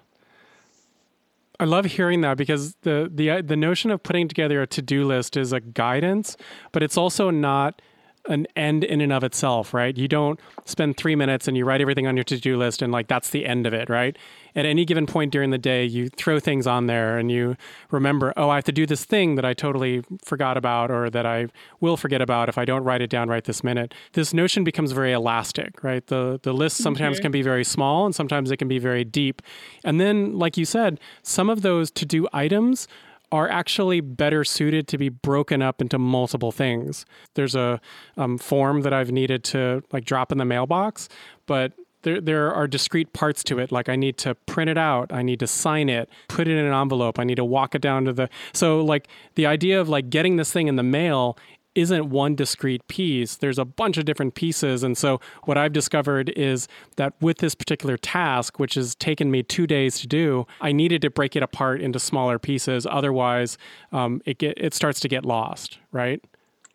I 1.60 1.64
love 1.64 1.86
hearing 1.86 2.20
that 2.20 2.36
because 2.36 2.76
the 2.82 3.10
the 3.12 3.42
the 3.42 3.56
notion 3.56 3.90
of 3.90 4.02
putting 4.02 4.28
together 4.28 4.62
a 4.62 4.66
to-do 4.66 5.04
list 5.04 5.36
is 5.36 5.52
a 5.52 5.60
guidance, 5.60 6.36
but 6.70 6.84
it's 6.84 6.96
also 6.96 7.30
not 7.30 7.82
an 8.28 8.46
end 8.54 8.84
in 8.84 9.00
and 9.00 9.12
of 9.12 9.24
itself, 9.24 9.74
right? 9.74 9.96
You 9.96 10.06
don't 10.06 10.38
spend 10.66 10.96
three 10.96 11.16
minutes 11.16 11.48
and 11.48 11.56
you 11.56 11.64
write 11.64 11.80
everything 11.80 12.06
on 12.06 12.16
your 12.16 12.24
to 12.24 12.38
do 12.38 12.56
list 12.56 12.82
and 12.82 12.92
like 12.92 13.08
that's 13.08 13.30
the 13.30 13.46
end 13.46 13.66
of 13.66 13.72
it, 13.72 13.88
right? 13.88 14.16
At 14.58 14.66
any 14.66 14.84
given 14.84 15.06
point 15.06 15.30
during 15.30 15.50
the 15.50 15.58
day, 15.58 15.84
you 15.84 16.08
throw 16.08 16.40
things 16.40 16.66
on 16.66 16.88
there 16.88 17.16
and 17.16 17.30
you 17.30 17.56
remember, 17.92 18.32
oh, 18.36 18.50
I 18.50 18.56
have 18.56 18.64
to 18.64 18.72
do 18.72 18.86
this 18.86 19.04
thing 19.04 19.36
that 19.36 19.44
I 19.44 19.54
totally 19.54 20.02
forgot 20.24 20.56
about 20.56 20.90
or 20.90 21.08
that 21.10 21.24
I 21.24 21.46
will 21.78 21.96
forget 21.96 22.20
about 22.20 22.48
if 22.48 22.58
I 22.58 22.64
don't 22.64 22.82
write 22.82 23.00
it 23.00 23.08
down 23.08 23.28
right 23.28 23.44
this 23.44 23.62
minute. 23.62 23.94
This 24.14 24.34
notion 24.34 24.64
becomes 24.64 24.90
very 24.90 25.12
elastic, 25.12 25.84
right? 25.84 26.04
The 26.04 26.40
the 26.42 26.52
list 26.52 26.78
sometimes 26.78 27.18
mm-hmm. 27.18 27.22
can 27.22 27.30
be 27.30 27.42
very 27.42 27.62
small 27.62 28.04
and 28.04 28.12
sometimes 28.12 28.50
it 28.50 28.56
can 28.56 28.66
be 28.66 28.80
very 28.80 29.04
deep. 29.04 29.42
And 29.84 30.00
then, 30.00 30.36
like 30.36 30.56
you 30.56 30.64
said, 30.64 30.98
some 31.22 31.48
of 31.48 31.62
those 31.62 31.92
to 31.92 32.04
do 32.04 32.26
items 32.32 32.88
are 33.30 33.48
actually 33.48 34.00
better 34.00 34.42
suited 34.42 34.88
to 34.88 34.98
be 34.98 35.08
broken 35.08 35.62
up 35.62 35.80
into 35.80 36.00
multiple 36.00 36.50
things. 36.50 37.06
There's 37.34 37.54
a 37.54 37.80
um, 38.16 38.38
form 38.38 38.80
that 38.80 38.92
I've 38.92 39.12
needed 39.12 39.44
to 39.44 39.84
like 39.92 40.04
drop 40.04 40.32
in 40.32 40.38
the 40.38 40.44
mailbox, 40.44 41.08
but 41.46 41.74
there, 42.02 42.20
there 42.20 42.52
are 42.52 42.66
discrete 42.66 43.12
parts 43.12 43.42
to 43.44 43.58
it. 43.58 43.72
Like 43.72 43.88
I 43.88 43.96
need 43.96 44.16
to 44.18 44.34
print 44.34 44.70
it 44.70 44.78
out, 44.78 45.12
I 45.12 45.22
need 45.22 45.40
to 45.40 45.46
sign 45.46 45.88
it, 45.88 46.08
put 46.28 46.48
it 46.48 46.52
in 46.52 46.64
an 46.64 46.72
envelope, 46.72 47.18
I 47.18 47.24
need 47.24 47.36
to 47.36 47.44
walk 47.44 47.74
it 47.74 47.82
down 47.82 48.04
to 48.06 48.12
the. 48.12 48.28
So 48.52 48.84
like 48.84 49.08
the 49.34 49.46
idea 49.46 49.80
of 49.80 49.88
like 49.88 50.10
getting 50.10 50.36
this 50.36 50.52
thing 50.52 50.68
in 50.68 50.76
the 50.76 50.82
mail 50.82 51.36
isn't 51.78 52.10
one 52.10 52.34
discrete 52.34 52.86
piece. 52.88 53.36
There's 53.36 53.58
a 53.58 53.64
bunch 53.64 53.98
of 53.98 54.04
different 54.04 54.34
pieces. 54.34 54.82
And 54.82 54.98
so, 54.98 55.20
what 55.44 55.56
I've 55.56 55.72
discovered 55.72 56.30
is 56.30 56.66
that 56.96 57.14
with 57.20 57.38
this 57.38 57.54
particular 57.54 57.96
task, 57.96 58.58
which 58.58 58.74
has 58.74 58.94
taken 58.96 59.30
me 59.30 59.42
two 59.42 59.66
days 59.66 60.00
to 60.00 60.08
do, 60.08 60.46
I 60.60 60.72
needed 60.72 61.02
to 61.02 61.10
break 61.10 61.36
it 61.36 61.42
apart 61.42 61.80
into 61.80 62.00
smaller 62.00 62.38
pieces. 62.38 62.86
Otherwise, 62.86 63.58
um, 63.92 64.20
it, 64.24 64.38
get, 64.38 64.54
it 64.56 64.74
starts 64.74 64.98
to 65.00 65.08
get 65.08 65.24
lost, 65.24 65.78
right? 65.92 66.22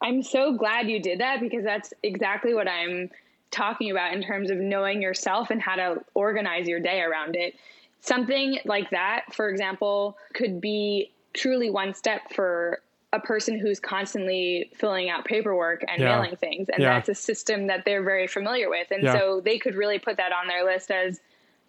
I'm 0.01 0.21
so 0.21 0.55
glad 0.55 0.89
you 0.89 1.01
did 1.01 1.19
that 1.19 1.39
because 1.39 1.63
that's 1.63 1.93
exactly 2.03 2.53
what 2.53 2.67
I'm 2.67 3.09
talking 3.54 3.92
about 3.92 4.13
in 4.13 4.22
terms 4.22 4.50
of 4.50 4.58
knowing 4.58 5.02
yourself 5.02 5.50
and 5.50 5.62
how 5.62 5.76
to 5.76 6.04
organize 6.13 6.68
your 6.68 6.80
day 6.80 7.02
around 7.02 7.36
it. 7.36 7.56
Something 8.02 8.60
like 8.66 8.89
that, 8.89 9.34
for 9.34 9.50
example, 9.50 10.18
could 10.34 10.60
be 10.60 11.12
truly 11.34 11.70
one 11.70 11.94
step 11.94 12.34
for 12.34 12.82
a 13.13 13.20
person 13.20 13.58
who's 13.58 13.80
constantly 13.80 14.72
filling 14.76 15.10
out 15.10 15.24
paperwork 15.24 15.86
and 15.88 16.02
yeah. 16.02 16.16
mailing 16.16 16.36
things 16.36 16.68
and 16.70 16.82
yeah. 16.82 16.96
that's 16.96 17.10
a 17.10 17.16
system 17.16 17.68
that 17.68 17.86
they're 17.86 18.04
very 18.04 18.26
familiar 18.26 18.70
with 18.72 18.88
and 18.89 19.04
yeah. 19.04 19.13
so 19.13 19.39
they 19.39 19.60
could 19.60 19.76
really 19.76 20.00
put 20.00 20.18
that 20.18 20.32
on 20.32 20.48
their 20.48 20.66
list 20.66 20.89
as 20.89 21.20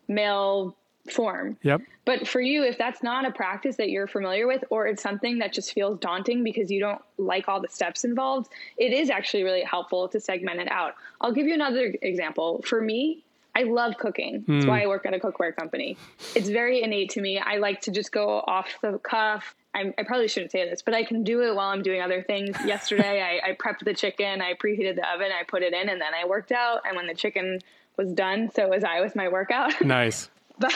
mail 0.09 0.75
form 1.11 1.57
yep 1.63 1.81
but 2.05 2.27
for 2.27 2.41
you 2.41 2.63
if 2.65 2.79
that's 2.79 3.03
not 3.03 3.27
a 3.27 3.31
practice 3.31 3.77
that 3.77 3.91
you're 3.91 4.07
familiar 4.07 4.47
with 4.47 4.65
or 4.71 4.87
it's 4.87 5.03
something 5.03 5.39
that 5.39 5.53
just 5.53 5.73
feels 5.73 5.99
daunting 5.99 6.43
because 6.43 6.71
you 6.71 6.81
don't 6.81 7.03
like 7.19 7.47
all 7.49 7.61
the 7.61 7.69
steps 7.69 8.05
involved 8.05 8.51
it 8.79 8.93
is 8.93 9.11
actually 9.11 9.43
really 9.43 9.63
helpful 9.63 10.09
to 10.09 10.19
segment 10.19 10.61
it 10.61 10.71
out 10.71 10.95
i'll 11.21 11.33
give 11.33 11.47
you 11.47 11.55
another 11.55 11.95
example 12.03 12.63
for 12.63 12.81
me 12.81 13.23
I 13.57 13.63
love 13.63 13.99
cooking. 13.99 14.45
That's 14.49 14.65
hmm. 14.65 14.69
why 14.69 14.83
I 14.83 14.89
work 14.89 15.07
at 15.07 15.15
a 15.15 15.19
cookware 15.21 15.55
company. 15.55 15.97
It's 16.35 16.49
very 16.49 16.83
innate 16.83 17.11
to 17.11 17.21
me. 17.21 17.39
I 17.39 17.59
like 17.59 17.83
to 17.83 17.93
just 17.93 18.11
go 18.11 18.43
off 18.45 18.67
the 18.83 18.99
cuff 18.99 19.55
I'm, 19.75 19.93
i 19.99 20.03
probably 20.05 20.29
shouldn't 20.29 20.53
say 20.53 20.69
this, 20.69 20.83
but 20.83 20.95
I 20.95 21.03
can 21.03 21.25
do 21.25 21.43
it 21.43 21.55
while 21.55 21.71
I'm 21.71 21.83
doing 21.83 22.01
other 22.01 22.23
things. 22.23 22.57
Yesterday, 22.65 23.23
I, 23.23 23.51
I, 23.51 23.53
prepped 23.55 23.85
the 23.85 23.95
chicken, 23.95 24.41
I 24.41 24.55
preheated 24.55 24.97
the 24.97 25.13
oven, 25.13 25.31
I 25.33 25.43
put 25.45 25.63
it 25.63 25.73
in, 25.73 25.89
and 25.89 26.01
then 26.01 26.13
I 26.15 26.27
worked 26.27 26.53
out. 26.53 26.83
And 26.87 26.97
when 26.97 27.07
the 27.07 27.15
chicken 27.15 27.59
was 27.97 28.13
done, 28.13 28.51
so 28.55 28.69
was 28.69 28.85
I 28.85 29.01
with 29.01 29.17
my 29.17 29.29
workout. 29.29 29.73
Nice. 29.85 30.31
but, 30.59 30.73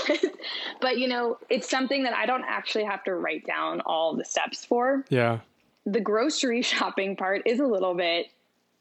but 0.80 0.98
you 0.98 1.08
know, 1.08 1.38
it's 1.48 1.70
something 1.70 2.02
that 2.02 2.14
I 2.14 2.26
don't 2.26 2.44
actually 2.44 2.84
have 2.84 3.04
to 3.04 3.14
write 3.14 3.46
down 3.46 3.80
all 3.82 4.16
the 4.16 4.24
steps 4.24 4.64
for. 4.64 5.04
Yeah. 5.08 5.40
The 5.86 6.00
grocery 6.00 6.62
shopping 6.62 7.16
part 7.16 7.42
is 7.46 7.60
a 7.60 7.66
little 7.66 7.94
bit 7.94 8.26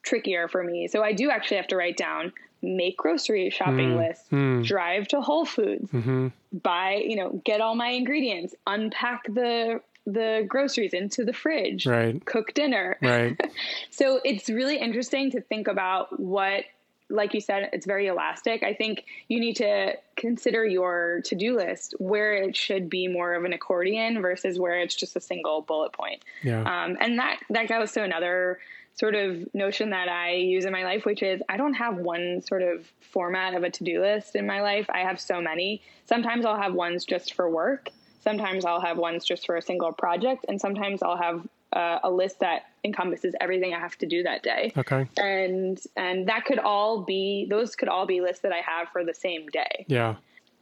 trickier 0.03 0.47
for 0.47 0.63
me. 0.63 0.87
So 0.87 1.03
I 1.03 1.13
do 1.13 1.29
actually 1.29 1.57
have 1.57 1.67
to 1.67 1.75
write 1.75 1.97
down 1.97 2.33
make 2.61 2.97
grocery 2.97 3.49
shopping 3.49 3.91
mm, 3.91 3.97
lists, 3.97 4.27
mm. 4.31 4.65
drive 4.65 5.07
to 5.09 5.21
Whole 5.21 5.45
Foods, 5.45 5.91
mm-hmm. 5.91 6.29
buy, 6.51 7.03
you 7.05 7.15
know, 7.15 7.39
get 7.45 7.61
all 7.61 7.75
my 7.75 7.89
ingredients, 7.89 8.55
unpack 8.65 9.25
the 9.25 9.81
the 10.07 10.45
groceries 10.47 10.93
into 10.93 11.25
the 11.25 11.33
fridge, 11.33 11.85
right. 11.85 12.25
cook 12.25 12.53
dinner. 12.53 12.97
Right. 13.01 13.39
so 13.89 14.21
it's 14.23 14.49
really 14.49 14.77
interesting 14.77 15.31
to 15.31 15.41
think 15.41 15.67
about 15.67 16.17
what 16.17 16.63
like 17.09 17.33
you 17.33 17.41
said, 17.41 17.69
it's 17.73 17.85
very 17.85 18.07
elastic. 18.07 18.63
I 18.63 18.73
think 18.73 19.05
you 19.27 19.39
need 19.39 19.55
to 19.57 19.93
consider 20.15 20.65
your 20.65 21.21
to 21.25 21.35
do 21.35 21.55
list 21.55 21.95
where 21.99 22.35
it 22.35 22.55
should 22.55 22.89
be 22.89 23.07
more 23.07 23.33
of 23.33 23.43
an 23.45 23.53
accordion 23.53 24.21
versus 24.21 24.59
where 24.59 24.79
it's 24.79 24.95
just 24.95 25.15
a 25.15 25.21
single 25.21 25.61
bullet 25.61 25.93
point. 25.93 26.23
Yeah. 26.43 26.61
Um, 26.61 26.97
and 26.99 27.17
that 27.19 27.39
that 27.49 27.67
goes 27.67 27.91
to 27.93 28.03
another 28.03 28.59
sort 28.93 29.15
of 29.15 29.53
notion 29.53 29.91
that 29.91 30.09
I 30.09 30.33
use 30.33 30.65
in 30.65 30.73
my 30.73 30.83
life, 30.83 31.05
which 31.05 31.21
is 31.21 31.41
I 31.47 31.57
don't 31.57 31.75
have 31.75 31.97
one 31.97 32.41
sort 32.41 32.63
of 32.63 32.91
format 32.99 33.53
of 33.53 33.63
a 33.63 33.69
to 33.69 33.83
do 33.83 34.01
list 34.01 34.35
in 34.35 34.45
my 34.47 34.61
life. 34.61 34.87
I 34.89 34.99
have 34.99 35.19
so 35.19 35.39
many. 35.39 35.81
Sometimes 36.05 36.45
I'll 36.45 36.59
have 36.59 36.73
ones 36.73 37.05
just 37.05 37.33
for 37.33 37.49
work, 37.49 37.91
Sometimes 38.27 38.65
I'll 38.65 38.81
have 38.81 38.97
ones 38.97 39.23
just 39.23 39.45
for 39.45 39.55
a 39.55 39.61
single 39.61 39.93
project, 39.93 40.45
and 40.49 40.59
sometimes 40.59 41.01
I'll 41.01 41.15
have 41.15 41.47
uh, 41.77 41.99
a 42.03 42.09
list 42.09 42.39
that 42.39 42.63
encompasses 42.83 43.35
everything 43.39 43.71
I 43.71 43.79
have 43.79 43.95
to 43.99 44.07
do 44.07 44.23
that 44.23 44.41
day. 44.41 44.73
Okay. 44.75 45.07
And 45.15 45.79
and 45.95 46.27
that 46.27 46.45
could 46.45 46.57
all 46.57 47.03
be 47.03 47.45
those 47.47 47.75
could 47.75 47.87
all 47.87 48.07
be 48.07 48.19
lists 48.19 48.41
that 48.41 48.51
I 48.51 48.61
have 48.61 48.89
for 48.89 49.05
the 49.05 49.13
same 49.13 49.45
day. 49.47 49.85
Yeah. 49.87 50.15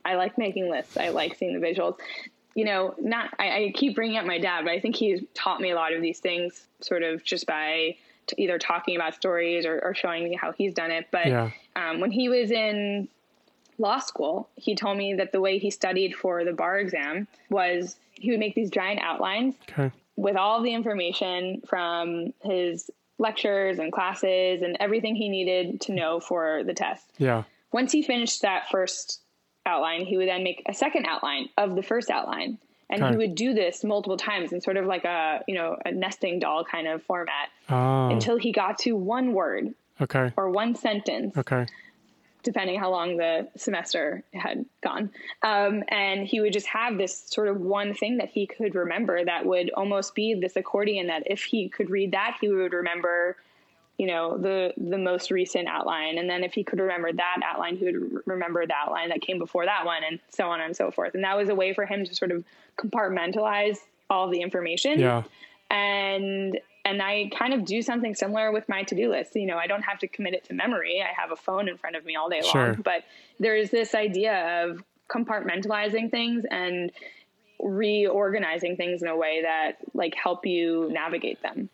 I 0.04 0.15
like 0.15 0.38
making 0.38 0.69
lists. 0.69 0.97
I 0.97 1.10
like 1.10 1.36
seeing 1.36 1.58
the 1.58 1.65
visuals. 1.65 1.97
You 2.54 2.65
know, 2.65 2.95
not 2.99 3.34
I, 3.39 3.47
I 3.47 3.71
keep 3.73 3.95
bringing 3.95 4.17
up 4.17 4.25
my 4.25 4.39
dad, 4.39 4.65
but 4.65 4.71
I 4.71 4.82
think 4.82 4.97
he's 4.97 5.21
taught 5.34 5.62
me 5.62 5.71
a 5.71 5.75
lot 5.75 5.93
of 5.93 6.01
these 6.01 6.19
things, 6.19 6.67
sort 6.82 7.01
of 7.01 7.23
just 7.23 7.47
by 7.47 7.95
either 8.38 8.60
talking 8.60 8.97
about 8.97 9.15
stories 9.15 9.65
or, 9.65 9.80
or, 9.84 9.93
showing 9.93 10.23
me 10.23 10.36
how 10.36 10.51
he's 10.51 10.73
done 10.73 10.89
it. 10.89 11.06
But 11.12 11.28
yeah. 11.28 11.51
um, 11.75 11.99
when 11.99 12.10
he 12.10 12.28
was 12.28 12.49
in 12.49 13.08
law 13.78 13.99
school, 13.99 14.49
he 14.56 14.73
told 14.73 14.97
me 14.97 15.13
that 15.13 15.32
the 15.32 15.39
way 15.39 15.60
he 15.60 15.69
studied 15.69 16.15
for 16.15 16.43
the 16.43 16.51
bar 16.51 16.80
exam 16.80 17.28
was 17.51 17.97
he 18.13 18.32
would 18.32 18.39
make 18.39 18.56
these 18.56 18.71
giant 18.71 18.99
outlines 19.01 19.54
okay. 19.69 19.91
With 20.15 20.36
all 20.36 20.62
the 20.62 20.73
information 20.73 21.61
from 21.68 22.34
his 22.43 22.89
lectures 23.18 23.80
and 23.80 23.91
classes 23.91 24.61
and 24.61 24.78
everything 24.80 25.16
he 25.16 25.30
needed 25.30 25.82
to 25.82 25.93
know 25.93 26.20
for 26.20 26.63
the 26.66 26.74
test. 26.74 27.05
Yeah. 27.18 27.43
Once 27.72 27.91
he 27.91 28.01
finished 28.01 28.41
that 28.41 28.70
first 28.70 29.22
outline, 29.66 30.05
he 30.05 30.18
would 30.18 30.28
then 30.28 30.43
make 30.43 30.63
a 30.68 30.74
second 30.74 31.05
outline 31.05 31.49
of 31.57 31.76
the 31.76 31.84
first 31.84 32.09
outline. 32.09 32.57
And 32.89 33.01
okay. 33.01 33.11
he 33.11 33.18
would 33.18 33.36
do 33.36 33.53
this 33.53 33.84
multiple 33.84 34.18
times 34.18 34.53
in 34.53 34.61
sort 34.61 34.78
of 34.78 34.86
like 34.86 35.05
a, 35.05 35.43
you 35.47 35.55
know, 35.55 35.76
a 35.84 35.91
nesting 35.91 36.39
doll 36.39 36.63
kind 36.63 36.88
of 36.88 37.01
format 37.03 37.49
oh. 37.70 38.09
until 38.09 38.38
he 38.38 38.51
got 38.51 38.80
to 38.80 38.93
one 38.93 39.34
word. 39.34 39.74
Okay. 39.99 40.32
Or 40.38 40.49
one 40.49 40.76
sentence. 40.76 41.36
Okay 41.38 41.66
depending 42.45 42.79
how 42.79 42.91
long 42.91 43.17
the 43.17 43.47
semester 43.57 44.23
had 44.31 44.65
gone. 44.81 45.09
Um, 45.41 45.83
and 45.89 46.25
he 46.25 46.39
would 46.39 46.53
just 46.53 46.67
have 46.67 46.97
this 46.97 47.25
sort 47.27 47.49
of 47.49 47.59
one 47.59 47.93
thing 47.93 48.17
that 48.17 48.29
he 48.29 48.45
could 48.45 48.75
remember 48.75 49.25
that 49.25 49.45
would 49.45 49.71
almost 49.71 50.15
be 50.15 50.35
this 50.35 50.55
accordion 50.55 51.07
that 51.07 51.23
if 51.25 51.43
he 51.43 51.67
could 51.67 51.89
read 51.89 52.11
that, 52.11 52.37
he 52.39 52.47
would 52.47 52.71
remember 52.71 53.35
you 53.97 54.07
know 54.07 54.37
the 54.37 54.73
the 54.77 54.97
most 54.97 55.31
recent 55.31 55.67
outline. 55.67 56.17
And 56.17 56.29
then 56.29 56.43
if 56.43 56.53
he 56.53 56.63
could 56.63 56.79
remember 56.79 57.11
that 57.11 57.37
outline 57.43 57.77
he 57.77 57.85
would 57.85 58.21
remember 58.25 58.65
the 58.67 58.73
outline 58.73 59.09
that 59.09 59.21
came 59.21 59.39
before 59.39 59.65
that 59.65 59.85
one 59.85 60.03
and 60.03 60.19
so 60.29 60.49
on 60.49 60.61
and 60.61 60.75
so 60.75 60.91
forth. 60.91 61.15
And 61.15 61.23
that 61.23 61.35
was 61.35 61.49
a 61.49 61.55
way 61.55 61.73
for 61.73 61.85
him 61.85 62.05
to 62.05 62.13
sort 62.13 62.31
of 62.31 62.43
compartmentalize 62.77 63.77
all 64.09 64.29
the 64.29 64.41
information. 64.41 64.99
Yeah 64.99 65.23
and 65.70 66.59
and 66.86 67.01
I 67.01 67.32
kind 67.36 67.53
of 67.53 67.66
do 67.66 67.82
something 67.82 68.13
similar 68.13 68.51
with 68.51 68.70
my 68.70 68.84
to-do 68.84 69.09
list. 69.09 69.36
You 69.36 69.47
know, 69.47 69.57
I 69.57 69.66
don't 69.66 69.82
have 69.82 69.97
to 69.99 70.07
commit 70.07 70.36
it 70.36 70.43
to 70.45 70.53
memory. 70.53 71.01
I 71.01 71.20
have 71.20 71.32
a 71.32 71.36
phone 71.36 71.68
in 71.68 71.78
front 71.78 71.95
of 71.95 72.05
me 72.05 72.16
all 72.16 72.30
day 72.30 72.41
Sure. 72.43 72.74
long, 72.74 72.82
but 72.84 73.03
there's 73.39 73.72
this 73.72 73.95
idea 73.95 74.63
of 74.66 74.84
compartmentalizing 75.09 76.11
things 76.11 76.45
and 76.49 76.91
reorganizing 77.59 78.76
things 78.76 79.01
in 79.01 79.07
a 79.07 79.16
way 79.18 79.41
that 79.41 79.78
like 79.93 80.13
help 80.16 80.45
you 80.45 80.89
navigate 80.91 81.41
them. 81.41 81.70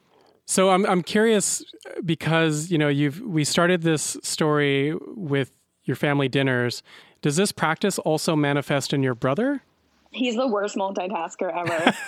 So 0.45 0.69
I'm 0.69 0.85
I'm 0.85 1.01
curious 1.01 1.63
because 2.03 2.71
you 2.71 2.77
know 2.77 2.87
you've 2.87 3.19
we 3.21 3.43
started 3.43 3.81
this 3.81 4.17
story 4.23 4.95
with 5.15 5.51
your 5.83 5.95
family 5.95 6.29
dinners. 6.29 6.83
Does 7.21 7.35
this 7.35 7.51
practice 7.51 7.99
also 7.99 8.35
manifest 8.35 8.93
in 8.93 9.03
your 9.03 9.15
brother? 9.15 9.63
He's 10.11 10.35
the 10.35 10.47
worst 10.47 10.75
multitasker 10.75 11.51
ever. 11.55 11.95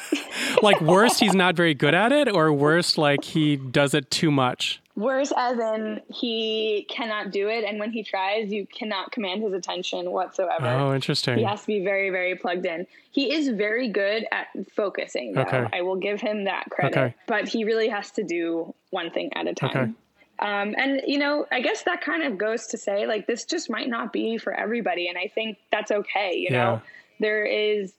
Like 0.62 0.80
worst, 0.82 1.20
he's 1.20 1.34
not 1.34 1.56
very 1.56 1.74
good 1.74 1.94
at 1.96 2.12
it, 2.12 2.30
or 2.34 2.52
worst, 2.54 2.98
like 2.98 3.24
he 3.24 3.56
does 3.56 3.94
it 3.94 4.10
too 4.12 4.30
much. 4.32 4.82
Worse, 4.96 5.34
as 5.36 5.58
in 5.58 6.00
he 6.10 6.86
cannot 6.90 7.32
do 7.32 7.50
it, 7.50 7.64
and 7.64 7.80
when 7.80 7.92
he 7.92 8.04
tries, 8.04 8.52
you 8.52 8.68
cannot 8.68 9.12
command 9.12 9.42
his 9.44 9.52
attention 9.54 10.12
whatsoever. 10.12 10.68
Oh, 10.68 10.94
interesting. 10.94 11.38
He 11.40 11.44
has 11.44 11.62
to 11.62 11.68
be 11.68 11.84
very, 11.84 12.12
very 12.12 12.36
plugged 12.36 12.66
in. 12.66 12.86
He 13.12 13.34
is 13.34 13.50
very 13.50 13.90
good 13.90 14.26
at 14.32 14.48
focusing, 14.76 15.34
though. 15.34 15.42
Okay. 15.42 15.66
I 15.74 15.82
will 15.82 15.96
give 15.98 16.22
him 16.22 16.44
that 16.46 16.70
credit. 16.70 16.98
Okay. 16.98 17.16
But 17.28 17.48
he 17.48 17.64
really 17.64 17.90
has 17.90 18.12
to 18.12 18.24
do 18.24 18.74
one 18.92 19.10
thing 19.12 19.32
at 19.36 19.48
a 19.48 19.54
time. 19.54 19.70
Okay. 19.72 19.92
Um, 20.40 20.76
and, 20.78 21.02
you 21.08 21.18
know, 21.18 21.46
I 21.52 21.62
guess 21.62 21.84
that 21.84 22.02
kind 22.02 22.24
of 22.24 22.38
goes 22.38 22.68
to 22.68 22.78
say, 22.78 23.08
like, 23.08 23.28
this 23.28 23.46
just 23.46 23.70
might 23.70 23.90
not 23.90 24.14
be 24.14 24.38
for 24.38 24.54
everybody. 24.54 25.08
And 25.08 25.18
I 25.18 25.32
think 25.34 25.58
that's 25.72 25.92
okay. 25.92 26.36
You 26.38 26.50
Yeah. 26.52 26.64
know, 26.64 26.82
there 27.20 27.46
is 27.46 27.94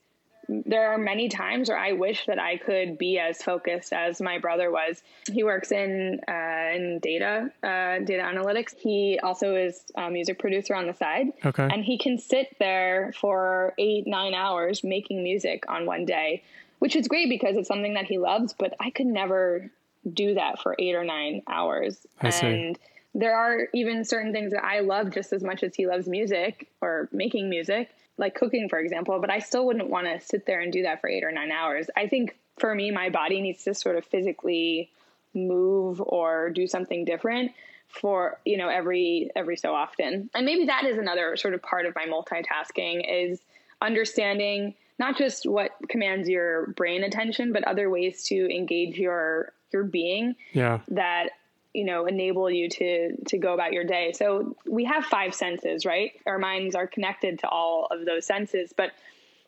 there 0.47 0.91
are 0.93 0.97
many 0.99 1.27
times 1.27 1.69
where 1.69 1.77
I 1.77 1.93
wish 1.93 2.27
that 2.27 2.37
I 2.37 2.57
could 2.57 2.99
be 2.99 3.17
as 3.17 3.41
focused 3.41 3.91
as 3.91 4.21
my 4.21 4.37
brother 4.37 4.69
was. 4.69 5.01
He 5.31 5.43
works 5.43 5.71
in 5.71 6.19
uh, 6.27 6.75
in 6.75 6.99
data 7.01 7.49
uh, 7.63 8.05
data 8.05 8.21
analytics. 8.21 8.75
He 8.77 9.19
also 9.23 9.55
is 9.55 9.83
a 9.95 10.11
music 10.11 10.37
producer 10.37 10.75
on 10.75 10.85
the 10.85 10.93
side, 10.93 11.27
Okay. 11.43 11.63
and 11.71 11.83
he 11.83 11.97
can 11.97 12.19
sit 12.19 12.55
there 12.59 13.11
for 13.19 13.73
eight 13.79 14.05
nine 14.05 14.35
hours 14.35 14.83
making 14.83 15.23
music 15.23 15.63
on 15.67 15.87
one 15.87 16.05
day, 16.05 16.43
which 16.77 16.95
is 16.95 17.07
great 17.07 17.27
because 17.27 17.57
it's 17.57 17.67
something 17.67 17.95
that 17.95 18.05
he 18.05 18.19
loves. 18.19 18.53
But 18.53 18.75
I 18.79 18.91
could 18.91 19.07
never 19.07 19.71
do 20.13 20.35
that 20.35 20.61
for 20.61 20.75
eight 20.77 20.93
or 20.93 21.03
nine 21.03 21.41
hours. 21.47 22.05
I 22.21 22.29
see. 22.29 22.45
and 22.45 22.79
there 23.15 23.35
are 23.35 23.67
even 23.73 24.03
certain 24.05 24.31
things 24.33 24.51
that 24.51 24.63
I 24.63 24.81
love 24.81 25.09
just 25.09 25.33
as 25.33 25.41
much 25.41 25.63
as 25.63 25.73
he 25.73 25.87
loves 25.87 26.05
music 26.07 26.67
or 26.81 27.09
making 27.11 27.49
music, 27.49 27.89
like 28.17 28.35
cooking, 28.35 28.69
for 28.69 28.79
example, 28.79 29.19
but 29.19 29.29
I 29.29 29.39
still 29.39 29.65
wouldn't 29.65 29.89
want 29.89 30.07
to 30.07 30.25
sit 30.25 30.45
there 30.45 30.61
and 30.61 30.71
do 30.71 30.83
that 30.83 31.01
for 31.01 31.09
eight 31.09 31.23
or 31.23 31.31
nine 31.31 31.51
hours. 31.51 31.87
I 31.95 32.07
think 32.07 32.37
for 32.57 32.73
me, 32.73 32.91
my 32.91 33.09
body 33.09 33.41
needs 33.41 33.63
to 33.65 33.73
sort 33.73 33.97
of 33.97 34.05
physically 34.05 34.89
move 35.33 36.01
or 36.01 36.49
do 36.49 36.65
something 36.67 37.03
different 37.05 37.51
for 37.89 38.39
you 38.45 38.57
know 38.57 38.67
every 38.67 39.29
every 39.35 39.55
so 39.55 39.73
often 39.73 40.29
and 40.33 40.45
maybe 40.45 40.65
that 40.65 40.85
is 40.85 40.97
another 40.97 41.35
sort 41.35 41.53
of 41.53 41.61
part 41.61 41.85
of 41.85 41.93
my 41.95 42.05
multitasking 42.05 43.03
is 43.07 43.39
understanding 43.81 44.73
not 44.97 45.17
just 45.17 45.45
what 45.45 45.71
commands 45.87 46.27
your 46.27 46.67
brain 46.67 47.03
attention 47.03 47.53
but 47.53 47.63
other 47.65 47.89
ways 47.89 48.23
to 48.23 48.49
engage 48.49 48.97
your 48.97 49.51
your 49.71 49.83
being 49.83 50.35
yeah. 50.53 50.79
that 50.87 51.29
you 51.75 51.83
know 51.83 52.05
enable 52.05 52.49
you 52.49 52.69
to 52.69 53.15
to 53.25 53.37
go 53.37 53.53
about 53.53 53.73
your 53.73 53.83
day 53.83 54.11
so 54.13 54.55
we 54.67 54.85
have 54.85 55.05
five 55.05 55.33
senses 55.35 55.85
right 55.85 56.11
our 56.25 56.39
minds 56.39 56.73
are 56.75 56.87
connected 56.87 57.39
to 57.39 57.47
all 57.49 57.87
of 57.91 58.05
those 58.05 58.25
senses 58.25 58.73
but 58.75 58.91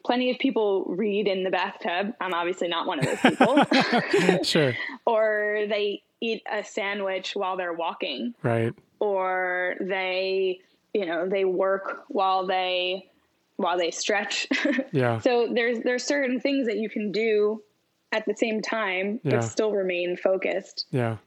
plenty 0.05 0.29
of 0.31 0.37
people 0.39 0.85
read 0.87 1.27
in 1.27 1.43
the 1.43 1.49
bathtub 1.49 2.13
i'm 2.21 2.33
obviously 2.33 2.67
not 2.67 2.85
one 2.87 2.99
of 2.99 3.05
those 3.05 3.19
people 3.19 3.57
Sure. 4.43 4.73
or 5.05 5.65
they 5.69 6.01
eat 6.21 6.41
a 6.51 6.63
sandwich 6.63 7.35
while 7.35 7.57
they're 7.57 7.73
walking 7.73 8.33
Right. 8.43 8.73
or 8.99 9.75
they 9.79 10.59
you 10.93 11.05
know 11.05 11.27
they 11.27 11.45
work 11.45 12.03
while 12.07 12.45
they 12.47 13.09
while 13.57 13.77
they 13.77 13.91
stretch 13.91 14.47
Yeah. 14.91 15.19
so 15.19 15.47
there's 15.53 15.79
there's 15.79 16.03
certain 16.03 16.39
things 16.39 16.67
that 16.67 16.77
you 16.77 16.89
can 16.89 17.11
do 17.11 17.61
at 18.11 18.25
the 18.25 18.35
same 18.35 18.61
time 18.61 19.19
Yeah. 19.23 19.37
but 19.37 19.41
still 19.43 19.71
remain 19.71 20.15
focused 20.17 20.85
Yeah. 20.91 21.17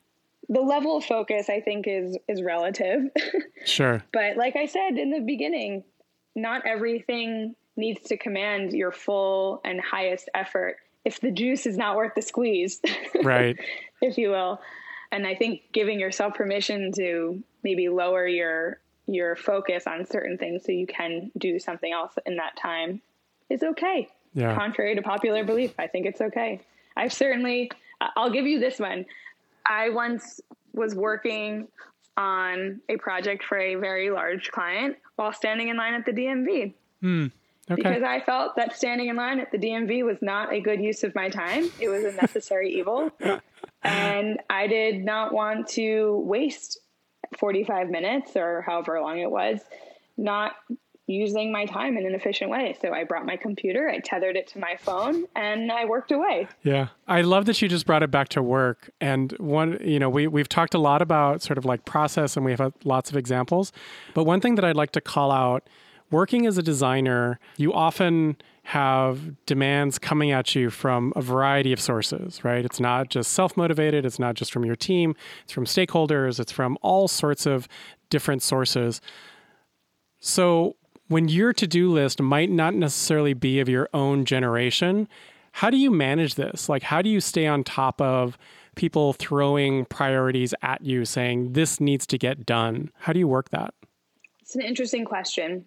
The 0.51 0.61
level 0.61 0.97
of 0.99 1.05
focus 1.05 1.49
i 1.49 1.61
think 1.61 1.87
is 1.89 2.19
is 2.29 2.43
relative 2.43 3.03
Sure. 3.65 4.03
but 4.13 4.37
like 4.37 4.57
i 4.57 4.67
said 4.67 4.99
in 4.99 5.11
the 5.11 5.21
beginning 5.21 5.85
not 6.37 6.67
everything 6.67 7.55
needs 7.77 8.03
to 8.09 8.17
command 8.17 8.73
your 8.73 8.93
full 8.93 9.61
and 9.65 9.81
highest 9.81 10.29
effort 10.35 10.77
if 11.05 11.21
the 11.21 11.31
juice 11.31 11.65
is 11.67 11.77
not 11.79 11.97
worth 11.97 12.13
the 12.15 12.23
squeeze 12.23 12.81
Right. 13.23 13.57
if 14.03 14.19
you 14.19 14.31
will 14.31 14.61
and 15.13 15.27
i 15.27 15.35
think 15.35 15.63
giving 15.73 15.99
yourself 16.01 16.35
permission 16.35 16.93
to 16.97 17.43
maybe 17.63 17.89
lower 17.89 18.27
your 18.27 18.81
your 19.07 19.35
focus 19.37 19.87
on 19.87 20.05
certain 20.07 20.37
things 20.39 20.65
so 20.65 20.73
you 20.73 20.87
can 20.87 21.31
do 21.39 21.59
something 21.59 21.93
else 21.93 22.13
in 22.27 22.37
that 22.37 22.57
time 22.57 23.01
is 23.49 23.63
okay 23.63 24.09
Yeah. 24.35 24.55
contrary 24.55 24.95
to 24.97 25.03
popular 25.03 25.45
belief 25.45 25.75
i 25.79 25.87
think 25.87 26.07
it's 26.07 26.21
okay 26.21 26.61
i've 26.97 27.13
certainly 27.13 27.71
i'll 28.17 28.31
give 28.31 28.47
you 28.47 28.59
this 28.61 28.79
one 28.79 29.07
i 29.67 29.89
once 29.91 30.41
was 30.73 30.95
working 30.95 31.67
on 32.17 32.81
a 32.89 32.97
project 32.97 33.45
for 33.45 33.59
a 33.59 33.75
very 33.77 34.11
large 34.11 34.51
client 34.51 34.97
while 35.17 35.33
standing 35.33 35.69
in 35.69 35.77
line 35.77 35.95
at 35.95 36.05
the 36.05 36.13
dmv 36.13 36.75
hmm, 37.01 37.27
Okay. 37.71 37.83
because 37.83 38.03
I 38.03 38.21
felt 38.21 38.57
that 38.57 38.77
standing 38.77 39.09
in 39.09 39.17
line 39.17 39.39
at 39.39 39.53
the 39.53 39.59
DMV 39.59 40.05
was 40.05 40.19
not 40.21 40.53
a 40.53 40.61
good 40.61 40.81
use 40.81 41.05
of 41.05 41.15
my 41.15 41.29
time. 41.29 41.71
It 41.79 41.89
was 41.89 42.03
a 42.03 42.13
necessary 42.13 42.75
evil. 42.79 43.11
And 43.83 44.41
I 44.51 44.67
did 44.67 45.05
not 45.05 45.33
want 45.33 45.69
to 45.69 46.21
waste 46.27 46.81
45 47.39 47.89
minutes 47.89 48.33
or 48.35 48.63
however 48.63 49.01
long 49.01 49.21
it 49.21 49.31
was 49.31 49.61
not 50.17 50.53
using 51.11 51.51
my 51.51 51.67
time 51.67 51.97
in 51.97 52.07
an 52.07 52.15
efficient 52.15 52.51
way. 52.51 52.77
So 52.81 52.93
I 52.93 53.05
brought 53.05 53.27
my 53.27 53.37
computer, 53.37 53.91
I 53.91 53.99
tethered 53.99 54.37
it 54.37 54.47
to 54.49 54.59
my 54.59 54.77
phone, 54.79 55.25
and 55.35 55.71
I 55.73 55.85
worked 55.85 56.13
away. 56.13 56.47
Yeah. 56.63 56.89
I 57.09 57.23
love 57.23 57.47
that 57.47 57.61
you 57.61 57.69
just 57.69 57.85
brought 57.85 58.03
it 58.03 58.11
back 58.11 58.29
to 58.31 58.43
work. 58.43 58.91
And 59.01 59.33
one, 59.39 59.79
you 59.83 59.99
know, 59.99 60.09
we, 60.09 60.27
we've 60.29 60.49
talked 60.49 60.75
a 60.75 60.79
lot 60.79 61.03
about 61.03 61.43
sort 61.43 61.59
of 61.59 61.65
like 61.65 61.85
process 61.85 62.37
and 62.37 62.45
we 62.45 62.53
have 62.53 62.61
uh, 62.61 62.71
lots 62.85 63.11
of 63.11 63.17
examples. 63.17 63.73
But 64.15 64.25
one 64.25 64.41
thing 64.41 64.55
that 64.55 64.65
I'd 64.65 64.77
like 64.77 64.93
to 64.93 65.01
call 65.01 65.33
out 65.33 65.69
working 66.11 66.47
as 66.47 66.59
a 66.59 66.63
designer, 66.63 67.39
you 67.57 67.73
often 67.73 68.37
have 68.65 69.45
demands 69.47 69.99
coming 69.99 70.31
at 70.31 70.55
you 70.55 70.71
from 70.71 71.13
a 71.17 71.23
variety 71.23 71.73
of 71.73 71.81
sources, 71.81 72.45
right? 72.45 72.65
It's 72.65 72.79
not 72.79 73.09
just 73.09 73.33
self 73.33 73.57
motivated, 73.57 74.05
it's 74.05 74.19
not 74.19 74.37
just 74.37 74.53
from 74.53 74.65
your 74.65 74.77
team, 74.77 75.17
it's 75.43 75.53
from 75.53 75.65
stakeholders, 75.65 76.39
it's 76.39 76.53
from 76.53 76.79
all 76.83 77.09
sorts 77.09 77.47
of 77.47 77.67
different 78.11 78.43
sources. 78.43 79.01
So 80.21 80.77
when 81.11 81.29
your 81.29 81.53
to 81.53 81.67
do 81.67 81.91
list 81.91 82.23
might 82.23 82.51
not 82.51 82.73
necessarily 82.73 83.35
be 83.35 83.59
of 83.59 83.69
your 83.69 83.89
own 83.93 84.25
generation, 84.25 85.09
how 85.51 85.69
do 85.69 85.77
you 85.77 85.91
manage 85.91 86.37
this? 86.37 86.69
Like, 86.69 86.85
how 86.85 87.03
do 87.03 87.11
you 87.11 87.21
stay 87.21 87.49
on 87.49 87.65
top 87.65 88.01
of 88.01 88.39
people 88.77 89.13
throwing 89.15 89.87
priorities 89.87 90.55
at 90.63 90.83
you 90.85 91.05
saying 91.05 91.55
this 91.55 91.81
needs 91.81 92.07
to 92.07 92.17
get 92.17 92.47
done? 92.47 92.93
How 92.97 93.13
do 93.13 93.19
you 93.19 93.27
work 93.27 93.51
that? 93.51 93.75
It's 94.41 94.55
an 94.55 94.63
interesting 94.63 95.05
question. 95.05 95.67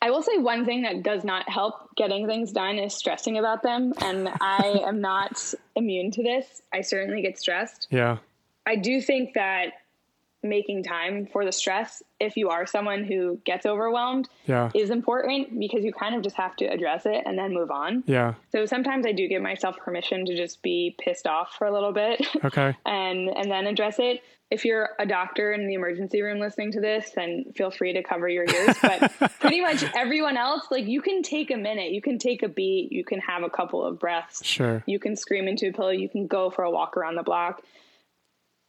I 0.00 0.10
will 0.10 0.22
say 0.22 0.38
one 0.38 0.64
thing 0.64 0.80
that 0.82 1.02
does 1.02 1.22
not 1.22 1.46
help 1.50 1.94
getting 1.94 2.26
things 2.26 2.50
done 2.50 2.78
is 2.78 2.94
stressing 2.94 3.36
about 3.36 3.62
them. 3.62 3.92
And 4.00 4.30
I 4.40 4.80
am 4.86 5.02
not 5.02 5.52
immune 5.76 6.12
to 6.12 6.22
this. 6.22 6.62
I 6.72 6.80
certainly 6.80 7.20
get 7.20 7.38
stressed. 7.38 7.88
Yeah. 7.90 8.16
I 8.64 8.76
do 8.76 9.02
think 9.02 9.34
that 9.34 9.72
making 10.42 10.84
time 10.84 11.26
for 11.32 11.44
the 11.44 11.50
stress, 11.52 12.02
if 12.20 12.36
you 12.36 12.48
are 12.48 12.64
someone 12.66 13.02
who 13.04 13.40
gets 13.44 13.66
overwhelmed, 13.66 14.28
Yeah. 14.46 14.70
is 14.74 14.90
important 14.90 15.58
because 15.58 15.84
you 15.84 15.92
kind 15.92 16.14
of 16.14 16.22
just 16.22 16.36
have 16.36 16.54
to 16.56 16.64
address 16.66 17.06
it 17.06 17.22
and 17.26 17.36
then 17.36 17.52
move 17.52 17.70
on. 17.72 18.04
Yeah. 18.06 18.34
So 18.52 18.64
sometimes 18.66 19.04
I 19.04 19.12
do 19.12 19.26
give 19.28 19.42
myself 19.42 19.76
permission 19.78 20.24
to 20.26 20.36
just 20.36 20.62
be 20.62 20.94
pissed 21.00 21.26
off 21.26 21.54
for 21.58 21.66
a 21.66 21.72
little 21.72 21.92
bit 21.92 22.24
Okay. 22.44 22.76
and 22.86 23.28
and 23.28 23.50
then 23.50 23.66
address 23.66 23.96
it. 23.98 24.22
If 24.50 24.64
you're 24.64 24.88
a 24.98 25.04
doctor 25.04 25.52
in 25.52 25.66
the 25.66 25.74
emergency 25.74 26.22
room 26.22 26.38
listening 26.38 26.72
to 26.72 26.80
this, 26.80 27.10
then 27.14 27.52
feel 27.54 27.70
free 27.70 27.92
to 27.92 28.02
cover 28.02 28.28
your 28.28 28.44
ears. 28.44 28.76
But 28.82 29.12
pretty 29.40 29.60
much 29.60 29.84
everyone 29.94 30.36
else, 30.38 30.62
like 30.70 30.86
you 30.86 31.02
can 31.02 31.22
take 31.22 31.50
a 31.50 31.56
minute, 31.56 31.90
you 31.90 32.00
can 32.00 32.16
take 32.18 32.42
a 32.42 32.48
beat, 32.48 32.90
you 32.92 33.04
can 33.04 33.18
have 33.20 33.42
a 33.42 33.50
couple 33.50 33.84
of 33.84 33.98
breaths, 33.98 34.42
Sure. 34.46 34.82
you 34.86 34.98
can 34.98 35.16
scream 35.16 35.48
into 35.48 35.68
a 35.68 35.72
pillow, 35.72 35.90
you 35.90 36.08
can 36.08 36.26
go 36.28 36.48
for 36.48 36.62
a 36.64 36.70
walk 36.70 36.96
around 36.96 37.16
the 37.16 37.22
block. 37.22 37.60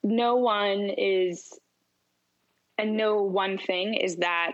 No 0.04 0.36
one 0.38 0.90
is, 0.98 1.60
and 2.78 2.96
no 2.98 3.24
one 3.24 3.58
thing 3.58 3.94
is 3.96 4.18
that 4.18 4.54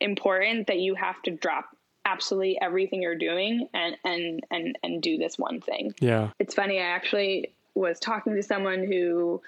important 0.00 0.68
that 0.68 0.78
you 0.78 0.94
have 0.94 1.20
to 1.22 1.30
drop 1.30 1.76
absolutely 2.04 2.58
everything 2.60 3.02
you're 3.02 3.18
doing 3.18 3.68
and 3.74 3.96
and 4.04 4.40
and 4.50 4.78
and 4.82 5.02
do 5.02 5.18
this 5.18 5.36
one 5.38 5.60
thing 5.60 5.92
Yeah. 6.00 6.30
it's 6.38 6.54
funny 6.54 6.78
i 6.78 6.84
actually 6.84 7.52
was 7.74 7.98
talking 7.98 8.34
to 8.34 8.42
someone 8.42 8.84
who 8.84 9.42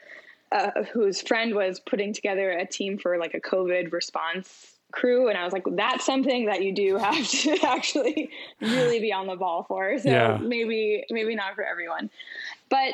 uh, 0.53 0.83
whose 0.93 1.23
friend 1.23 1.55
was 1.55 1.79
putting 1.81 2.13
together 2.13 2.51
a 2.51 2.67
team 2.67 2.99
for 2.99 3.19
like 3.19 3.35
a 3.35 3.41
COVID 3.41 3.93
response 3.93 4.75
crew 4.93 5.29
and 5.29 5.39
I 5.39 5.45
was 5.45 5.53
like 5.53 5.63
that's 5.77 6.05
something 6.05 6.47
that 6.47 6.63
you 6.63 6.73
do 6.75 6.97
have 6.97 7.29
to 7.29 7.57
actually 7.63 8.31
really 8.61 8.99
be 8.99 9.13
on 9.13 9.29
the 9.29 9.37
ball 9.37 9.63
for 9.63 9.97
so 9.99 10.09
yeah. 10.11 10.39
maybe 10.41 11.05
maybe 11.11 11.37
not 11.37 11.55
for 11.55 11.63
everyone 11.63 12.11
but 12.69 12.93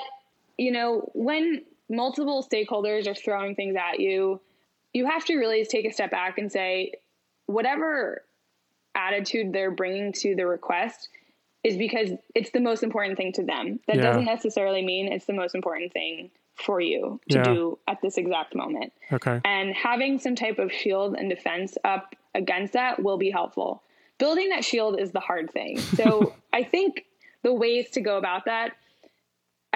you 0.59 0.71
know 0.73 1.11
when 1.15 1.63
multiple 1.89 2.47
stakeholders 2.51 3.07
are 3.07 3.15
throwing 3.15 3.55
things 3.55 3.77
at 3.77 4.01
you 4.01 4.41
you 4.93 5.07
have 5.07 5.25
to 5.27 5.37
really 5.37 5.65
take 5.65 5.85
a 5.85 5.93
step 5.93 6.11
back 6.11 6.39
and 6.39 6.51
say 6.51 6.93
whatever 7.47 8.23
attitude 8.95 9.53
they're 9.53 9.71
bringing 9.71 10.13
to 10.13 10.35
the 10.35 10.47
request 10.47 11.09
is 11.63 11.77
because 11.77 12.11
it's 12.35 12.51
the 12.51 12.61
most 12.61 12.83
important 12.83 13.17
thing 13.17 13.33
to 13.33 13.45
them 13.45 13.81
that 13.87 13.97
yeah. 13.97 14.03
doesn't 14.03 14.25
necessarily 14.25 14.83
mean 14.83 15.13
it's 15.13 15.27
the 15.27 15.33
most 15.33 15.55
important 15.55 15.93
thing 15.93 16.31
for 16.55 16.81
you 16.81 17.21
to 17.29 17.39
yeah. 17.39 17.43
do 17.43 17.79
at 17.87 18.01
this 18.01 18.17
exact 18.17 18.55
moment. 18.55 18.93
Okay. 19.13 19.41
And 19.45 19.75
having 19.75 20.19
some 20.19 20.35
type 20.35 20.59
of 20.59 20.73
shield 20.73 21.15
and 21.15 21.29
defense 21.29 21.77
up 21.85 22.15
against 22.35 22.73
that 22.73 23.03
will 23.03 23.19
be 23.19 23.31
helpful. 23.31 23.83
Building 24.19 24.49
that 24.49 24.65
shield 24.65 24.99
is 24.99 25.13
the 25.13 25.21
hard 25.21 25.51
thing. 25.51 25.79
So 25.79 26.35
I 26.53 26.63
think 26.63 27.05
the 27.43 27.53
ways 27.53 27.91
to 27.91 28.01
go 28.01 28.17
about 28.17 28.47
that, 28.47 28.73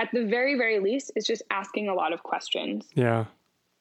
at 0.01 0.09
the 0.13 0.25
very, 0.25 0.57
very 0.57 0.81
least, 0.81 1.13
is 1.15 1.27
just 1.27 1.43
asking 1.51 1.89
a 1.89 1.95
lot 1.95 2.15
of 2.15 2.23
questions. 2.23 2.87
Yeah. 2.95 3.27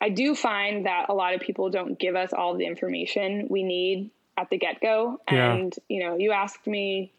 I 0.01 0.09
do 0.09 0.35
find 0.35 0.85
that 0.85 1.05
a 1.07 1.13
lot 1.13 1.33
of 1.33 1.39
people 1.39 1.69
don't 1.69 1.97
give 1.97 2.15
us 2.15 2.33
all 2.33 2.55
the 2.57 2.65
information 2.65 3.47
we 3.49 3.63
need 3.63 4.11
at 4.37 4.49
the 4.49 4.57
get 4.57 4.81
go. 4.81 5.21
And, 5.27 5.73
yeah. 5.87 5.95
you 5.95 6.03
know, 6.03 6.17
you 6.17 6.31
asked 6.31 6.67
me 6.67 7.13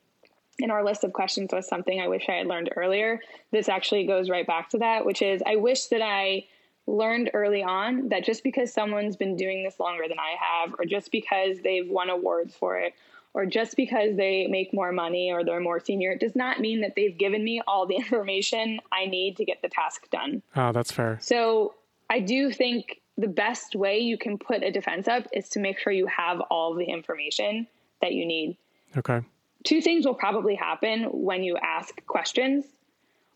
in 0.59 0.71
our 0.71 0.85
list 0.85 1.03
of 1.03 1.15
questions 1.15 1.51
was 1.51 1.67
something 1.67 1.99
I 1.99 2.09
wish 2.09 2.29
I 2.29 2.35
had 2.35 2.47
learned 2.47 2.71
earlier. 2.77 3.21
This 3.51 3.71
actually 3.71 4.07
goes 4.07 4.29
right 4.29 4.47
back 4.47 4.69
to 4.71 4.79
that, 4.79 5.07
which 5.07 5.23
is 5.23 5.43
I 5.47 5.57
wish 5.57 5.87
that 5.87 6.03
I 6.03 6.45
learned 6.87 7.31
early 7.33 7.63
on 7.63 8.11
that 8.11 8.25
just 8.25 8.45
because 8.45 8.71
someone's 8.73 9.17
been 9.17 9.37
doing 9.37 9.63
this 9.63 9.81
longer 9.81 10.05
than 10.09 10.19
I 10.19 10.35
have, 10.39 10.75
or 10.79 10.85
just 10.85 11.11
because 11.11 11.59
they've 11.63 11.89
won 11.89 12.11
awards 12.11 12.55
for 12.55 12.79
it, 12.79 12.93
or 13.35 13.47
just 13.47 13.77
because 13.77 14.17
they 14.17 14.47
make 14.49 14.75
more 14.75 14.93
money 14.93 15.31
or 15.33 15.45
they're 15.45 15.61
more 15.61 15.81
senior, 15.81 16.13
it 16.13 16.21
does 16.21 16.35
not 16.35 16.61
mean 16.61 16.81
that 16.81 16.93
they've 16.97 17.17
given 17.17 17.43
me 17.45 17.63
all 17.67 17.87
the 17.87 17.97
information 18.03 18.81
I 18.93 19.07
need 19.07 19.37
to 19.37 19.45
get 19.45 19.63
the 19.63 19.69
task 19.69 20.11
done. 20.11 20.43
Oh, 20.57 20.73
that's 20.73 20.93
fair. 20.93 21.19
So 21.21 21.75
I 22.09 22.21
do 22.21 22.53
think 22.53 23.01
the 23.17 23.29
best 23.29 23.75
way 23.75 23.99
you 23.99 24.17
can 24.17 24.39
put 24.39 24.63
a 24.63 24.71
defense 24.71 25.07
up 25.07 25.27
is 25.33 25.49
to 25.51 25.61
make 25.61 25.79
sure 25.79 25.93
you 25.93 26.07
have 26.07 26.41
all 26.51 26.75
the 26.75 26.87
information 26.87 27.67
that 28.01 28.13
you 28.13 28.27
need. 28.27 28.57
Okay 28.97 29.23
two 29.65 29.81
things 29.81 30.07
will 30.07 30.15
probably 30.15 30.55
happen 30.55 31.05
when 31.05 31.43
you 31.43 31.57
ask 31.57 32.05
questions. 32.07 32.65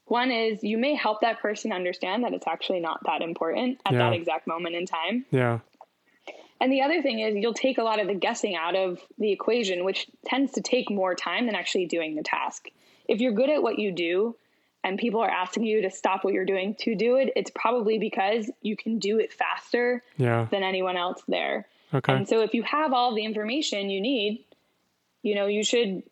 One 0.07 0.31
is 0.31 0.63
you 0.63 0.77
may 0.77 0.95
help 0.95 1.23
that 1.23 1.41
person 1.41 1.73
understand 1.73 2.25
that 2.25 2.35
it's 2.35 2.47
actually 2.47 2.81
not 2.81 3.01
that 3.07 3.23
important 3.23 3.81
at 3.87 3.95
yeah. 3.95 3.99
that 3.99 4.13
exact 4.13 4.47
moment 4.47 4.75
in 4.75 4.87
time. 4.87 5.25
Yeah. 5.31 5.61
And 6.61 6.73
the 6.73 6.83
other 6.83 7.03
thing 7.03 7.19
is 7.21 7.35
you'll 7.37 7.55
take 7.55 7.79
a 7.79 7.83
lot 7.83 8.01
of 8.01 8.07
the 8.07 8.15
guessing 8.15 8.55
out 8.57 8.77
of 8.77 9.01
the 9.19 9.33
equation, 9.33 9.85
which 9.85 10.07
tends 10.25 10.53
to 10.53 10.61
take 10.61 10.91
more 10.91 11.15
time 11.15 11.47
than 11.47 11.55
actually 11.55 11.87
doing 11.87 12.15
the 12.15 12.23
task. 12.23 12.69
If 13.09 13.21
you're 13.21 13.33
good 13.33 13.51
at 13.51 13.63
what 13.63 13.79
you 13.79 13.93
do 13.93 14.37
and 14.83 14.99
people 14.99 15.21
are 15.21 15.31
asking 15.31 15.65
you 15.65 15.83
to 15.83 15.91
stop 15.91 16.25
what 16.25 16.33
you're 16.33 16.45
doing 16.45 16.75
to 16.81 16.95
do 16.95 17.17
it, 17.17 17.33
it's 17.37 17.51
probably 17.55 17.99
because 17.99 18.51
you 18.63 18.77
can 18.77 18.99
do 18.99 19.19
it 19.19 19.33
faster 19.33 20.03
yeah. 20.17 20.47
than 20.51 20.63
anyone 20.63 20.97
else 20.97 21.23
there. 21.29 21.67
Okay. 21.93 22.13
And 22.13 22.29
so 22.29 22.41
if 22.41 22.55
you 22.55 22.63
have 22.63 22.93
all 22.93 23.15
the 23.15 23.25
information 23.25 23.91
you 23.91 24.01
need, 24.01 24.45
you 25.23 25.35
know, 25.35 25.47
you 25.47 25.65
should 25.65 26.03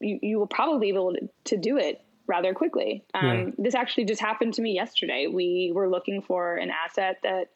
you, 0.00 0.18
you 0.22 0.38
will 0.38 0.46
probably 0.46 0.92
be 0.92 0.96
able 0.96 1.14
to, 1.14 1.28
to 1.44 1.56
do 1.56 1.76
it 1.76 2.00
rather 2.26 2.54
quickly. 2.54 3.04
Um, 3.14 3.26
yeah. 3.26 3.50
This 3.58 3.74
actually 3.74 4.04
just 4.04 4.20
happened 4.20 4.54
to 4.54 4.62
me 4.62 4.72
yesterday. 4.72 5.26
We 5.26 5.72
were 5.74 5.88
looking 5.88 6.22
for 6.22 6.56
an 6.56 6.70
asset 6.70 7.18
that 7.22 7.50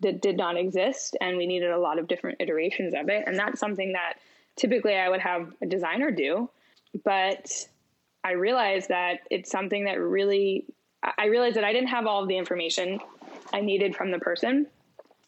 that 0.00 0.22
did 0.22 0.36
not 0.36 0.56
exist, 0.56 1.16
and 1.20 1.36
we 1.36 1.46
needed 1.46 1.70
a 1.70 1.78
lot 1.78 1.98
of 1.98 2.06
different 2.08 2.40
iterations 2.40 2.94
of 2.96 3.08
it. 3.08 3.24
And 3.26 3.38
that's 3.38 3.58
something 3.58 3.92
that 3.92 4.14
typically 4.56 4.94
I 4.94 5.08
would 5.08 5.20
have 5.20 5.52
a 5.62 5.66
designer 5.66 6.10
do, 6.10 6.48
but 7.04 7.66
I 8.24 8.32
realized 8.32 8.88
that 8.88 9.20
it's 9.30 9.50
something 9.50 9.84
that 9.84 10.00
really 10.00 10.66
I 11.02 11.26
realized 11.26 11.56
that 11.56 11.64
I 11.64 11.72
didn't 11.72 11.88
have 11.88 12.06
all 12.06 12.22
of 12.22 12.28
the 12.28 12.36
information 12.36 12.98
I 13.52 13.60
needed 13.60 13.94
from 13.94 14.10
the 14.10 14.18
person 14.18 14.66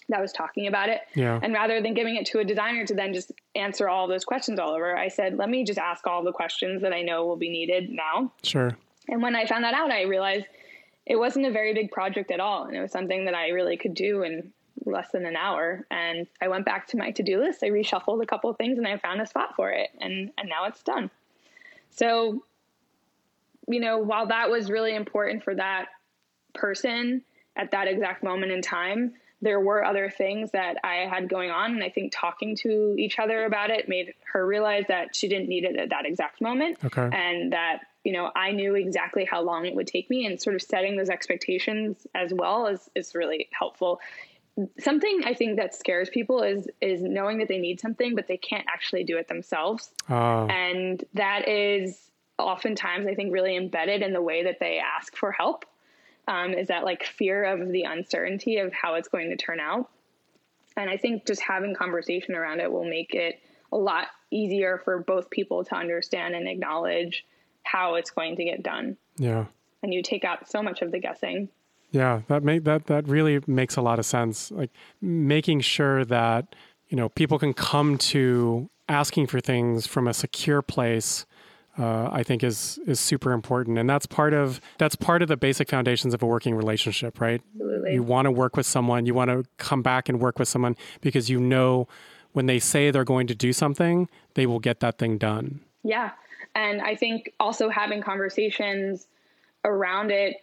that 0.09 0.21
was 0.21 0.33
talking 0.33 0.67
about 0.67 0.89
it. 0.89 1.01
Yeah. 1.15 1.39
And 1.41 1.55
rather 1.55 1.81
than 1.81 1.95
giving 1.95 2.17
it 2.17 2.27
to 2.27 2.41
a 2.41 2.45
designer 2.45 2.85
to 2.87 2.95
then 2.95 3.15
just 3.15 3.31
answer 3.55 3.89
all 3.89 4.09
those 4.09 4.25
questions 4.25 4.59
all 4.59 4.71
over, 4.71 4.97
I 4.97 5.07
said, 5.07 5.37
let 5.37 5.49
me 5.49 5.65
just 5.65 5.79
ask 5.79 6.05
all 6.07 6.25
the 6.25 6.33
questions 6.33 6.83
that 6.83 6.93
I 6.93 7.03
know 7.03 7.27
will 7.27 7.37
be 7.37 7.51
needed 7.51 7.91
now. 7.91 8.33
Sure. 8.43 8.77
And 9.09 9.23
when 9.23 9.37
I 9.37 9.47
found 9.47 9.63
that 9.63 9.75
out, 9.75 9.93
I 9.93 10.03
realized 10.03 10.47
it 11.07 11.17
wasn't 11.17 11.47
a 11.47 11.53
very 11.53 11.73
big 11.75 11.93
project 11.93 12.33
at 12.33 12.41
all. 12.41 12.65
And 12.65 12.77
it 12.77 12.81
was 12.81 12.91
something 12.91 13.27
that 13.27 13.35
I 13.35 13.51
really 13.51 13.77
could 13.77 13.95
do 13.95 14.25
in 14.25 14.53
less 14.85 15.11
than 15.13 15.27
an 15.27 15.37
hour. 15.37 15.87
And 15.91 16.27
I 16.41 16.49
went 16.49 16.65
back 16.65 16.89
to 16.89 16.97
my 16.97 17.11
to 17.13 17.23
do 17.23 17.41
list. 17.41 17.63
I 17.63 17.69
reshuffled 17.69 18.23
a 18.23 18.27
couple 18.27 18.51
of 18.51 18.57
things 18.57 18.79
and 18.79 18.87
I 18.87 18.97
found 18.99 19.21
a 19.21 19.27
spot 19.27 19.55
for 19.57 19.71
it. 19.71 19.91
And, 20.01 20.31
and 20.39 20.49
now 20.49 20.67
it's 20.67 20.83
done. 20.83 21.11
So, 21.91 22.45
you 23.69 23.81
know, 23.81 23.99
while 23.99 24.27
that 24.29 24.51
was 24.51 24.71
really 24.71 24.95
important 24.95 25.45
for 25.45 25.55
that 25.55 25.87
person 26.55 27.23
at 27.57 27.73
that 27.73 27.89
exact 27.89 28.23
moment 28.23 28.53
in 28.53 28.63
time, 28.63 29.15
there 29.43 29.61
were 29.61 29.85
other 29.85 30.11
things 30.11 30.51
that 30.53 30.77
I 30.85 31.09
had 31.11 31.29
going 31.29 31.51
on. 31.51 31.73
And 31.73 31.83
I 31.83 31.89
think 31.89 32.13
talking 32.15 32.57
to 32.57 32.95
each 32.99 33.19
other 33.19 33.45
about 33.45 33.71
it 33.71 33.89
made 33.89 34.13
her 34.33 34.47
realize 34.47 34.85
that 34.89 35.17
she 35.17 35.29
didn't 35.29 35.49
need 35.49 35.65
it 35.65 35.77
at 35.77 35.91
that 35.91 36.05
exact 36.05 36.41
moment. 36.41 36.79
Okay. 36.85 37.09
And 37.11 37.53
that, 37.53 37.81
you 38.05 38.13
know, 38.13 38.31
I 38.37 38.53
knew 38.53 38.75
exactly 38.75 39.25
how 39.25 39.43
long 39.43 39.65
it 39.65 39.75
would 39.75 39.87
take 39.87 40.11
me 40.11 40.27
and 40.27 40.41
sort 40.41 40.57
of 40.57 40.63
setting 40.63 40.97
those 40.97 41.09
expectations 41.09 42.07
as 42.15 42.35
well 42.35 42.67
is, 42.67 42.91
is 42.95 43.15
really 43.15 43.49
helpful. 43.59 44.01
Something 44.79 45.23
I 45.25 45.35
think 45.35 45.57
that 45.57 45.75
scares 45.75 46.11
people 46.11 46.43
is 46.43 46.69
is 46.81 47.03
knowing 47.03 47.39
that 47.39 47.49
they 47.49 47.59
need 47.59 47.81
something, 47.81 48.15
but 48.15 48.27
they 48.27 48.37
can't 48.37 48.67
actually 48.69 49.05
do 49.05 49.17
it 49.17 49.29
themselves. 49.29 49.91
Oh. 50.09 50.47
And 50.47 51.03
that 51.15 51.49
is 51.49 52.11
oftentimes 52.39 53.07
I 53.07 53.15
think 53.15 53.33
really 53.33 53.57
embedded 53.57 54.03
in 54.03 54.13
the 54.13 54.23
way 54.23 54.45
that 54.45 54.59
they 54.61 54.79
ask 54.79 55.17
for 55.17 55.33
help 55.33 55.65
um, 56.27 56.53
is 56.53 56.69
that 56.69 56.85
like 56.85 57.05
fear 57.05 57.45
of 57.45 57.71
the 57.71 57.83
uncertainty 57.83 58.59
of 58.59 58.73
how 58.73 58.95
it's 58.95 59.09
going 59.09 59.31
to 59.31 59.37
turn 59.37 59.61
out. 59.61 59.91
And 60.77 60.89
I 60.89 60.97
think 60.97 61.27
just 61.27 61.41
having 61.41 61.75
conversation 61.75 62.35
around 62.35 62.61
it 62.61 62.71
will 62.71 62.89
make 62.89 63.15
it 63.15 63.41
a 63.73 63.77
lot 63.77 64.07
easier 64.31 64.81
for 64.85 65.01
both 65.01 65.31
people 65.31 65.65
to 65.65 65.75
understand 65.75 66.35
and 66.35 66.49
acknowledge 66.49 67.25
how 67.63 67.97
it's 67.97 68.11
going 68.11 68.37
to 68.37 68.45
get 68.45 68.63
done. 68.63 68.97
Yeah. 69.17 69.47
And 69.83 69.93
you 69.93 70.03
take 70.03 70.25
out 70.25 70.49
so 70.49 70.63
much 70.63 70.83
of 70.83 70.93
the 70.93 70.99
guessing. 70.99 71.49
Yeah, 71.91 72.23
that 72.29 72.43
make 72.43 72.65
that 72.65 72.87
that 72.87 73.09
really 73.09 73.41
makes 73.47 73.77
a 73.77 73.83
lot 73.83 73.99
of 73.99 74.07
sense. 74.07 74.51
Like 74.51 74.71
making 75.01 75.61
sure 75.61 76.05
that, 76.05 76.55
you 76.89 76.97
know, 76.97 77.09
people 77.09 77.39
can 77.39 77.53
come 77.53 77.99
to 77.99 78.71
asking 78.89 79.27
for 79.27 79.41
things 79.41 79.87
from 79.87 80.07
a 80.07 80.15
secure 80.15 80.63
place 80.63 81.27
uh, 81.79 82.09
I 82.13 82.23
think 82.23 82.43
is 82.43 82.79
is 82.87 83.01
super 83.01 83.33
important, 83.33 83.79
and 83.79 83.89
that's 83.89 84.07
part 84.07 84.35
of 84.35 84.61
that's 84.79 84.97
part 84.97 85.23
of 85.23 85.29
the 85.29 85.37
basic 85.37 85.69
foundations 85.69 86.13
of 86.13 86.23
a 86.23 86.27
working 86.27 86.55
relationship, 86.55 87.21
right? 87.21 87.41
Absolutely. 87.55 87.95
You 87.95 88.03
want 88.03 88.27
to 88.27 88.31
work 88.31 88.57
with 88.57 88.67
someone, 88.67 89.07
you 89.07 89.15
want 89.15 89.31
to 89.31 89.45
come 89.57 89.81
back 89.81 90.09
and 90.09 90.21
work 90.21 90.39
with 90.39 90.49
someone 90.49 90.77
because 91.01 91.31
you 91.31 91.41
know 91.41 91.89
when 92.33 92.47
they 92.47 92.59
say 92.59 92.91
they're 92.91 93.05
going 93.05 93.27
to 93.29 93.35
do 93.35 93.53
something, 93.53 94.09
they 94.35 94.47
will 94.47 94.59
get 94.59 94.81
that 94.81 94.99
thing 94.99 95.17
done. 95.17 95.61
Yeah, 95.83 96.11
and 96.55 96.83
I 96.83 96.97
think 96.97 97.33
also 97.41 97.69
having 97.69 98.03
conversations 98.03 99.07
around 99.65 100.11
it 100.11 100.37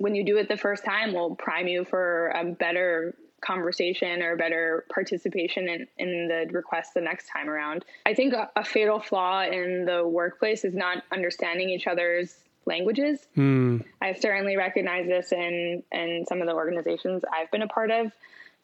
when 0.00 0.14
you 0.14 0.24
do 0.24 0.38
it 0.38 0.48
the 0.48 0.56
first 0.56 0.82
time 0.82 1.12
will 1.12 1.36
prime 1.36 1.68
you 1.68 1.84
for 1.84 2.28
a 2.28 2.42
better 2.42 3.14
conversation 3.42 4.22
or 4.22 4.34
better 4.34 4.86
participation 4.92 5.68
in, 5.68 5.86
in 5.98 6.28
the 6.28 6.46
request 6.52 6.94
the 6.94 7.00
next 7.02 7.28
time 7.28 7.48
around. 7.48 7.84
I 8.06 8.14
think 8.14 8.32
a, 8.32 8.50
a 8.56 8.64
fatal 8.64 8.98
flaw 8.98 9.42
in 9.42 9.84
the 9.84 10.06
workplace 10.06 10.64
is 10.64 10.74
not 10.74 11.04
understanding 11.12 11.68
each 11.68 11.86
other's 11.86 12.34
languages. 12.64 13.26
Mm. 13.36 13.84
I've 14.00 14.18
certainly 14.18 14.56
recognized 14.56 15.08
this 15.08 15.32
in 15.32 15.82
in 15.92 16.24
some 16.26 16.40
of 16.40 16.46
the 16.46 16.54
organizations 16.54 17.22
I've 17.30 17.50
been 17.50 17.62
a 17.62 17.68
part 17.68 17.90
of, 17.90 18.10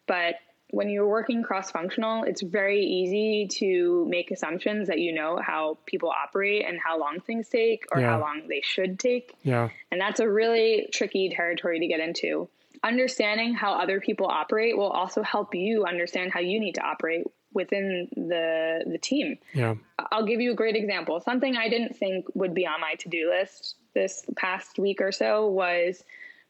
but 0.06 0.36
when 0.70 0.88
you're 0.88 1.08
working 1.08 1.42
cross 1.42 1.70
functional, 1.70 2.24
it's 2.24 2.42
very 2.42 2.82
easy 2.82 3.46
to 3.58 4.04
make 4.08 4.30
assumptions 4.30 4.88
that 4.88 4.98
you 4.98 5.12
know 5.12 5.40
how 5.40 5.78
people 5.86 6.10
operate 6.10 6.64
and 6.66 6.78
how 6.78 6.98
long 6.98 7.20
things 7.20 7.48
take 7.48 7.84
or 7.92 8.00
yeah. 8.00 8.10
how 8.10 8.20
long 8.20 8.48
they 8.48 8.60
should 8.62 8.98
take. 8.98 9.34
Yeah. 9.42 9.68
And 9.92 10.00
that's 10.00 10.20
a 10.20 10.28
really 10.28 10.88
tricky 10.92 11.30
territory 11.30 11.78
to 11.80 11.86
get 11.86 12.00
into 12.00 12.48
understanding 12.82 13.54
how 13.54 13.74
other 13.74 14.00
people 14.00 14.26
operate 14.26 14.76
will 14.76 14.90
also 14.90 15.22
help 15.22 15.54
you 15.54 15.84
understand 15.86 16.32
how 16.32 16.40
you 16.40 16.60
need 16.60 16.74
to 16.74 16.82
operate 16.82 17.26
within 17.52 18.08
the 18.14 18.84
the 18.86 18.98
team. 18.98 19.38
Yeah. 19.54 19.74
I'll 20.12 20.26
give 20.26 20.40
you 20.40 20.52
a 20.52 20.54
great 20.54 20.76
example. 20.76 21.20
Something 21.20 21.56
I 21.56 21.68
didn't 21.68 21.96
think 21.96 22.26
would 22.34 22.54
be 22.54 22.66
on 22.66 22.80
my 22.80 22.94
to-do 22.94 23.30
list 23.30 23.76
this 23.94 24.24
past 24.36 24.78
week 24.78 25.00
or 25.00 25.10
so 25.10 25.48
was 25.48 26.04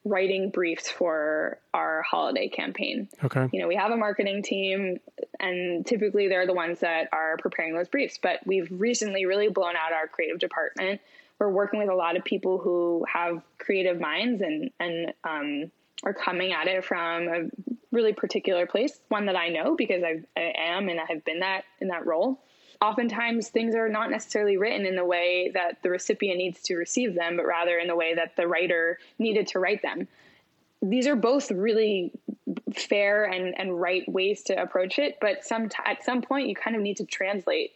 writing 0.07 0.51
briefs 0.51 0.89
for 0.89 1.59
our 1.75 2.01
holiday 2.03 2.49
campaign. 2.49 3.09
Okay. 3.25 3.49
You 3.53 3.61
know, 3.61 3.67
we 3.67 3.75
have 3.75 3.91
a 3.91 3.97
marketing 3.97 4.43
team 4.43 5.01
and 5.41 5.85
typically 5.85 6.29
they're 6.29 6.47
the 6.47 6.55
ones 6.55 6.81
that 6.81 7.09
are 7.13 7.37
preparing 7.39 7.75
those 7.75 7.89
briefs, 7.89 8.19
but 8.23 8.39
we've 8.47 8.69
recently 8.71 9.27
really 9.27 9.49
blown 9.49 9.75
out 9.75 9.93
our 9.93 10.07
creative 10.07 10.39
department. 10.39 11.01
We're 11.41 11.51
working 11.51 11.81
with 11.81 11.89
a 11.89 11.95
lot 11.95 12.17
of 12.17 12.25
people 12.25 12.59
who 12.59 13.05
have 13.13 13.43
creative 13.59 14.01
minds 14.01 14.41
and 14.43 14.71
and 14.79 15.13
um 15.25 15.71
are 16.05 16.15
coming 16.15 16.53
at 16.53 16.69
it 16.69 16.85
from 16.85 17.29
a 17.29 17.51
really 17.91 18.13
particular 18.13 18.67
place, 18.67 19.01
one 19.09 19.27
that 19.27 19.37
I 19.37 19.49
know 19.49 19.75
because 19.75 20.03
I, 20.05 20.21
I 20.39 20.53
am 20.57 20.89
and 20.89 21.01
I 21.01 21.05
have 21.09 21.25
been 21.25 21.41
that 21.41 21.65
in 21.81 21.89
that 21.89 22.07
role. 22.07 22.39
Oftentimes, 22.81 23.49
things 23.49 23.75
are 23.75 23.89
not 23.89 24.11
necessarily 24.11 24.57
written 24.57 24.87
in 24.87 24.97
the 24.97 25.05
way 25.05 25.51
that 25.55 25.83
the 25.83 25.91
recipient 25.91 26.39
needs 26.39 26.63
to 26.63 26.77
receive 26.77 27.15
them, 27.15 27.37
but 27.37 27.47
rather 27.47 27.79
in 27.79 27.89
the 27.89 27.97
way 27.97 28.15
that 28.15 28.37
the 28.37 28.47
writer 28.47 28.99
needed 29.19 29.47
to 29.49 29.59
write 29.59 29.83
them. 29.83 30.09
These 30.83 31.07
are 31.07 31.17
both 31.17 31.51
really 31.51 32.13
fair 32.75 33.25
and, 33.25 33.59
and 33.59 33.81
right 33.81 34.07
ways 34.09 34.43
to 34.45 34.61
approach 34.61 34.99
it, 34.99 35.19
but 35.21 35.45
some 35.45 35.69
t- 35.69 35.77
at 35.85 36.05
some 36.05 36.23
point 36.23 36.49
you 36.49 36.55
kind 36.55 36.77
of 36.77 36.83
need 36.83 36.99
to 36.99 37.05
translate 37.05 37.73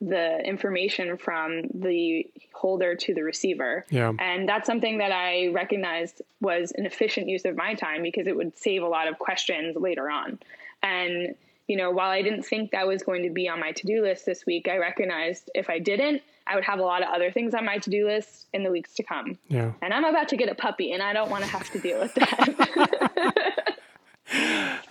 the 0.00 0.38
information 0.44 1.16
from 1.16 1.62
the 1.74 2.24
holder 2.52 2.94
to 2.94 3.14
the 3.14 3.22
receiver. 3.22 3.84
Yeah. 3.90 4.12
And 4.20 4.48
that's 4.48 4.66
something 4.66 4.98
that 4.98 5.10
I 5.10 5.48
recognized 5.48 6.22
was 6.40 6.72
an 6.76 6.86
efficient 6.86 7.28
use 7.28 7.44
of 7.44 7.56
my 7.56 7.74
time 7.74 8.02
because 8.02 8.26
it 8.28 8.36
would 8.36 8.56
save 8.56 8.82
a 8.82 8.88
lot 8.88 9.08
of 9.08 9.18
questions 9.18 9.74
later 9.74 10.08
on. 10.08 10.38
And, 10.82 11.34
you 11.68 11.76
know, 11.76 11.90
while 11.90 12.10
I 12.10 12.22
didn't 12.22 12.42
think 12.44 12.72
that 12.72 12.88
was 12.88 13.02
going 13.02 13.22
to 13.22 13.30
be 13.30 13.48
on 13.48 13.60
my 13.60 13.72
to 13.72 13.86
do 13.86 14.02
list 14.02 14.24
this 14.26 14.44
week, 14.46 14.66
I 14.68 14.78
recognized 14.78 15.50
if 15.54 15.68
I 15.68 15.78
didn't, 15.78 16.22
I 16.46 16.54
would 16.54 16.64
have 16.64 16.78
a 16.78 16.82
lot 16.82 17.02
of 17.02 17.08
other 17.14 17.30
things 17.30 17.54
on 17.54 17.66
my 17.66 17.76
to 17.78 17.90
do 17.90 18.06
list 18.06 18.46
in 18.54 18.64
the 18.64 18.70
weeks 18.70 18.94
to 18.94 19.02
come. 19.02 19.38
Yeah. 19.48 19.72
And 19.82 19.92
I'm 19.92 20.04
about 20.04 20.28
to 20.30 20.36
get 20.36 20.48
a 20.48 20.54
puppy 20.54 20.92
and 20.92 21.02
I 21.02 21.12
don't 21.12 21.30
want 21.30 21.44
to 21.44 21.50
have 21.50 21.70
to 21.70 21.78
deal 21.78 22.00
with 22.00 22.14
that. 22.14 23.78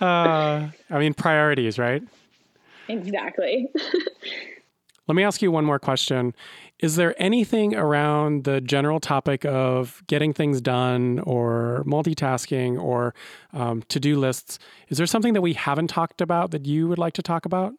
uh, 0.00 0.68
I 0.88 0.98
mean, 0.98 1.14
priorities, 1.14 1.78
right? 1.78 2.02
exactly. 2.86 3.68
Let 5.08 5.14
me 5.14 5.24
ask 5.24 5.42
you 5.42 5.50
one 5.50 5.64
more 5.64 5.78
question. 5.78 6.34
Is 6.80 6.94
there 6.96 7.14
anything 7.20 7.74
around 7.74 8.44
the 8.44 8.60
general 8.60 9.00
topic 9.00 9.44
of 9.44 10.02
getting 10.06 10.32
things 10.32 10.60
done 10.60 11.18
or 11.20 11.82
multitasking 11.86 12.80
or 12.80 13.14
um, 13.52 13.82
to 13.88 13.98
do 13.98 14.16
lists? 14.16 14.60
Is 14.88 14.96
there 14.98 15.06
something 15.06 15.32
that 15.34 15.40
we 15.42 15.54
haven't 15.54 15.88
talked 15.88 16.20
about 16.20 16.52
that 16.52 16.66
you 16.66 16.86
would 16.86 16.98
like 16.98 17.14
to 17.14 17.22
talk 17.22 17.44
about? 17.46 17.74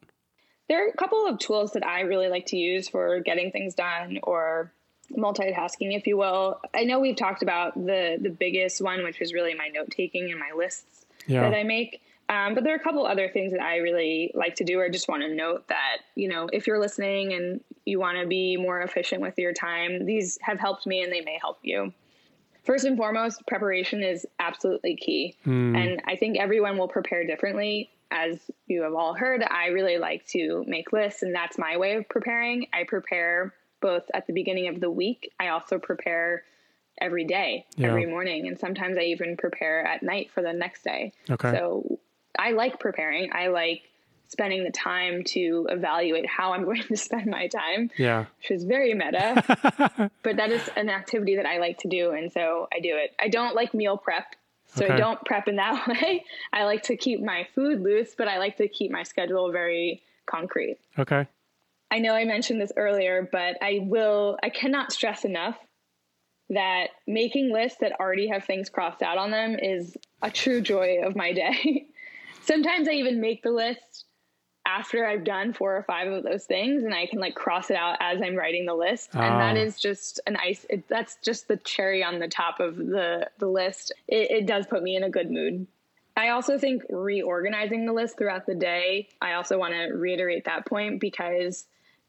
There 0.68 0.84
are 0.84 0.88
a 0.90 0.96
couple 0.96 1.26
of 1.26 1.38
tools 1.38 1.72
that 1.72 1.84
I 1.84 2.02
really 2.02 2.28
like 2.28 2.46
to 2.46 2.56
use 2.56 2.88
for 2.88 3.20
getting 3.20 3.50
things 3.50 3.74
done 3.74 4.20
or 4.22 4.70
multitasking, 5.16 5.96
if 5.96 6.06
you 6.06 6.16
will. 6.16 6.60
I 6.74 6.84
know 6.84 7.00
we've 7.00 7.16
talked 7.16 7.42
about 7.42 7.74
the 7.74 8.18
the 8.20 8.30
biggest 8.30 8.80
one, 8.80 9.02
which 9.02 9.20
is 9.20 9.32
really 9.32 9.54
my 9.54 9.68
note 9.68 9.90
taking 9.90 10.30
and 10.30 10.38
my 10.38 10.52
lists 10.56 11.06
Yeah. 11.26 11.40
that 11.48 11.54
I 11.56 11.64
make. 11.64 12.02
Um, 12.30 12.54
but 12.54 12.62
there 12.62 12.72
are 12.72 12.76
a 12.76 12.82
couple 12.82 13.04
other 13.04 13.28
things 13.28 13.50
that 13.52 13.60
I 13.60 13.78
really 13.78 14.30
like 14.34 14.54
to 14.56 14.64
do, 14.64 14.78
or 14.78 14.88
just 14.88 15.08
want 15.08 15.22
to 15.22 15.34
note 15.34 15.66
that, 15.68 15.98
you 16.14 16.28
know, 16.28 16.48
if 16.52 16.66
you're 16.66 16.78
listening 16.78 17.32
and 17.32 17.60
you 17.84 17.98
want 17.98 18.18
to 18.18 18.26
be 18.26 18.56
more 18.56 18.80
efficient 18.80 19.20
with 19.20 19.36
your 19.36 19.52
time, 19.52 20.06
these 20.06 20.38
have 20.40 20.60
helped 20.60 20.86
me 20.86 21.02
and 21.02 21.12
they 21.12 21.22
may 21.22 21.38
help 21.40 21.58
you. 21.62 21.92
First 22.62 22.84
and 22.84 22.96
foremost, 22.96 23.44
preparation 23.48 24.02
is 24.04 24.24
absolutely 24.38 24.94
key. 24.94 25.34
And 25.44 26.00
I 26.06 26.14
think 26.14 26.38
everyone 26.38 26.78
will 26.78 26.88
prepare 26.88 27.26
differently. 27.26 27.90
As 28.12 28.38
you 28.66 28.82
have 28.82 28.94
all 28.94 29.14
heard, 29.14 29.42
I 29.42 29.68
really 29.68 29.98
like 29.98 30.24
to 30.28 30.64
make 30.68 30.92
lists, 30.92 31.22
and 31.22 31.34
that's 31.34 31.58
my 31.58 31.76
way 31.78 31.94
of 31.96 32.08
preparing. 32.08 32.66
I 32.72 32.84
prepare 32.84 33.54
both 33.80 34.04
at 34.14 34.26
the 34.28 34.32
beginning 34.32 34.68
of 34.68 34.78
the 34.78 34.90
week, 34.90 35.32
I 35.40 35.48
also 35.48 35.78
prepare 35.78 36.44
every 37.00 37.24
day, 37.24 37.66
Yeah. 37.76 37.88
every 37.88 38.06
morning, 38.06 38.46
and 38.46 38.58
sometimes 38.58 38.98
I 38.98 39.02
even 39.02 39.36
prepare 39.36 39.84
at 39.86 40.02
night 40.02 40.30
for 40.30 40.42
the 40.42 40.52
next 40.52 40.84
day. 40.84 41.12
Okay. 41.30 41.52
So 41.52 41.98
I 42.38 42.52
like 42.52 42.78
preparing. 42.80 43.30
I 43.32 43.48
like 43.48 43.82
spending 44.28 44.62
the 44.62 44.70
time 44.70 45.24
to 45.24 45.66
evaluate 45.70 46.26
how 46.26 46.52
I'm 46.52 46.64
going 46.70 46.82
to 46.84 46.96
spend 46.96 47.26
my 47.26 47.48
time, 47.48 47.90
Yeah. 47.98 48.26
which 48.38 48.50
is 48.50 48.64
very 48.64 48.94
meta, 48.94 50.10
but 50.22 50.36
that 50.36 50.50
is 50.50 50.68
an 50.76 50.88
activity 50.88 51.36
that 51.36 51.46
I 51.46 51.58
like 51.58 51.78
to 51.78 51.88
do. 51.88 52.10
And 52.12 52.32
so 52.32 52.68
I 52.72 52.80
do 52.80 52.90
it. 52.96 53.12
I 53.18 53.28
don't 53.28 53.54
like 53.56 53.74
meal 53.74 53.96
prep. 53.96 54.34
So 54.72 54.84
Okay. 54.84 54.94
I 54.94 54.98
don't 54.98 55.22
prep 55.24 55.48
in 55.48 55.56
that 55.56 55.88
way. 55.88 56.24
I 56.52 56.62
like 56.64 56.84
to 56.84 56.96
keep 56.96 57.20
my 57.20 57.48
food 57.56 57.80
loose, 57.82 58.14
but 58.16 58.28
I 58.28 58.38
like 58.38 58.56
to 58.58 58.68
keep 58.68 58.92
my 58.92 59.02
schedule 59.02 59.50
very 59.50 60.00
concrete. 60.26 60.78
Okay. 60.96 61.26
I 61.90 61.98
know 61.98 62.14
I 62.14 62.24
mentioned 62.24 62.60
this 62.60 62.70
earlier, 62.76 63.28
but 63.32 63.56
I 63.60 63.80
will, 63.82 64.38
I 64.44 64.48
cannot 64.50 64.92
stress 64.92 65.24
enough 65.24 65.56
that 66.50 66.90
making 67.08 67.52
lists 67.52 67.78
that 67.80 67.98
already 67.98 68.28
have 68.28 68.44
things 68.44 68.68
crossed 68.70 69.02
out 69.02 69.18
on 69.18 69.32
them 69.32 69.56
is 69.60 69.96
a 70.22 70.30
true 70.30 70.60
joy 70.60 71.00
of 71.04 71.16
my 71.16 71.32
day. 71.32 71.86
Sometimes 72.42 72.88
I 72.88 72.92
even 72.92 73.20
make 73.20 73.42
the 73.42 73.50
list 73.50 74.06
after 74.66 75.06
I've 75.06 75.24
done 75.24 75.52
four 75.52 75.76
or 75.76 75.82
five 75.82 76.10
of 76.10 76.22
those 76.22 76.44
things 76.44 76.84
and 76.84 76.94
I 76.94 77.06
can 77.06 77.18
like 77.18 77.34
cross 77.34 77.70
it 77.70 77.76
out 77.76 77.96
as 78.00 78.20
I'm 78.22 78.36
writing 78.36 78.66
the 78.66 78.74
list. 78.74 79.14
And 79.14 79.40
that 79.40 79.56
Ah. 79.56 79.60
just 79.78 80.20
an 80.26 80.36
ice, 80.36 80.66
it, 80.68 80.86
that's 80.88 81.16
just 81.22 81.48
the 81.48 81.56
cherry 81.58 82.04
on 82.04 82.18
the 82.18 82.28
top 82.28 82.60
of 82.60 82.76
the, 82.76 83.28
the 83.38 83.48
list. 83.48 83.92
It, 84.06 84.30
it 84.30 84.46
does 84.46 84.66
put 84.66 84.82
me 84.82 84.96
in 84.96 85.02
a 85.04 85.10
good 85.10 85.30
mood. 85.30 85.66
I 86.16 86.28
also 86.30 86.58
think 86.58 86.82
reorganizing 86.90 87.86
the 87.86 87.92
list 87.92 88.18
throughout 88.18 88.46
the 88.46 88.54
day, 88.54 89.08
I 89.22 89.34
also 89.34 89.58
want 89.58 89.72
to 89.74 89.94
reiterate 89.94 90.44
that 90.44 90.66
point 90.66 91.00
because 91.00 91.66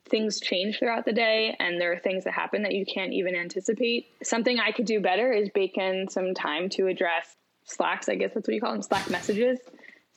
things 0.09 0.39
change 0.39 0.79
throughout 0.79 1.05
the 1.05 1.13
day 1.13 1.55
and 1.59 1.79
there 1.79 1.93
are 1.93 1.99
things 1.99 2.25
that 2.25 2.33
happen 2.33 2.63
that 2.63 2.73
you 2.73 2.85
can't 2.85 3.13
even 3.13 3.35
anticipate. 3.35 4.07
Something 4.23 4.59
I 4.59 4.71
could 4.71 4.85
do 4.85 4.99
better 4.99 5.31
is 5.31 5.49
bake 5.49 5.77
in 5.77 6.07
some 6.09 6.33
time 6.33 6.67
to 6.69 6.87
address 6.87 7.37
Slacks, 7.63 8.09
I 8.09 8.15
guess 8.15 8.31
that's 8.33 8.47
what 8.47 8.53
you 8.55 8.59
call 8.59 8.73
them, 8.73 8.81
Slack 8.81 9.09
messages. 9.09 9.59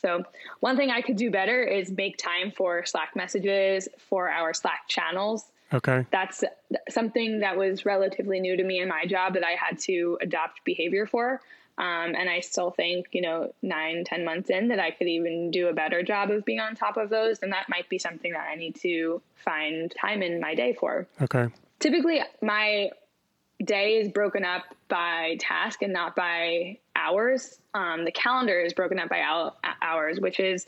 So, 0.05 0.23
one 0.61 0.77
thing 0.77 0.91
I 0.91 1.01
could 1.01 1.17
do 1.17 1.31
better 1.31 1.63
is 1.63 1.91
make 1.91 2.19
time 2.19 2.53
for 2.55 2.85
Slack 2.85 3.17
messages 3.17 3.89
for 3.99 4.29
our 4.29 4.53
Slack 4.53 4.87
channels 4.87 5.47
Okay. 5.73 6.07
that's 6.13 6.45
something 6.89 7.41
that 7.41 7.57
was 7.57 7.85
relatively 7.85 8.39
new 8.39 8.57
to 8.57 8.63
me 8.63 8.81
in 8.81 8.89
my 8.89 9.07
job 9.07 9.35
that 9.35 9.45
I 9.45 9.53
had 9.53 9.79
to 9.81 10.19
adopt 10.21 10.65
behavior 10.65 11.07
for. 11.07 11.41
Um, 11.77 12.15
and 12.15 12.31
I 12.31 12.41
still 12.41 12.71
think, 12.71 13.07
you 13.11 13.23
know, 13.23 13.53
nine, 13.61 14.05
ten 14.05 14.25
months 14.25 14.51
in 14.51 14.69
that 14.69 14.79
I 14.79 14.93
could 14.93 15.09
even 15.09 15.51
do 15.51 15.67
a 15.67 15.73
better 15.73 16.05
job 16.05 16.31
of 16.31 16.45
being 16.45 16.61
on 16.61 16.77
top 16.77 16.97
of 16.97 17.11
those. 17.11 17.41
And 17.41 17.53
that 17.53 17.69
might 17.69 17.89
be 17.89 17.99
something 17.99 18.33
that 18.33 18.47
I 18.49 18.55
need 18.55 18.77
to 18.77 19.21
find 19.35 19.93
time 20.01 20.23
in 20.23 20.41
my 20.41 20.55
day 20.55 20.75
for. 20.75 21.09
Okay. 21.21 21.49
Typically, 21.81 22.21
my 22.41 22.91
day 23.65 23.97
is 23.97 24.09
broken 24.09 24.45
up 24.45 24.63
by 24.89 25.37
task 25.41 25.83
and 25.83 25.93
not 25.93 26.15
by 26.15 26.79
hours. 27.05 27.59
Um, 27.75 28.05
the 28.05 28.13
calendar 28.13 28.59
is 28.61 28.73
broken 28.73 28.99
up 28.99 29.09
by 29.09 29.23
hou- 29.23 29.71
hours, 29.83 30.21
which 30.21 30.41
is 30.41 30.67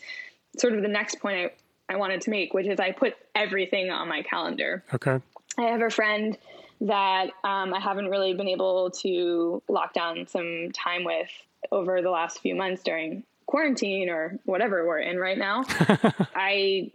sort 0.59 0.75
of 0.75 0.83
the 0.83 0.89
next 0.89 1.21
point 1.21 1.53
I, 1.89 1.95
I 1.95 1.97
wanted 1.97 2.21
to 2.23 2.31
make, 2.31 2.55
which 2.55 2.67
is 2.67 2.81
I 2.81 2.93
put 2.93 3.15
everything 3.35 3.91
on 3.91 4.09
my 4.09 4.23
calendar. 4.23 4.85
Okay. 4.95 5.21
I 5.59 5.63
have 5.63 5.83
a 5.83 5.91
friend 5.91 6.37
that 6.83 7.31
um, 7.45 7.73
I 7.73 7.81
haven't 7.81 8.09
really 8.09 8.35
been 8.35 8.49
able 8.49 8.91
to 8.91 9.63
lock 9.69 9.95
down 9.95 10.27
some 10.27 10.73
time 10.73 11.05
with 11.05 11.31
over 11.73 12.03
the 12.03 12.11
last 12.11 12.41
few 12.41 12.55
months 12.55 12.83
during 12.83 13.25
quarantine 13.47 14.11
or 14.11 14.39
whatever 14.45 14.87
we're 14.87 14.99
in 14.99 15.19
right 15.19 15.39
now. 15.39 15.65
I 16.35 16.91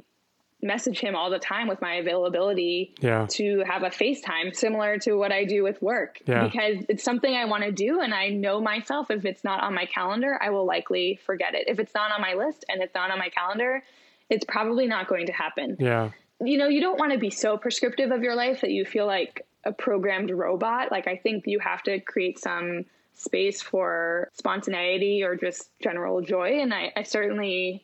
message 0.64 1.00
him 1.00 1.16
all 1.16 1.30
the 1.30 1.40
time 1.40 1.68
with 1.68 1.82
my 1.82 1.96
availability 1.96 2.94
Yeah. 3.00 3.26
to 3.32 3.64
have 3.68 3.84
a 3.84 3.90
FaceTime 3.90 4.56
similar 4.56 4.98
to 5.00 5.14
what 5.16 5.32
I 5.32 5.44
do 5.46 5.64
with 5.64 5.82
work 5.82 6.20
Yeah. 6.26 6.44
because 6.46 6.86
it's 6.90 7.04
something 7.04 7.34
I 7.36 7.46
want 7.46 7.64
to 7.64 7.72
do 7.72 8.00
and 8.02 8.14
I 8.14 8.30
know 8.30 8.62
myself 8.62 9.10
if 9.10 9.26
it's 9.26 9.44
not 9.44 9.64
on 9.64 9.74
my 9.74 9.86
calendar 9.86 10.38
I 10.42 10.50
will 10.52 10.66
likely 10.66 11.20
forget 11.26 11.56
it. 11.56 11.68
If 11.68 11.80
it's 11.80 11.94
not 11.96 12.12
on 12.12 12.22
my 12.22 12.34
list 12.36 12.66
and 12.70 12.82
it's 12.82 12.94
not 12.94 13.12
on 13.12 13.18
my 13.20 13.30
calendar, 13.30 13.84
it's 14.30 14.46
probably 14.46 14.88
not 14.88 15.08
going 15.08 15.26
to 15.28 15.34
happen 15.34 15.78
Yeah. 15.80 16.12
you 16.40 16.58
know, 16.58 16.68
you 16.68 16.82
don't 16.82 17.00
want 17.00 17.12
to 17.12 17.18
be 17.20 17.30
so 17.32 17.58
prescriptive 17.58 18.12
of 18.12 18.22
your 18.24 18.36
life 18.36 18.62
that 18.62 18.72
you 18.72 18.86
feel 18.86 19.06
like 19.08 19.46
a 19.64 19.72
programmed 19.72 20.32
robot. 20.32 20.92
Like, 20.92 21.08
I 21.08 21.16
think 21.18 21.46
you 21.46 21.60
have 21.60 21.84
to 21.84 22.00
create 22.00 22.40
some 22.40 22.86
space 23.14 23.62
for 23.62 24.28
spontaneity 24.34 25.22
or 25.24 25.36
just 25.36 25.70
general 25.80 26.22
joy. 26.22 26.60
And 26.62 26.74
I, 26.74 26.92
I 26.96 27.04
certainly 27.04 27.84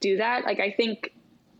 do 0.00 0.16
that. 0.16 0.44
Like, 0.44 0.58
I 0.58 0.70
think 0.70 1.12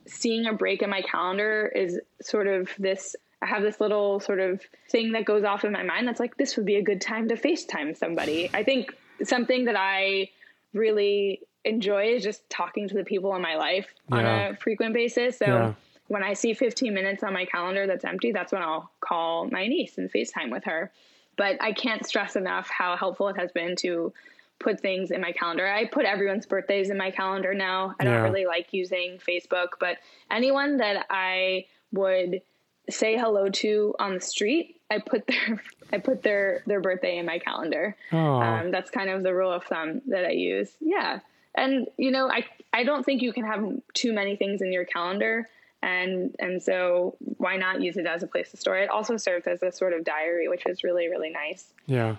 seeing 0.08 0.46
a 0.46 0.52
break 0.52 0.82
in 0.82 0.90
my 0.90 1.02
calendar 1.02 1.70
is 1.74 2.00
sort 2.20 2.46
of 2.46 2.70
this. 2.78 3.14
I 3.40 3.46
have 3.46 3.62
this 3.62 3.80
little 3.80 4.18
sort 4.18 4.40
of 4.40 4.62
thing 4.90 5.12
that 5.12 5.24
goes 5.24 5.44
off 5.44 5.64
in 5.64 5.70
my 5.70 5.84
mind 5.84 6.08
that's 6.08 6.18
like, 6.18 6.36
this 6.36 6.56
would 6.56 6.66
be 6.66 6.76
a 6.76 6.82
good 6.82 7.00
time 7.00 7.28
to 7.28 7.36
FaceTime 7.36 7.96
somebody. 7.96 8.50
I 8.52 8.64
think 8.64 8.92
something 9.22 9.66
that 9.66 9.76
I 9.76 10.30
really 10.74 11.40
enjoy 11.64 12.14
is 12.14 12.24
just 12.24 12.48
talking 12.50 12.88
to 12.88 12.94
the 12.94 13.04
people 13.04 13.34
in 13.36 13.42
my 13.42 13.56
life 13.56 13.86
on 14.10 14.24
a 14.24 14.56
frequent 14.56 14.94
basis. 14.94 15.38
So 15.38 15.46
Yeah. 15.46 15.74
when 16.08 16.24
I 16.24 16.32
see 16.32 16.54
15 16.54 16.92
minutes 16.92 17.22
on 17.22 17.32
my 17.32 17.44
calendar 17.44 17.86
that's 17.86 18.04
empty, 18.04 18.32
that's 18.32 18.52
when 18.52 18.62
I'll 18.62 18.90
call 19.00 19.48
my 19.50 19.68
niece 19.68 19.98
and 19.98 20.10
FaceTime 20.10 20.50
with 20.50 20.64
her. 20.64 20.90
But 21.36 21.62
I 21.62 21.72
can't 21.72 22.04
stress 22.04 22.34
enough 22.34 22.68
how 22.68 22.96
helpful 22.96 23.28
it 23.28 23.36
has 23.36 23.52
been 23.52 23.76
to 23.76 24.12
put 24.58 24.80
things 24.80 25.10
in 25.10 25.20
my 25.20 25.32
calendar. 25.32 25.66
I 25.66 25.86
put 25.86 26.04
everyone's 26.04 26.46
birthdays 26.46 26.90
in 26.90 26.96
my 26.96 27.10
calendar 27.10 27.54
now. 27.54 27.94
I 28.00 28.04
don't 28.04 28.22
really 28.22 28.46
like 28.46 28.72
using 28.72 29.18
Facebook, 29.18 29.68
but 29.78 29.98
anyone 30.30 30.78
that 30.78 31.06
I 31.10 31.66
would 31.92 32.42
say 32.90 33.16
hello 33.16 33.48
to 33.50 33.94
on 33.98 34.14
the 34.14 34.20
street, 34.20 34.80
I 34.90 34.98
put 34.98 35.26
their 35.26 35.62
I 35.92 35.98
put 35.98 36.22
their 36.22 36.62
their 36.66 36.80
birthday 36.80 37.18
in 37.18 37.26
my 37.26 37.38
calendar. 37.38 37.96
Um, 38.12 38.70
that's 38.70 38.90
kind 38.90 39.10
of 39.10 39.22
the 39.22 39.34
rule 39.34 39.52
of 39.52 39.64
thumb 39.64 40.02
that 40.08 40.24
I 40.24 40.32
use. 40.32 40.70
Yeah. 40.80 41.20
And 41.54 41.86
you 41.96 42.10
know, 42.10 42.28
I 42.30 42.44
I 42.72 42.84
don't 42.84 43.04
think 43.04 43.22
you 43.22 43.32
can 43.32 43.44
have 43.44 43.64
too 43.94 44.12
many 44.12 44.36
things 44.36 44.60
in 44.60 44.72
your 44.72 44.84
calendar 44.84 45.48
and 45.82 46.34
and 46.38 46.62
so 46.62 47.16
why 47.20 47.56
not 47.56 47.80
use 47.80 47.96
it 47.96 48.06
as 48.06 48.22
a 48.22 48.26
place 48.26 48.50
to 48.50 48.56
store 48.56 48.76
it? 48.78 48.84
it 48.84 48.90
also 48.90 49.16
serves 49.16 49.46
as 49.46 49.62
a 49.62 49.70
sort 49.70 49.92
of 49.92 50.04
diary 50.04 50.48
which 50.48 50.66
is 50.66 50.82
really 50.82 51.08
really 51.08 51.30
nice 51.30 51.72
Yeah. 51.86 52.16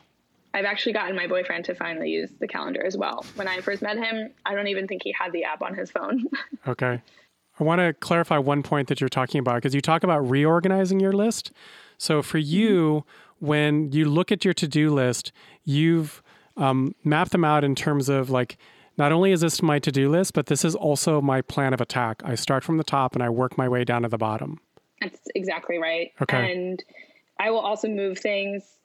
I've 0.54 0.66
actually 0.66 0.94
gotten 0.94 1.16
my 1.16 1.28
boyfriend 1.28 1.66
to 1.66 1.76
finally 1.76 2.10
use 2.10 2.32
the 2.40 2.48
calendar 2.48 2.84
as 2.84 2.98
well. 2.98 3.26
When 3.36 3.48
I 3.48 3.62
first 3.62 3.82
met 3.82 3.98
him, 3.98 4.32
I 4.46 4.56
don't 4.56 4.68
even 4.68 4.88
think 4.88 5.04
he 5.04 5.12
had 5.12 5.32
the 5.32 5.44
app 5.44 5.62
on 5.62 5.76
his 5.76 5.92
phone. 5.92 6.26
okay. 6.68 7.02
I 7.60 7.64
want 7.64 7.80
to 7.80 7.94
clarify 7.94 8.38
one 8.38 8.64
point 8.64 8.88
that 8.88 9.00
you're 9.00 9.10
talking 9.10 9.40
about 9.40 9.56
because 9.56 9.76
you 9.76 9.82
talk 9.82 10.04
about 10.04 10.28
reorganizing 10.30 11.00
your 11.00 11.12
list. 11.12 11.52
So 11.98 12.22
for 12.22 12.40
mm-hmm. 12.40 12.56
you, 12.56 13.06
when 13.40 13.92
you 13.92 14.06
look 14.06 14.32
at 14.32 14.44
your 14.44 14.54
to 14.56 14.68
do 14.68 14.94
list, 14.94 15.32
you've 15.66 16.24
um, 16.58 16.96
mapped 17.04 17.32
them 17.32 17.46
out 17.46 17.64
in 17.64 17.76
terms 17.76 18.10
of 18.10 18.30
like, 18.30 18.58
not 18.98 19.12
only 19.12 19.32
is 19.32 19.42
this 19.42 19.62
my 19.62 19.80
to 19.80 19.92
do 19.92 20.10
list, 20.10 20.34
but 20.34 20.48
this 20.48 20.66
is 20.66 20.76
also 20.76 21.22
my 21.22 21.42
plan 21.42 21.74
of 21.74 21.80
attack. 21.80 22.22
I 22.26 22.36
start 22.36 22.64
from 22.64 22.78
the 22.78 22.84
top 22.84 23.14
and 23.14 23.24
I 23.24 23.30
work 23.30 23.58
my 23.58 23.70
way 23.70 23.84
down 23.84 24.02
to 24.02 24.10
the 24.10 24.18
bottom. 24.18 24.60
That's 25.00 25.20
exactly 25.36 25.78
right. 25.78 26.12
Okay. 26.22 26.52
And 26.52 26.84
I 27.40 27.52
will 27.52 27.60
also 27.60 27.88
move 27.88 28.20
things 28.20 28.79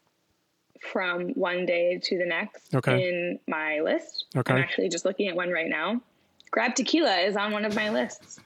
from 0.81 1.31
one 1.31 1.67
day 1.67 1.99
to 2.03 2.19
the 2.19 2.27
next 2.27 2.75
okay. 2.75 3.09
in 3.09 3.39
my 3.49 3.81
list. 3.81 4.27
Okay. 4.37 4.53
I'm 4.53 4.61
actually 4.61 4.89
just 4.89 5.05
looking 5.05 5.29
at 5.29 5.37
one 5.37 5.51
right 5.51 5.69
now. 5.69 6.01
Grab 6.51 6.75
tequila 6.75 7.17
is 7.17 7.37
on 7.37 7.53
one 7.53 7.65
of 7.65 7.75
my 7.75 7.91
lists. 7.91 8.39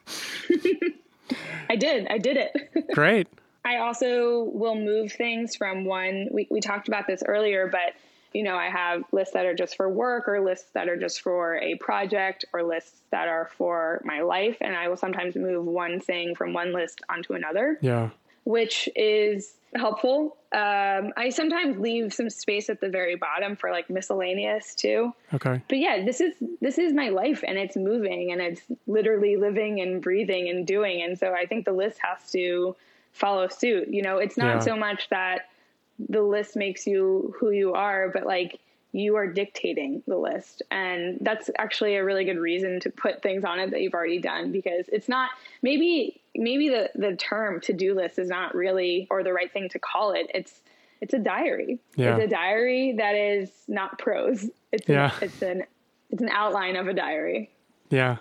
I 1.70 1.76
did. 1.76 2.07
I 2.09 2.18
did 2.18 2.37
it. 2.39 2.91
Great. 2.95 3.29
I 3.64 3.79
also 3.79 4.45
will 4.45 4.76
move 4.76 5.12
things 5.12 5.57
from 5.57 5.85
one. 5.85 6.29
We, 6.31 6.47
we 6.51 6.61
talked 6.61 6.89
about 6.89 7.07
this 7.07 7.22
earlier, 7.26 7.66
but 7.66 7.95
you 8.33 8.43
know, 8.43 8.57
I 8.57 8.68
have 8.68 9.05
lists 9.12 9.35
that 9.35 9.47
are 9.47 9.55
just 9.55 9.76
for 9.76 9.89
work 9.89 10.29
or 10.29 10.41
lists 10.41 10.70
that 10.74 10.89
are 10.89 10.97
just 10.97 11.22
for 11.22 11.57
a 11.57 11.76
project 11.76 12.45
or 12.53 12.62
lists 12.62 13.01
that 13.11 13.29
are 13.29 13.51
for 13.57 14.01
my 14.05 14.20
life. 14.20 14.57
And 14.61 14.76
I 14.76 14.89
will 14.89 14.97
sometimes 14.97 15.35
move 15.35 15.64
one 15.64 16.01
thing 16.01 16.35
from 16.35 16.53
one 16.53 16.72
list 16.72 17.01
onto 17.09 17.33
another. 17.33 17.79
Yeah. 17.81 18.11
Which 18.49 18.88
is 18.96 19.59
helpful. 19.74 20.36
Um, 20.53 21.12
I 21.16 21.28
sometimes 21.30 21.78
leave 21.78 22.14
some 22.14 22.30
space 22.30 22.70
at 22.70 22.80
the 22.80 22.88
very 22.88 23.16
bottom 23.16 23.57
for 23.57 23.70
like 23.70 23.90
miscellaneous 23.90 24.74
too. 24.74 25.12
Okay. 25.34 25.61
But 25.68 25.78
yeah, 25.78 26.05
this 26.05 26.20
is 26.20 26.34
this 26.61 26.78
is 26.78 26.94
my 26.94 27.11
life 27.11 27.44
and 27.46 27.59
it's 27.59 27.76
moving 27.76 28.32
and 28.32 28.40
it's 28.40 28.62
literally 28.86 29.36
living 29.36 29.80
and 29.80 30.01
breathing 30.01 30.49
and 30.49 30.66
doing. 30.66 31.03
And 31.03 31.18
so 31.18 31.34
I 31.34 31.46
think 31.46 31.66
the 31.66 31.72
list 31.72 31.99
has 32.03 32.30
to 32.32 32.74
follow 33.12 33.49
suit. 33.49 33.88
You 33.88 34.03
know, 34.03 34.18
it's 34.18 34.38
not 34.38 34.57
yeah. 34.57 34.61
so 34.61 34.76
much 34.76 35.11
that 35.11 35.51
the 35.99 36.22
list 36.22 36.57
makes 36.57 36.86
you 36.86 37.34
who 37.38 37.51
you 37.51 37.74
are, 37.74 38.09
but 38.09 38.24
like 38.24 38.59
you 38.99 39.16
are 39.16 39.26
dictating 39.26 40.03
the 40.07 40.16
list. 40.16 40.62
And 40.70 41.18
that's 41.20 41.51
actually 41.59 41.96
a 41.96 42.05
really 42.05 42.24
good 42.24 42.38
reason 42.38 42.80
to 42.80 42.90
put 42.90 43.22
things 43.22 43.44
on 43.44 43.59
it 43.59 43.70
that 43.70 43.80
you've 43.80 43.94
already 43.94 44.20
done 44.20 44.53
because 44.53 44.86
it's 44.88 45.09
not 45.09 45.30
maybe 45.62 46.20
maybe 46.34 46.68
the 46.68 46.90
the 46.94 47.16
term 47.16 47.61
to-do 47.61 47.94
list 47.94 48.18
is 48.18 48.28
not 48.28 48.55
really 48.55 49.07
or 49.11 49.22
the 49.22 49.32
right 49.32 49.53
thing 49.53 49.68
to 49.70 49.78
call 49.78 50.12
it. 50.12 50.30
It's 50.34 50.61
it's 51.01 51.14
a 51.14 51.18
diary. 51.18 51.78
Yeah. 51.96 52.16
It's 52.16 52.26
a 52.26 52.28
diary 52.28 52.94
that 52.99 53.14
is 53.14 53.51
not 53.68 53.99
prose. 53.99 54.51
It's 54.72 54.88
yeah. 54.88 55.12
An, 55.16 55.22
it's 55.22 55.42
an 55.42 55.62
it's 56.11 56.22
an 56.22 56.30
outline 56.30 56.76
of 56.76 56.88
a 56.88 56.94
diary. 56.94 57.51
Yeah. 57.90 58.16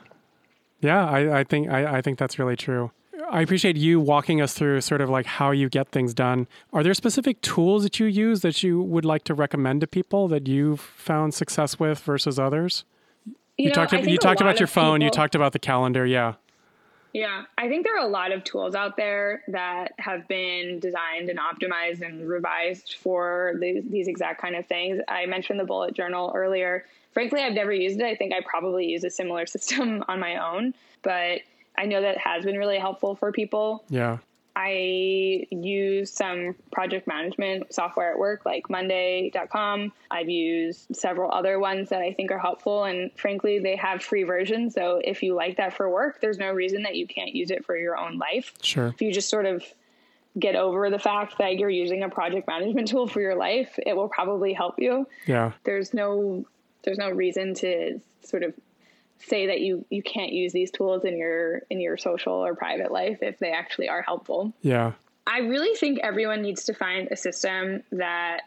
Yeah, 0.80 1.10
I, 1.10 1.40
I 1.40 1.44
think 1.44 1.70
I, 1.70 1.98
I 1.98 2.02
think 2.02 2.20
that's 2.20 2.38
really 2.38 2.56
true. 2.56 2.92
I 3.30 3.42
appreciate 3.42 3.76
you 3.76 4.00
walking 4.00 4.42
us 4.42 4.54
through 4.54 4.82
sort 4.82 5.02
of 5.02 5.10
like 5.10 5.26
how 5.26 5.52
you 5.52 5.70
get 5.70 5.90
things 5.90 6.14
done. 6.14 6.48
Are 6.72 6.84
there 6.84 6.94
specific 6.94 7.42
tools 7.42 7.84
that 7.84 8.00
you 8.00 8.06
use 8.06 8.42
that 8.42 8.64
you 8.64 8.82
would 8.82 9.06
like 9.06 9.24
to 9.26 9.34
recommend 9.34 9.82
to 9.82 9.88
people 9.88 10.28
that 10.30 10.48
you've 10.48 10.80
found 10.80 11.34
success 11.34 11.80
with 11.80 12.00
versus 12.00 12.40
others? 12.40 12.86
You, 13.26 13.36
you 13.58 13.70
know, 13.70 13.74
talked, 13.74 13.94
you 13.94 14.18
talked 14.18 14.42
about 14.42 14.60
your 14.60 14.68
phone, 14.68 15.00
people, 15.00 15.06
you 15.06 15.12
talked 15.12 15.36
about 15.36 15.52
the 15.52 15.60
calendar, 15.60 16.06
yeah. 16.06 16.36
Yeah, 17.14 17.46
I 17.58 17.68
think 17.68 17.86
there 17.86 17.96
are 17.98 18.06
a 18.06 18.10
lot 18.10 18.32
of 18.32 18.44
tools 18.44 18.76
out 18.76 18.96
there 18.96 19.42
that 19.48 19.94
have 19.98 20.28
been 20.28 20.80
designed 20.80 21.30
and 21.30 21.40
optimized 21.40 22.02
and 22.02 22.30
revised 22.30 22.98
for 23.00 23.56
these, 23.60 23.84
these 23.90 24.08
exact 24.08 24.40
kind 24.40 24.56
of 24.56 24.68
things. 24.68 25.02
I 25.08 25.26
mentioned 25.26 25.60
the 25.60 25.66
bullet 25.66 25.96
journal 25.96 26.32
earlier. 26.36 26.86
Frankly, 27.14 27.42
I've 27.42 27.54
never 27.54 27.74
used 27.74 28.00
it. 28.00 28.06
I 28.06 28.16
think 28.16 28.34
I 28.34 28.42
probably 28.42 28.86
use 28.86 29.04
a 29.04 29.10
similar 29.10 29.46
system 29.48 30.04
on 30.08 30.20
my 30.20 30.38
own, 30.38 30.74
but 31.02 31.42
I 31.78 31.86
know 31.86 32.02
that 32.02 32.18
has 32.18 32.44
been 32.44 32.58
really 32.58 32.80
helpful 32.80 33.16
for 33.16 33.32
people. 33.32 33.84
Yeah. 33.90 34.18
I 34.60 35.46
use 35.52 36.12
some 36.12 36.56
project 36.72 37.06
management 37.06 37.72
software 37.72 38.12
at 38.12 38.18
work, 38.18 38.44
like 38.44 38.72
Monday.com. 38.72 39.94
I've 40.10 40.30
used 40.30 40.96
several 40.96 41.32
other 41.32 41.60
ones 41.60 41.90
that 41.90 42.02
I 42.02 42.12
think 42.12 42.32
are 42.32 42.40
helpful. 42.40 42.84
And 42.86 43.12
frankly, 43.16 43.60
they 43.60 43.76
have 43.76 44.02
free 44.02 44.24
versions. 44.24 44.74
So 44.74 45.00
if 45.04 45.22
you 45.22 45.36
like 45.36 45.58
that 45.58 45.74
for 45.74 45.88
work, 45.88 46.22
there's 46.22 46.40
no 46.40 46.52
reason 46.52 46.82
that 46.84 46.96
you 46.96 47.06
can't 47.06 47.36
use 47.36 47.52
it 47.52 47.66
for 47.66 47.78
your 47.78 47.96
own 47.96 48.18
life. 48.18 48.52
Sure. 48.64 48.88
If 48.88 49.00
you 49.00 49.14
just 49.14 49.30
sort 49.30 49.46
of 49.46 49.64
get 50.40 50.56
over 50.56 50.90
the 50.90 51.00
fact 51.00 51.38
that 51.38 51.58
you're 51.58 51.70
using 51.70 52.02
a 52.02 52.10
project 52.10 52.48
management 52.48 52.88
tool 52.90 53.06
for 53.06 53.22
your 53.22 53.36
life, 53.36 53.78
it 53.86 53.96
will 53.96 54.10
probably 54.10 54.54
help 54.54 54.80
you. 54.80 55.08
Yeah. 55.28 55.52
There's 55.66 55.94
no 55.94 56.46
there's 56.84 56.98
no 56.98 57.12
reason 57.12 57.54
to 57.54 58.00
sort 58.24 58.42
of 58.42 58.54
say 59.20 59.48
that 59.48 59.62
you 59.62 59.86
you 59.90 60.04
can't 60.04 60.32
use 60.32 60.54
these 60.54 60.72
tools 60.72 61.04
in 61.04 61.18
your 61.18 61.62
in 61.70 61.80
your 61.80 61.98
social 61.98 62.34
or 62.34 62.56
private 62.56 62.92
life 62.92 63.20
if 63.22 63.40
they 63.40 63.52
actually 63.52 63.90
are 63.90 64.02
helpful. 64.02 64.54
Yeah. 64.62 64.94
I 65.26 65.40
really 65.40 65.76
think 65.76 66.00
everyone 66.00 66.42
needs 66.42 66.66
to 66.66 66.74
find 66.74 67.10
a 67.12 67.18
system 67.18 67.84
that 67.92 68.42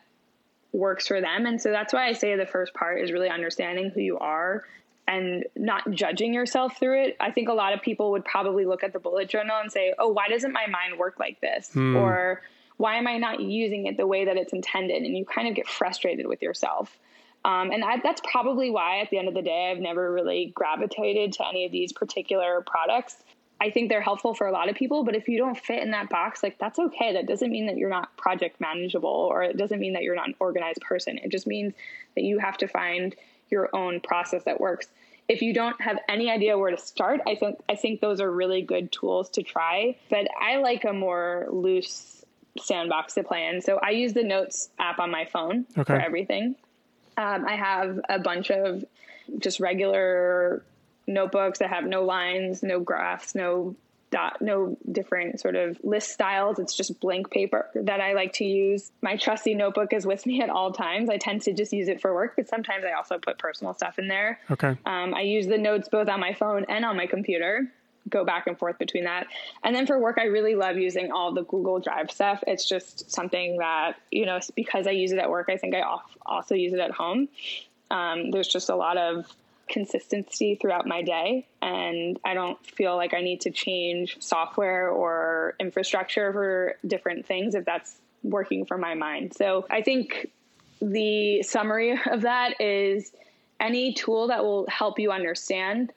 works 0.73 1.09
for 1.09 1.21
them 1.21 1.47
and 1.47 1.61
so 1.61 1.71
that's 1.71 1.93
why 1.93 2.07
I 2.07 2.13
say 2.13 2.37
the 2.37 2.47
first 2.47 2.73
part 2.75 3.01
is 3.01 3.13
really 3.13 3.29
understanding 3.29 3.91
who 3.91 4.01
you 4.01 4.19
are 4.19 4.65
and 5.09 5.45
not 5.57 5.91
judging 5.91 6.33
yourself 6.33 6.79
through 6.79 7.03
it. 7.07 7.17
I 7.19 7.33
think 7.33 7.49
a 7.49 7.53
lot 7.53 7.73
of 7.73 7.83
people 7.83 8.13
would 8.13 8.25
probably 8.25 8.65
look 8.65 8.85
at 8.85 8.93
the 8.93 9.01
bullet 9.01 9.29
journal 9.29 9.57
and 9.61 9.73
say, 9.73 9.93
"Oh, 9.99 10.09
why 10.09 10.29
doesn't 10.29 10.53
my 10.53 10.67
mind 10.69 10.99
work 10.99 11.19
like 11.19 11.41
this?" 11.41 11.73
Mm. 11.75 12.01
or 12.01 12.43
why 12.77 12.97
am 12.97 13.07
I 13.07 13.19
not 13.19 13.41
using 13.41 13.87
it 13.87 13.99
the 13.99 14.07
way 14.07 14.25
that 14.25 14.39
it's 14.39 14.55
intended? 14.55 15.03
And 15.03 15.17
you 15.17 15.27
kind 15.27 15.49
of 15.49 15.55
get 15.55 15.67
frustrated 15.67 16.27
with 16.27 16.41
yourself. 16.41 16.99
Um, 17.45 17.71
and 17.71 17.83
I, 17.83 17.99
that's 18.03 18.21
probably 18.31 18.71
why, 18.71 19.01
at 19.01 19.11
the 19.11 19.19
end 19.19 19.29
of 19.29 19.35
the 19.35 19.43
day, 19.43 19.71
I've 19.71 19.81
never 19.81 20.13
really 20.13 20.53
gravitated 20.55 21.33
to 21.35 21.49
any 21.49 21.65
of 21.65 21.73
these 21.73 21.93
particular 21.93 22.63
products. 22.67 23.17
I 23.61 23.71
think 23.71 23.91
they're 23.91 24.01
helpful 24.01 24.35
for 24.35 24.47
a 24.47 24.53
lot 24.53 24.71
of 24.71 24.75
people, 24.75 25.05
but 25.05 25.15
if 25.15 25.29
you 25.29 25.37
don't 25.37 25.59
fit 25.59 25.83
in 25.83 25.91
that 25.91 26.09
box, 26.09 26.43
like 26.43 26.59
that's 26.59 26.79
okay. 26.79 27.13
That 27.13 27.27
doesn't 27.27 27.51
mean 27.51 27.67
that 27.67 27.77
you're 27.77 27.91
not 27.91 28.17
project 28.17 28.59
manageable 28.61 29.11
or 29.11 29.43
it 29.43 29.57
doesn't 29.59 29.81
mean 29.81 29.93
that 29.93 30.03
you're 30.03 30.17
not 30.17 30.29
an 30.29 30.35
organized 30.41 30.81
person. 30.81 31.19
It 31.19 31.31
just 31.31 31.47
means 31.47 31.75
that 32.15 32.23
you 32.23 32.39
have 32.39 32.57
to 32.59 32.67
find 32.67 33.15
your 33.51 33.69
own 33.75 34.01
process 34.01 34.45
that 34.45 34.61
works. 34.61 34.89
If 35.29 35.43
you 35.43 35.53
don't 35.53 35.81
have 35.81 35.99
any 36.09 36.31
idea 36.31 36.57
where 36.57 36.71
to 36.71 36.79
start, 36.79 37.21
I 37.27 37.35
think 37.35 37.61
I 37.69 37.77
think 37.77 38.01
those 38.01 38.21
are 38.21 38.31
really 38.31 38.63
good 38.63 38.91
tools 38.91 39.29
to 39.31 39.43
try. 39.43 39.97
But 40.09 40.27
I 40.41 40.57
like 40.57 40.85
a 40.85 40.93
more 40.93 41.47
loose 41.51 42.25
sandbox 42.59 43.15
to 43.15 43.23
play 43.23 43.47
in. 43.47 43.61
So 43.61 43.79
I 43.81 43.91
use 43.91 44.15
the 44.15 44.25
Notes 44.25 44.71
app 44.79 44.99
on 44.99 45.11
my 45.11 45.27
phone 45.27 45.67
okay. 45.77 45.85
for 45.85 46.01
everything. 46.01 46.57
Um, 47.21 47.45
I 47.47 47.57
have 47.57 48.01
a 48.09 48.19
bunch 48.19 48.51
of 48.51 48.83
just 49.39 49.61
regular 49.61 50.63
notebooks 51.07 51.59
that 51.59 51.69
have 51.69 51.85
no 51.85 52.05
lines, 52.05 52.63
no 52.63 52.81
graphs, 52.81 53.35
no 53.35 53.77
dot, 54.11 54.41
no 54.41 54.77
different 54.91 55.39
sort 55.39 55.55
of 55.55 55.79
list 55.85 56.11
styles. 56.11 56.59
It's 56.59 56.75
just 56.75 56.99
blank 56.99 57.31
paper 57.31 57.69
that 57.75 58.01
I 58.01 58.15
like 58.15 58.33
to 58.35 58.45
use. 58.45 58.91
My 59.03 59.17
trusty 59.17 59.55
notebook 59.55 59.93
is 59.93 60.07
with 60.07 60.25
me 60.31 60.41
at 60.41 60.49
all 60.49 60.73
times. 60.73 61.11
I 61.11 61.19
tend 61.19 61.43
to 61.43 61.53
just 61.53 61.75
use 61.75 61.89
it 61.89 62.01
for 62.01 62.15
work, 62.15 62.37
but 62.37 62.49
sometimes 62.49 62.85
I 62.85 62.93
also 62.93 63.19
put 63.19 63.39
personal 63.39 63.75
stuff 63.75 63.99
in 63.99 64.09
there. 64.09 64.41
Okay. 64.51 64.77
Um, 64.87 65.15
I 65.15 65.21
use 65.21 65.47
the 65.47 65.59
notes 65.59 65.89
both 65.89 66.09
on 66.09 66.21
my 66.21 66.33
phone 66.33 66.65
and 66.69 66.87
on 66.87 66.97
my 66.97 67.07
computer 67.07 67.71
go 68.09 68.25
back 68.25 68.47
and 68.47 68.59
forth 68.59 68.79
between 68.79 69.05
that. 69.05 69.27
And 69.63 69.75
then 69.75 69.87
for 69.87 69.99
work, 69.99 70.19
I 70.19 70.25
really 70.25 70.55
love 70.55 70.77
using 70.77 71.13
all 71.13 71.33
the 71.33 71.45
Google 71.45 71.81
Drive 71.81 72.11
stuff. 72.11 72.43
It's 72.47 72.69
just 72.69 73.11
something 73.11 73.59
that, 73.59 73.97
you 74.11 74.27
know, 74.27 74.41
because 74.55 74.87
I 74.87 74.93
use 74.93 75.13
it 75.13 75.19
at 75.19 75.31
work, 75.31 75.49
I 75.51 75.57
think 75.57 75.75
I 75.75 75.83
also 76.25 76.55
use 76.55 76.73
it 76.73 76.81
at 76.81 76.91
home. 76.91 77.29
Um, 77.91 78.31
there's 78.31 78.49
just 78.49 78.69
a 78.69 78.77
lot 78.77 78.97
of 78.97 79.27
consistency 79.69 80.57
throughout 80.57 80.87
my 80.87 81.03
day, 81.03 81.47
and 81.63 82.19
I 82.25 82.35
don't 82.35 82.65
feel 82.67 82.97
like 82.97 83.15
I 83.15 83.21
need 83.21 83.43
to 83.43 83.51
change 83.51 84.17
software 84.21 84.91
or 84.91 85.55
infrastructure 85.61 86.33
for 86.33 86.77
different 86.87 87.27
things 87.27 87.55
if 87.55 87.65
that's 87.65 87.97
working 88.23 88.67
for 88.67 88.77
my 88.77 88.95
mind. 88.95 89.35
So 89.35 89.67
I 89.71 89.83
think 89.83 90.31
the 90.83 91.43
summary 91.43 91.99
of 92.11 92.23
that 92.23 92.61
is 92.61 93.13
any 93.59 93.93
tool 93.93 94.29
that 94.29 94.43
will 94.43 94.67
help 94.69 94.99
you 94.99 95.13
understand 95.13 95.93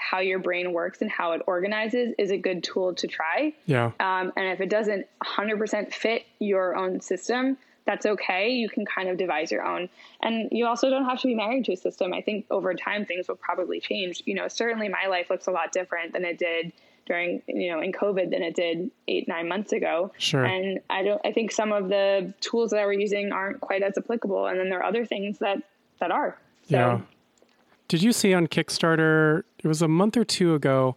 how 0.00 0.18
your 0.20 0.38
brain 0.38 0.72
works 0.72 1.02
and 1.02 1.10
how 1.10 1.32
it 1.32 1.42
organizes 1.46 2.14
is 2.18 2.30
a 2.30 2.38
good 2.38 2.64
tool 2.64 2.94
to 2.94 3.06
try. 3.06 3.52
Yeah. 3.66 3.92
Um, 4.00 4.32
and 4.36 4.46
if 4.46 4.60
it 4.60 4.70
doesn't 4.70 5.06
100% 5.22 5.92
fit 5.92 6.24
your 6.38 6.74
own 6.74 7.00
system, 7.00 7.58
that's 7.84 8.06
okay. 8.06 8.50
You 8.50 8.68
can 8.68 8.86
kind 8.86 9.08
of 9.08 9.18
devise 9.18 9.50
your 9.52 9.64
own. 9.64 9.88
And 10.22 10.48
you 10.52 10.66
also 10.66 10.88
don't 10.88 11.04
have 11.04 11.20
to 11.20 11.26
be 11.26 11.34
married 11.34 11.66
to 11.66 11.72
a 11.72 11.76
system. 11.76 12.14
I 12.14 12.22
think 12.22 12.46
over 12.50 12.72
time 12.74 13.04
things 13.04 13.28
will 13.28 13.36
probably 13.36 13.78
change. 13.78 14.22
You 14.24 14.34
know, 14.34 14.48
certainly 14.48 14.88
my 14.88 15.06
life 15.08 15.28
looks 15.28 15.46
a 15.46 15.50
lot 15.50 15.72
different 15.72 16.12
than 16.12 16.24
it 16.24 16.38
did 16.38 16.72
during, 17.06 17.42
you 17.46 17.70
know, 17.70 17.80
in 17.80 17.92
COVID 17.92 18.30
than 18.30 18.42
it 18.42 18.54
did 18.54 18.90
eight, 19.06 19.28
nine 19.28 19.48
months 19.48 19.72
ago. 19.72 20.12
Sure. 20.18 20.44
And 20.44 20.80
I 20.88 21.02
don't, 21.02 21.20
I 21.24 21.32
think 21.32 21.52
some 21.52 21.72
of 21.72 21.88
the 21.88 22.32
tools 22.40 22.70
that 22.70 22.86
we're 22.86 22.92
using 22.94 23.32
aren't 23.32 23.60
quite 23.60 23.82
as 23.82 23.98
applicable. 23.98 24.46
And 24.46 24.58
then 24.58 24.70
there 24.70 24.78
are 24.78 24.84
other 24.84 25.04
things 25.04 25.38
that, 25.38 25.62
that 25.98 26.10
are. 26.10 26.38
So, 26.68 26.76
yeah. 26.76 27.00
Did 27.90 28.04
you 28.04 28.12
see 28.12 28.32
on 28.32 28.46
Kickstarter? 28.46 29.42
It 29.64 29.66
was 29.66 29.82
a 29.82 29.88
month 29.88 30.16
or 30.16 30.24
two 30.24 30.54
ago, 30.54 30.94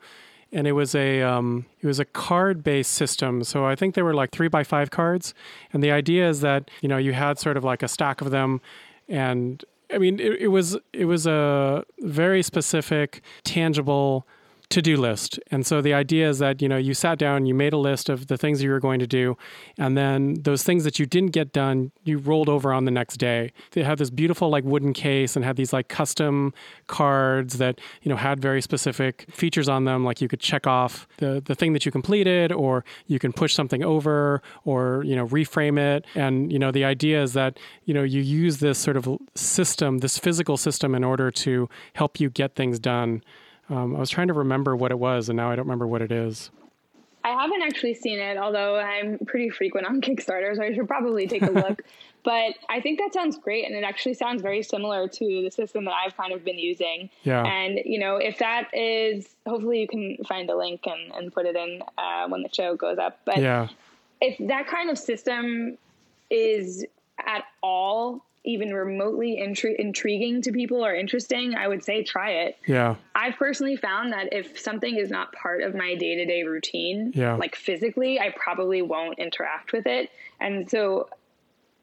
and 0.52 0.68
it 0.68 0.74
was 0.74 0.94
a 0.94 1.24
um, 1.24 1.66
it 1.82 1.88
was 1.88 2.00
a 2.00 2.06
card 2.06 2.64
based 2.64 2.92
system. 2.92 3.44
So 3.44 3.66
I 3.66 3.76
think 3.76 3.96
they 3.96 4.04
were 4.04 4.14
like 4.14 4.30
three 4.30 4.48
by 4.48 4.64
five 4.64 4.92
cards, 4.92 5.34
and 5.74 5.84
the 5.84 5.90
idea 5.90 6.30
is 6.30 6.42
that 6.42 6.70
you 6.82 6.88
know 6.88 6.98
you 6.98 7.14
had 7.14 7.40
sort 7.40 7.58
of 7.58 7.64
like 7.64 7.82
a 7.82 7.88
stack 7.88 8.22
of 8.22 8.30
them, 8.30 8.62
and 9.10 9.66
I 9.92 9.98
mean, 9.98 10.20
it, 10.20 10.34
it 10.42 10.48
was 10.50 10.78
it 10.94 11.06
was 11.06 11.26
a 11.26 11.84
very 12.02 12.44
specific, 12.44 13.24
tangible 13.44 14.28
to-do 14.74 14.98
list. 14.98 15.40
And 15.52 15.66
so 15.66 15.82
the 15.82 15.94
idea 15.94 16.28
is 16.28 16.40
that, 16.40 16.62
you 16.62 16.68
know, 16.68 16.78
you 16.78 16.96
sat 16.96 17.20
down, 17.20 17.46
you 17.46 17.54
made 17.54 17.74
a 17.74 17.78
list 17.78 18.10
of 18.10 18.26
the 18.26 18.38
things 18.38 18.64
you 18.64 18.72
were 18.72 18.80
going 18.80 19.00
to 19.00 19.06
do, 19.06 19.38
and 19.78 19.96
then 19.96 20.36
those 20.42 20.64
things 20.64 20.84
that 20.84 20.98
you 20.98 21.06
didn't 21.06 21.32
get 21.32 21.54
done, 21.54 21.92
you 22.04 22.18
rolled 22.18 22.50
over 22.50 22.74
on 22.74 22.86
the 22.86 22.92
next 22.92 23.18
day. 23.18 23.52
They 23.72 23.84
had 23.84 24.00
this 24.00 24.10
beautiful 24.10 24.50
like 24.50 24.64
wooden 24.64 24.94
case 24.94 25.36
and 25.36 25.46
had 25.46 25.58
these 25.58 25.74
like 25.74 25.90
custom 25.90 26.54
cards 26.88 27.60
that, 27.60 27.80
you 28.02 28.10
know, 28.10 28.16
had 28.16 28.40
very 28.40 28.62
specific 28.62 29.26
features 29.32 29.70
on 29.70 29.86
them 29.86 30.04
like 30.04 30.22
you 30.22 30.28
could 30.28 30.40
check 30.40 30.66
off 30.66 31.08
the 31.18 31.42
the 31.46 31.56
thing 31.56 31.74
that 31.74 31.86
you 31.86 31.92
completed 31.92 32.52
or 32.52 32.84
you 33.06 33.20
can 33.20 33.32
push 33.32 33.54
something 33.54 33.84
over 33.84 34.42
or, 34.66 35.04
you 35.06 35.16
know, 35.16 35.28
reframe 35.28 35.78
it. 35.78 36.06
And, 36.16 36.52
you 36.52 36.58
know, 36.58 36.72
the 36.72 36.84
idea 36.84 37.22
is 37.22 37.34
that, 37.34 37.60
you 37.86 37.94
know, 37.94 38.04
you 38.04 38.22
use 38.22 38.58
this 38.58 38.80
sort 38.80 38.98
of 38.98 39.08
system, 39.36 40.00
this 40.00 40.18
physical 40.18 40.58
system 40.58 40.96
in 40.96 41.04
order 41.04 41.30
to 41.32 41.70
help 41.94 42.20
you 42.20 42.30
get 42.30 42.56
things 42.56 42.80
done. 42.80 43.24
Um, 43.70 43.96
I 43.96 44.00
was 44.00 44.10
trying 44.10 44.28
to 44.28 44.34
remember 44.34 44.76
what 44.76 44.92
it 44.92 45.00
was, 45.00 45.30
and 45.30 45.38
now 45.38 45.50
I 45.52 45.56
don't 45.56 45.66
remember 45.66 45.88
what 45.88 46.02
it 46.02 46.12
is. 46.12 46.52
I 47.26 47.30
haven't 47.42 47.62
actually 47.62 47.94
seen 47.94 48.20
it, 48.20 48.38
although 48.38 48.76
I'm 48.78 49.18
pretty 49.26 49.50
frequent 49.50 49.88
on 49.88 50.02
Kickstarter, 50.06 50.56
so 50.56 50.62
I 50.64 50.74
should 50.74 50.88
probably 50.88 51.28
take 51.28 51.42
a 51.44 51.52
look. 51.52 51.82
but 52.24 52.56
I 52.70 52.82
think 52.82 53.00
that 53.00 53.14
sounds 53.14 53.38
great, 53.38 53.66
and 53.66 53.74
it 53.76 53.84
actually 53.86 54.16
sounds 54.16 54.42
very 54.42 54.62
similar 54.64 55.08
to 55.08 55.42
the 55.44 55.50
system 55.50 55.86
that 55.86 55.94
I've 55.94 56.16
kind 56.18 56.34
of 56.34 56.44
been 56.44 56.60
using. 56.60 57.10
Yeah. 57.24 57.44
And 57.46 57.80
you 57.86 58.00
know, 58.00 58.18
if 58.18 58.40
that 58.40 58.70
is, 58.74 59.34
hopefully, 59.48 59.80
you 59.80 59.88
can 59.88 60.18
find 60.28 60.50
a 60.50 60.58
link 60.58 60.82
and, 60.86 61.14
and 61.14 61.34
put 61.34 61.46
it 61.46 61.56
in 61.56 61.82
uh, 61.98 62.28
when 62.28 62.44
the 62.44 62.50
show 62.54 62.76
goes 62.76 62.98
up. 62.98 63.20
But 63.24 63.38
Yeah. 63.38 63.70
if 64.20 64.38
that 64.50 64.68
kind 64.68 64.90
of 64.90 64.98
system 64.98 65.78
is 66.30 66.86
at 67.26 67.46
all 67.62 68.26
even 68.46 68.74
remotely 68.74 69.38
intri- 69.42 69.76
intriguing 69.78 70.42
to 70.42 70.52
people 70.52 70.86
or 70.86 70.94
interesting, 70.94 71.56
I 71.56 71.68
would 71.68 71.84
say 71.84 72.04
try 72.04 72.32
it. 72.32 72.58
Yeah. 72.68 72.96
I've 73.16 73.36
personally 73.36 73.78
found 73.78 74.12
that 74.12 74.34
if 74.34 74.60
something 74.60 74.98
is 74.98 75.10
not 75.10 75.32
part 75.32 75.64
of 75.64 75.74
my 75.74 75.96
day 75.96 76.16
to 76.16 76.26
day 76.26 76.44
routine, 76.44 77.12
Yeah. 77.16 77.36
like 77.36 77.56
physically, 77.56 78.20
I 78.20 78.34
probably 78.36 78.82
won't 78.82 79.18
interact 79.18 79.72
with 79.72 79.88
it. 79.88 80.10
And 80.42 80.70
so 80.70 81.10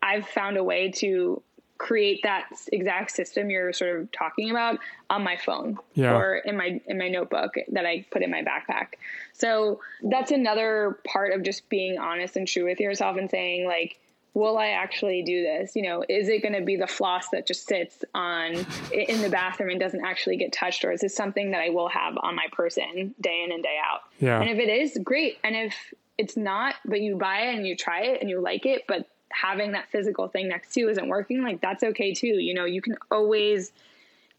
I've 0.02 0.26
found 0.28 0.58
a 0.58 0.64
way 0.64 0.90
to 0.96 1.42
create 1.78 2.20
that 2.24 2.46
exact 2.72 3.10
system 3.10 3.48
you're 3.48 3.72
sort 3.72 3.98
of 3.98 4.12
talking 4.12 4.50
about 4.50 4.78
on 5.08 5.22
my 5.24 5.38
phone 5.38 5.78
Yeah. 5.94 6.14
or 6.14 6.36
in 6.36 6.58
my 6.58 6.78
in 6.86 6.98
my 6.98 7.08
notebook 7.08 7.54
that 7.72 7.86
I 7.86 8.04
put 8.10 8.20
in 8.22 8.30
my 8.30 8.42
backpack. 8.42 8.96
So 9.32 9.80
that's 10.02 10.30
another 10.30 10.98
part 11.06 11.32
of 11.32 11.42
just 11.42 11.70
being 11.70 11.98
honest 11.98 12.36
and 12.36 12.46
true 12.46 12.64
with 12.66 12.80
yourself 12.80 13.16
and 13.16 13.30
saying 13.30 13.66
like 13.66 13.98
will 14.34 14.58
I 14.58 14.68
actually 14.68 15.22
do 15.22 15.42
this? 15.42 15.74
You 15.74 15.82
know, 15.82 16.04
is 16.08 16.28
it 16.28 16.42
going 16.42 16.54
to 16.54 16.60
be 16.60 16.76
the 16.76 16.86
floss 16.86 17.28
that 17.30 17.46
just 17.46 17.66
sits 17.66 18.04
on 18.14 18.54
in 18.92 19.22
the 19.22 19.28
bathroom 19.30 19.70
and 19.70 19.80
doesn't 19.80 20.04
actually 20.04 20.36
get 20.36 20.52
touched, 20.52 20.84
or 20.84 20.92
is 20.92 21.00
this 21.00 21.14
something 21.14 21.50
that 21.50 21.60
I 21.60 21.70
will 21.70 21.88
have 21.88 22.16
on 22.18 22.34
my 22.34 22.46
person 22.52 23.14
day 23.20 23.42
in 23.44 23.52
and 23.52 23.62
day 23.62 23.76
out? 23.84 24.00
Yeah. 24.18 24.40
And 24.40 24.48
if 24.48 24.58
it 24.58 24.68
is, 24.68 24.98
great. 25.02 25.38
And 25.42 25.56
if 25.56 25.74
it's 26.18 26.36
not, 26.36 26.76
but 26.84 27.00
you 27.00 27.16
buy 27.16 27.42
it 27.42 27.56
and 27.56 27.66
you 27.66 27.76
try 27.76 28.02
it 28.02 28.20
and 28.20 28.28
you 28.28 28.40
like 28.40 28.66
it, 28.66 28.84
but 28.86 29.08
having 29.30 29.72
that 29.72 29.88
physical 29.90 30.28
thing 30.28 30.48
next 30.48 30.74
to 30.74 30.80
you 30.80 30.88
isn't 30.90 31.08
working, 31.08 31.42
like 31.42 31.60
that's 31.60 31.82
okay 31.82 32.12
too. 32.12 32.26
You 32.26 32.54
know, 32.54 32.64
you 32.64 32.82
can 32.82 32.96
always 33.10 33.72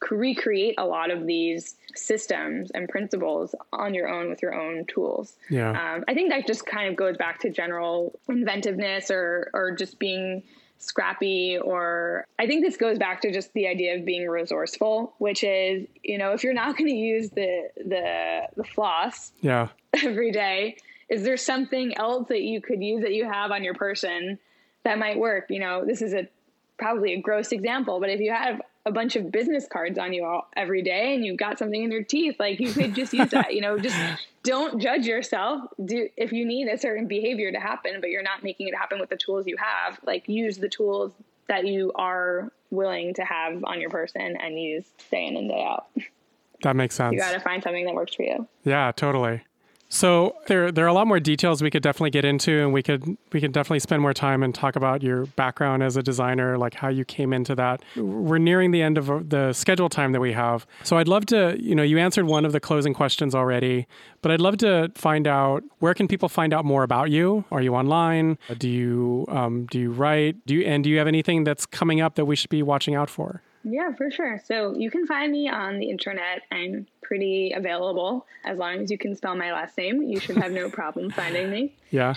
recreate 0.09 0.75
a 0.77 0.85
lot 0.85 1.11
of 1.11 1.25
these 1.27 1.75
systems 1.95 2.71
and 2.71 2.89
principles 2.89 3.53
on 3.71 3.93
your 3.93 4.09
own 4.09 4.29
with 4.29 4.41
your 4.41 4.53
own 4.53 4.85
tools. 4.85 5.35
Yeah. 5.49 5.69
Um, 5.69 6.03
I 6.07 6.13
think 6.13 6.31
that 6.31 6.47
just 6.47 6.65
kind 6.65 6.89
of 6.89 6.95
goes 6.95 7.17
back 7.17 7.39
to 7.41 7.49
general 7.49 8.19
inventiveness 8.27 9.11
or 9.11 9.49
or 9.53 9.71
just 9.71 9.99
being 9.99 10.43
scrappy 10.79 11.59
or 11.59 12.25
I 12.39 12.47
think 12.47 12.65
this 12.65 12.75
goes 12.75 12.97
back 12.97 13.21
to 13.21 13.31
just 13.31 13.53
the 13.53 13.67
idea 13.67 13.95
of 13.97 14.03
being 14.03 14.27
resourceful, 14.27 15.13
which 15.19 15.43
is, 15.43 15.85
you 16.03 16.17
know, 16.17 16.31
if 16.31 16.43
you're 16.43 16.55
not 16.55 16.75
going 16.75 16.89
to 16.89 16.95
use 16.95 17.29
the 17.29 17.69
the 17.77 18.47
the 18.57 18.63
floss 18.63 19.31
Yeah. 19.41 19.67
every 20.03 20.31
day, 20.31 20.77
is 21.09 21.23
there 21.23 21.37
something 21.37 21.95
else 21.97 22.27
that 22.29 22.41
you 22.41 22.61
could 22.61 22.81
use 22.81 23.03
that 23.03 23.13
you 23.13 23.25
have 23.25 23.51
on 23.51 23.63
your 23.63 23.75
person 23.75 24.39
that 24.83 24.97
might 24.97 25.19
work? 25.19 25.45
You 25.49 25.59
know, 25.59 25.85
this 25.85 26.01
is 26.01 26.13
a 26.13 26.27
probably 26.79 27.13
a 27.13 27.21
gross 27.21 27.51
example, 27.51 27.99
but 27.99 28.09
if 28.09 28.19
you 28.19 28.31
have 28.31 28.59
a 28.85 28.91
bunch 28.91 29.15
of 29.15 29.31
business 29.31 29.67
cards 29.67 29.97
on 29.99 30.13
you 30.13 30.25
all, 30.25 30.47
every 30.55 30.81
day 30.81 31.13
and 31.13 31.23
you've 31.23 31.37
got 31.37 31.59
something 31.59 31.83
in 31.83 31.91
your 31.91 32.03
teeth, 32.03 32.37
like 32.39 32.59
you 32.59 32.71
could 32.73 32.95
just 32.95 33.13
use 33.13 33.29
that, 33.29 33.53
you 33.53 33.61
know, 33.61 33.77
just 33.77 33.95
don't 34.43 34.81
judge 34.81 35.05
yourself. 35.05 35.61
Do 35.83 36.09
if 36.17 36.31
you 36.31 36.45
need 36.45 36.67
a 36.67 36.77
certain 36.77 37.07
behavior 37.07 37.51
to 37.51 37.59
happen, 37.59 38.01
but 38.01 38.09
you're 38.09 38.23
not 38.23 38.43
making 38.43 38.67
it 38.67 38.75
happen 38.75 38.99
with 38.99 39.09
the 39.09 39.17
tools 39.17 39.45
you 39.45 39.57
have, 39.57 39.99
like 40.05 40.27
use 40.27 40.57
the 40.57 40.69
tools 40.69 41.13
that 41.47 41.67
you 41.67 41.91
are 41.95 42.51
willing 42.71 43.13
to 43.15 43.23
have 43.23 43.63
on 43.65 43.81
your 43.81 43.89
person 43.89 44.37
and 44.37 44.59
use 44.59 44.85
day 45.11 45.27
in 45.27 45.35
and 45.37 45.49
day 45.49 45.63
out. 45.63 45.87
That 46.63 46.75
makes 46.75 46.95
sense. 46.95 47.13
You 47.13 47.19
got 47.19 47.33
to 47.33 47.39
find 47.39 47.61
something 47.61 47.85
that 47.85 47.93
works 47.93 48.15
for 48.15 48.23
you. 48.23 48.47
Yeah, 48.63 48.91
totally. 48.95 49.41
So 49.93 50.37
there, 50.47 50.71
there 50.71 50.85
are 50.85 50.87
a 50.87 50.93
lot 50.93 51.05
more 51.05 51.19
details 51.19 51.61
we 51.61 51.69
could 51.69 51.83
definitely 51.83 52.11
get 52.11 52.23
into, 52.23 52.61
and 52.61 52.71
we 52.71 52.81
could 52.81 53.17
we 53.33 53.41
could 53.41 53.51
definitely 53.51 53.81
spend 53.81 54.01
more 54.01 54.13
time 54.13 54.41
and 54.41 54.55
talk 54.55 54.77
about 54.77 55.03
your 55.03 55.25
background 55.25 55.83
as 55.83 55.97
a 55.97 56.01
designer, 56.01 56.57
like 56.57 56.73
how 56.73 56.87
you 56.87 57.03
came 57.03 57.33
into 57.33 57.55
that. 57.55 57.83
We're 57.97 58.37
nearing 58.37 58.71
the 58.71 58.81
end 58.81 58.97
of 58.97 59.29
the 59.29 59.51
schedule 59.51 59.89
time 59.89 60.13
that 60.13 60.21
we 60.21 60.31
have, 60.31 60.65
so 60.83 60.97
I'd 60.97 61.09
love 61.09 61.25
to, 61.27 61.57
you 61.59 61.75
know, 61.75 61.83
you 61.83 61.99
answered 61.99 62.25
one 62.25 62.45
of 62.45 62.53
the 62.53 62.61
closing 62.61 62.93
questions 62.93 63.35
already, 63.35 63.85
but 64.21 64.31
I'd 64.31 64.39
love 64.39 64.55
to 64.59 64.93
find 64.95 65.27
out 65.27 65.61
where 65.79 65.93
can 65.93 66.07
people 66.07 66.29
find 66.29 66.53
out 66.53 66.63
more 66.63 66.83
about 66.83 67.11
you? 67.11 67.43
Are 67.51 67.61
you 67.61 67.75
online? 67.75 68.37
Do 68.57 68.69
you 68.69 69.25
um, 69.27 69.65
do 69.65 69.77
you 69.77 69.91
write? 69.91 70.45
Do 70.45 70.55
you 70.55 70.61
and 70.65 70.85
do 70.85 70.89
you 70.89 70.99
have 70.99 71.07
anything 71.07 71.43
that's 71.43 71.65
coming 71.65 71.99
up 71.99 72.15
that 72.15 72.23
we 72.23 72.37
should 72.37 72.49
be 72.49 72.63
watching 72.63 72.95
out 72.95 73.09
for? 73.09 73.41
Yeah, 73.63 73.93
for 73.93 74.09
sure. 74.11 74.41
So 74.43 74.75
you 74.75 74.89
can 74.89 75.05
find 75.05 75.31
me 75.31 75.49
on 75.49 75.77
the 75.79 75.89
internet. 75.89 76.41
I'm 76.51 76.87
pretty 77.01 77.53
available. 77.55 78.25
As 78.43 78.57
long 78.57 78.79
as 78.79 78.89
you 78.91 78.97
can 78.97 79.15
spell 79.15 79.35
my 79.35 79.51
last 79.51 79.77
name, 79.77 80.01
you 80.03 80.19
should 80.19 80.37
have 80.37 80.51
no 80.51 80.69
problem 80.69 81.09
finding 81.21 81.49
me. 81.51 81.75
Yeah, 81.91 82.15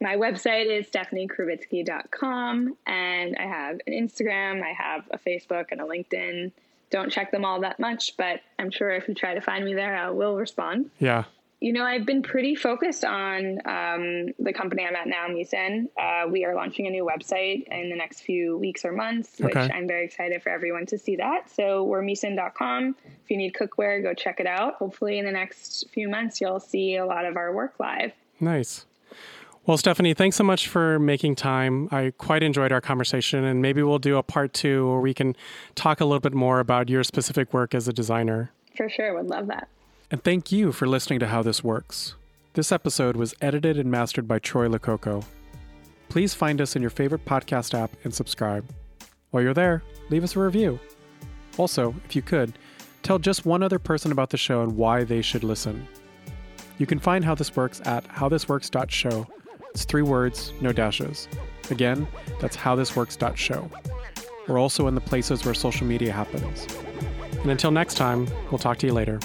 My 0.00 0.16
website 0.16 0.66
is 0.66 0.86
stephaniekruvitsky.com, 1.70 2.76
and 2.86 3.36
I 3.38 3.42
have 3.42 3.80
an 3.86 3.92
Instagram, 3.92 4.62
I 4.62 4.72
have 4.72 5.04
a 5.10 5.18
Facebook, 5.18 5.66
and 5.72 5.80
a 5.80 5.84
LinkedIn. 5.84 6.52
Don't 6.90 7.10
check 7.10 7.30
them 7.32 7.44
all 7.44 7.60
that 7.60 7.80
much, 7.80 8.16
but 8.16 8.40
I'm 8.58 8.70
sure 8.70 8.90
if 8.90 9.08
you 9.08 9.14
try 9.14 9.34
to 9.34 9.40
find 9.40 9.64
me 9.64 9.74
there, 9.74 9.96
I 9.96 10.10
will 10.10 10.36
respond. 10.36 10.90
yeah, 10.98 11.24
You 11.60 11.72
know, 11.72 11.84
I've 11.84 12.04
been 12.04 12.22
pretty 12.22 12.54
focused 12.54 13.02
on 13.04 13.58
um, 13.64 14.26
the 14.38 14.52
company 14.54 14.84
I'm 14.84 14.94
at 14.94 15.06
now, 15.08 15.26
Misen. 15.28 15.86
Uh, 15.98 16.28
we 16.28 16.44
are 16.44 16.54
launching 16.54 16.86
a 16.86 16.90
new 16.90 17.04
website 17.06 17.66
in 17.68 17.88
the 17.88 17.96
next 17.96 18.20
few 18.20 18.58
weeks 18.58 18.84
or 18.84 18.92
months, 18.92 19.38
which 19.40 19.56
Okay. 19.56 19.72
I'm 19.72 19.88
very 19.88 20.04
excited 20.04 20.42
for 20.42 20.50
everyone 20.50 20.84
to 20.86 20.98
see 20.98 21.16
that. 21.16 21.50
So 21.50 21.84
we're 21.84 22.02
Misen.com. 22.02 22.94
If 23.24 23.30
you 23.30 23.38
need 23.38 23.54
cookware, 23.54 24.02
go 24.02 24.12
check 24.12 24.38
it 24.38 24.46
out. 24.46 24.74
Hopefully, 24.74 25.18
in 25.18 25.24
the 25.24 25.32
next 25.32 25.86
few 25.94 26.10
months, 26.10 26.42
you'll 26.42 26.60
see 26.60 26.96
a 26.96 27.06
lot 27.06 27.24
of 27.24 27.36
our 27.38 27.54
work 27.54 27.74
live. 27.80 28.12
Nice. 28.38 28.84
Well, 29.64 29.78
Stephanie, 29.78 30.12
thanks 30.14 30.36
so 30.36 30.44
much 30.44 30.68
for 30.68 30.98
making 30.98 31.36
time. 31.36 31.88
I 31.90 32.12
quite 32.18 32.42
enjoyed 32.42 32.70
our 32.70 32.82
conversation, 32.82 33.44
and 33.44 33.62
maybe 33.62 33.82
we'll 33.82 33.98
do 33.98 34.18
a 34.18 34.22
part 34.22 34.52
two 34.52 34.88
where 34.90 35.00
we 35.00 35.14
can 35.14 35.34
talk 35.74 36.00
a 36.00 36.04
little 36.04 36.20
bit 36.20 36.34
more 36.34 36.60
about 36.60 36.88
your 36.90 37.02
specific 37.02 37.52
work 37.54 37.74
as 37.74 37.88
a 37.88 37.92
designer. 37.94 38.52
For 38.76 38.88
sure, 38.90 39.14
would 39.14 39.26
love 39.28 39.46
that. 39.46 39.68
And 40.08 40.22
thank 40.22 40.52
you 40.52 40.70
for 40.70 40.86
listening 40.86 41.18
to 41.18 41.26
How 41.26 41.42
This 41.42 41.64
Works. 41.64 42.14
This 42.54 42.70
episode 42.70 43.16
was 43.16 43.34
edited 43.40 43.76
and 43.76 43.90
mastered 43.90 44.28
by 44.28 44.38
Troy 44.38 44.68
Lococo. 44.68 45.24
Please 46.08 46.32
find 46.32 46.60
us 46.60 46.76
in 46.76 46.82
your 46.82 46.92
favorite 46.92 47.24
podcast 47.24 47.74
app 47.74 47.90
and 48.04 48.14
subscribe. 48.14 48.64
While 49.32 49.42
you're 49.42 49.52
there, 49.52 49.82
leave 50.08 50.22
us 50.22 50.36
a 50.36 50.40
review. 50.40 50.78
Also, 51.58 51.92
if 52.04 52.14
you 52.14 52.22
could, 52.22 52.52
tell 53.02 53.18
just 53.18 53.46
one 53.46 53.64
other 53.64 53.80
person 53.80 54.12
about 54.12 54.30
the 54.30 54.36
show 54.36 54.62
and 54.62 54.76
why 54.76 55.02
they 55.02 55.22
should 55.22 55.42
listen. 55.42 55.88
You 56.78 56.86
can 56.86 57.00
find 57.00 57.24
How 57.24 57.34
This 57.34 57.56
Works 57.56 57.80
at 57.84 58.06
howthisworks.show. 58.08 59.26
It's 59.70 59.84
three 59.84 60.02
words, 60.02 60.52
no 60.60 60.72
dashes. 60.72 61.26
Again, 61.70 62.06
that's 62.40 62.56
howthisworks.show. 62.56 63.70
We're 64.46 64.60
also 64.60 64.86
in 64.86 64.94
the 64.94 65.00
places 65.00 65.44
where 65.44 65.54
social 65.54 65.86
media 65.86 66.12
happens. 66.12 66.68
And 67.40 67.50
until 67.50 67.72
next 67.72 67.94
time, 67.94 68.28
we'll 68.52 68.58
talk 68.58 68.78
to 68.78 68.86
you 68.86 68.92
later. 68.92 69.18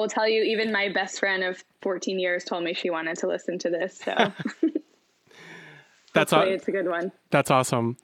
will 0.00 0.08
tell 0.08 0.28
you, 0.28 0.42
even 0.42 0.72
my 0.72 0.88
best 0.88 1.18
friend 1.20 1.44
of 1.44 1.62
14 1.82 2.18
years 2.18 2.44
told 2.44 2.64
me 2.64 2.74
she 2.74 2.90
wanted 2.90 3.18
to 3.18 3.26
listen 3.28 3.58
to 3.60 3.70
this. 3.70 3.98
So 3.98 4.12
that's 6.14 6.32
a- 6.32 6.52
it's 6.52 6.68
a 6.68 6.72
good 6.72 6.88
one. 6.88 7.12
That's 7.30 7.50
awesome. 7.50 7.96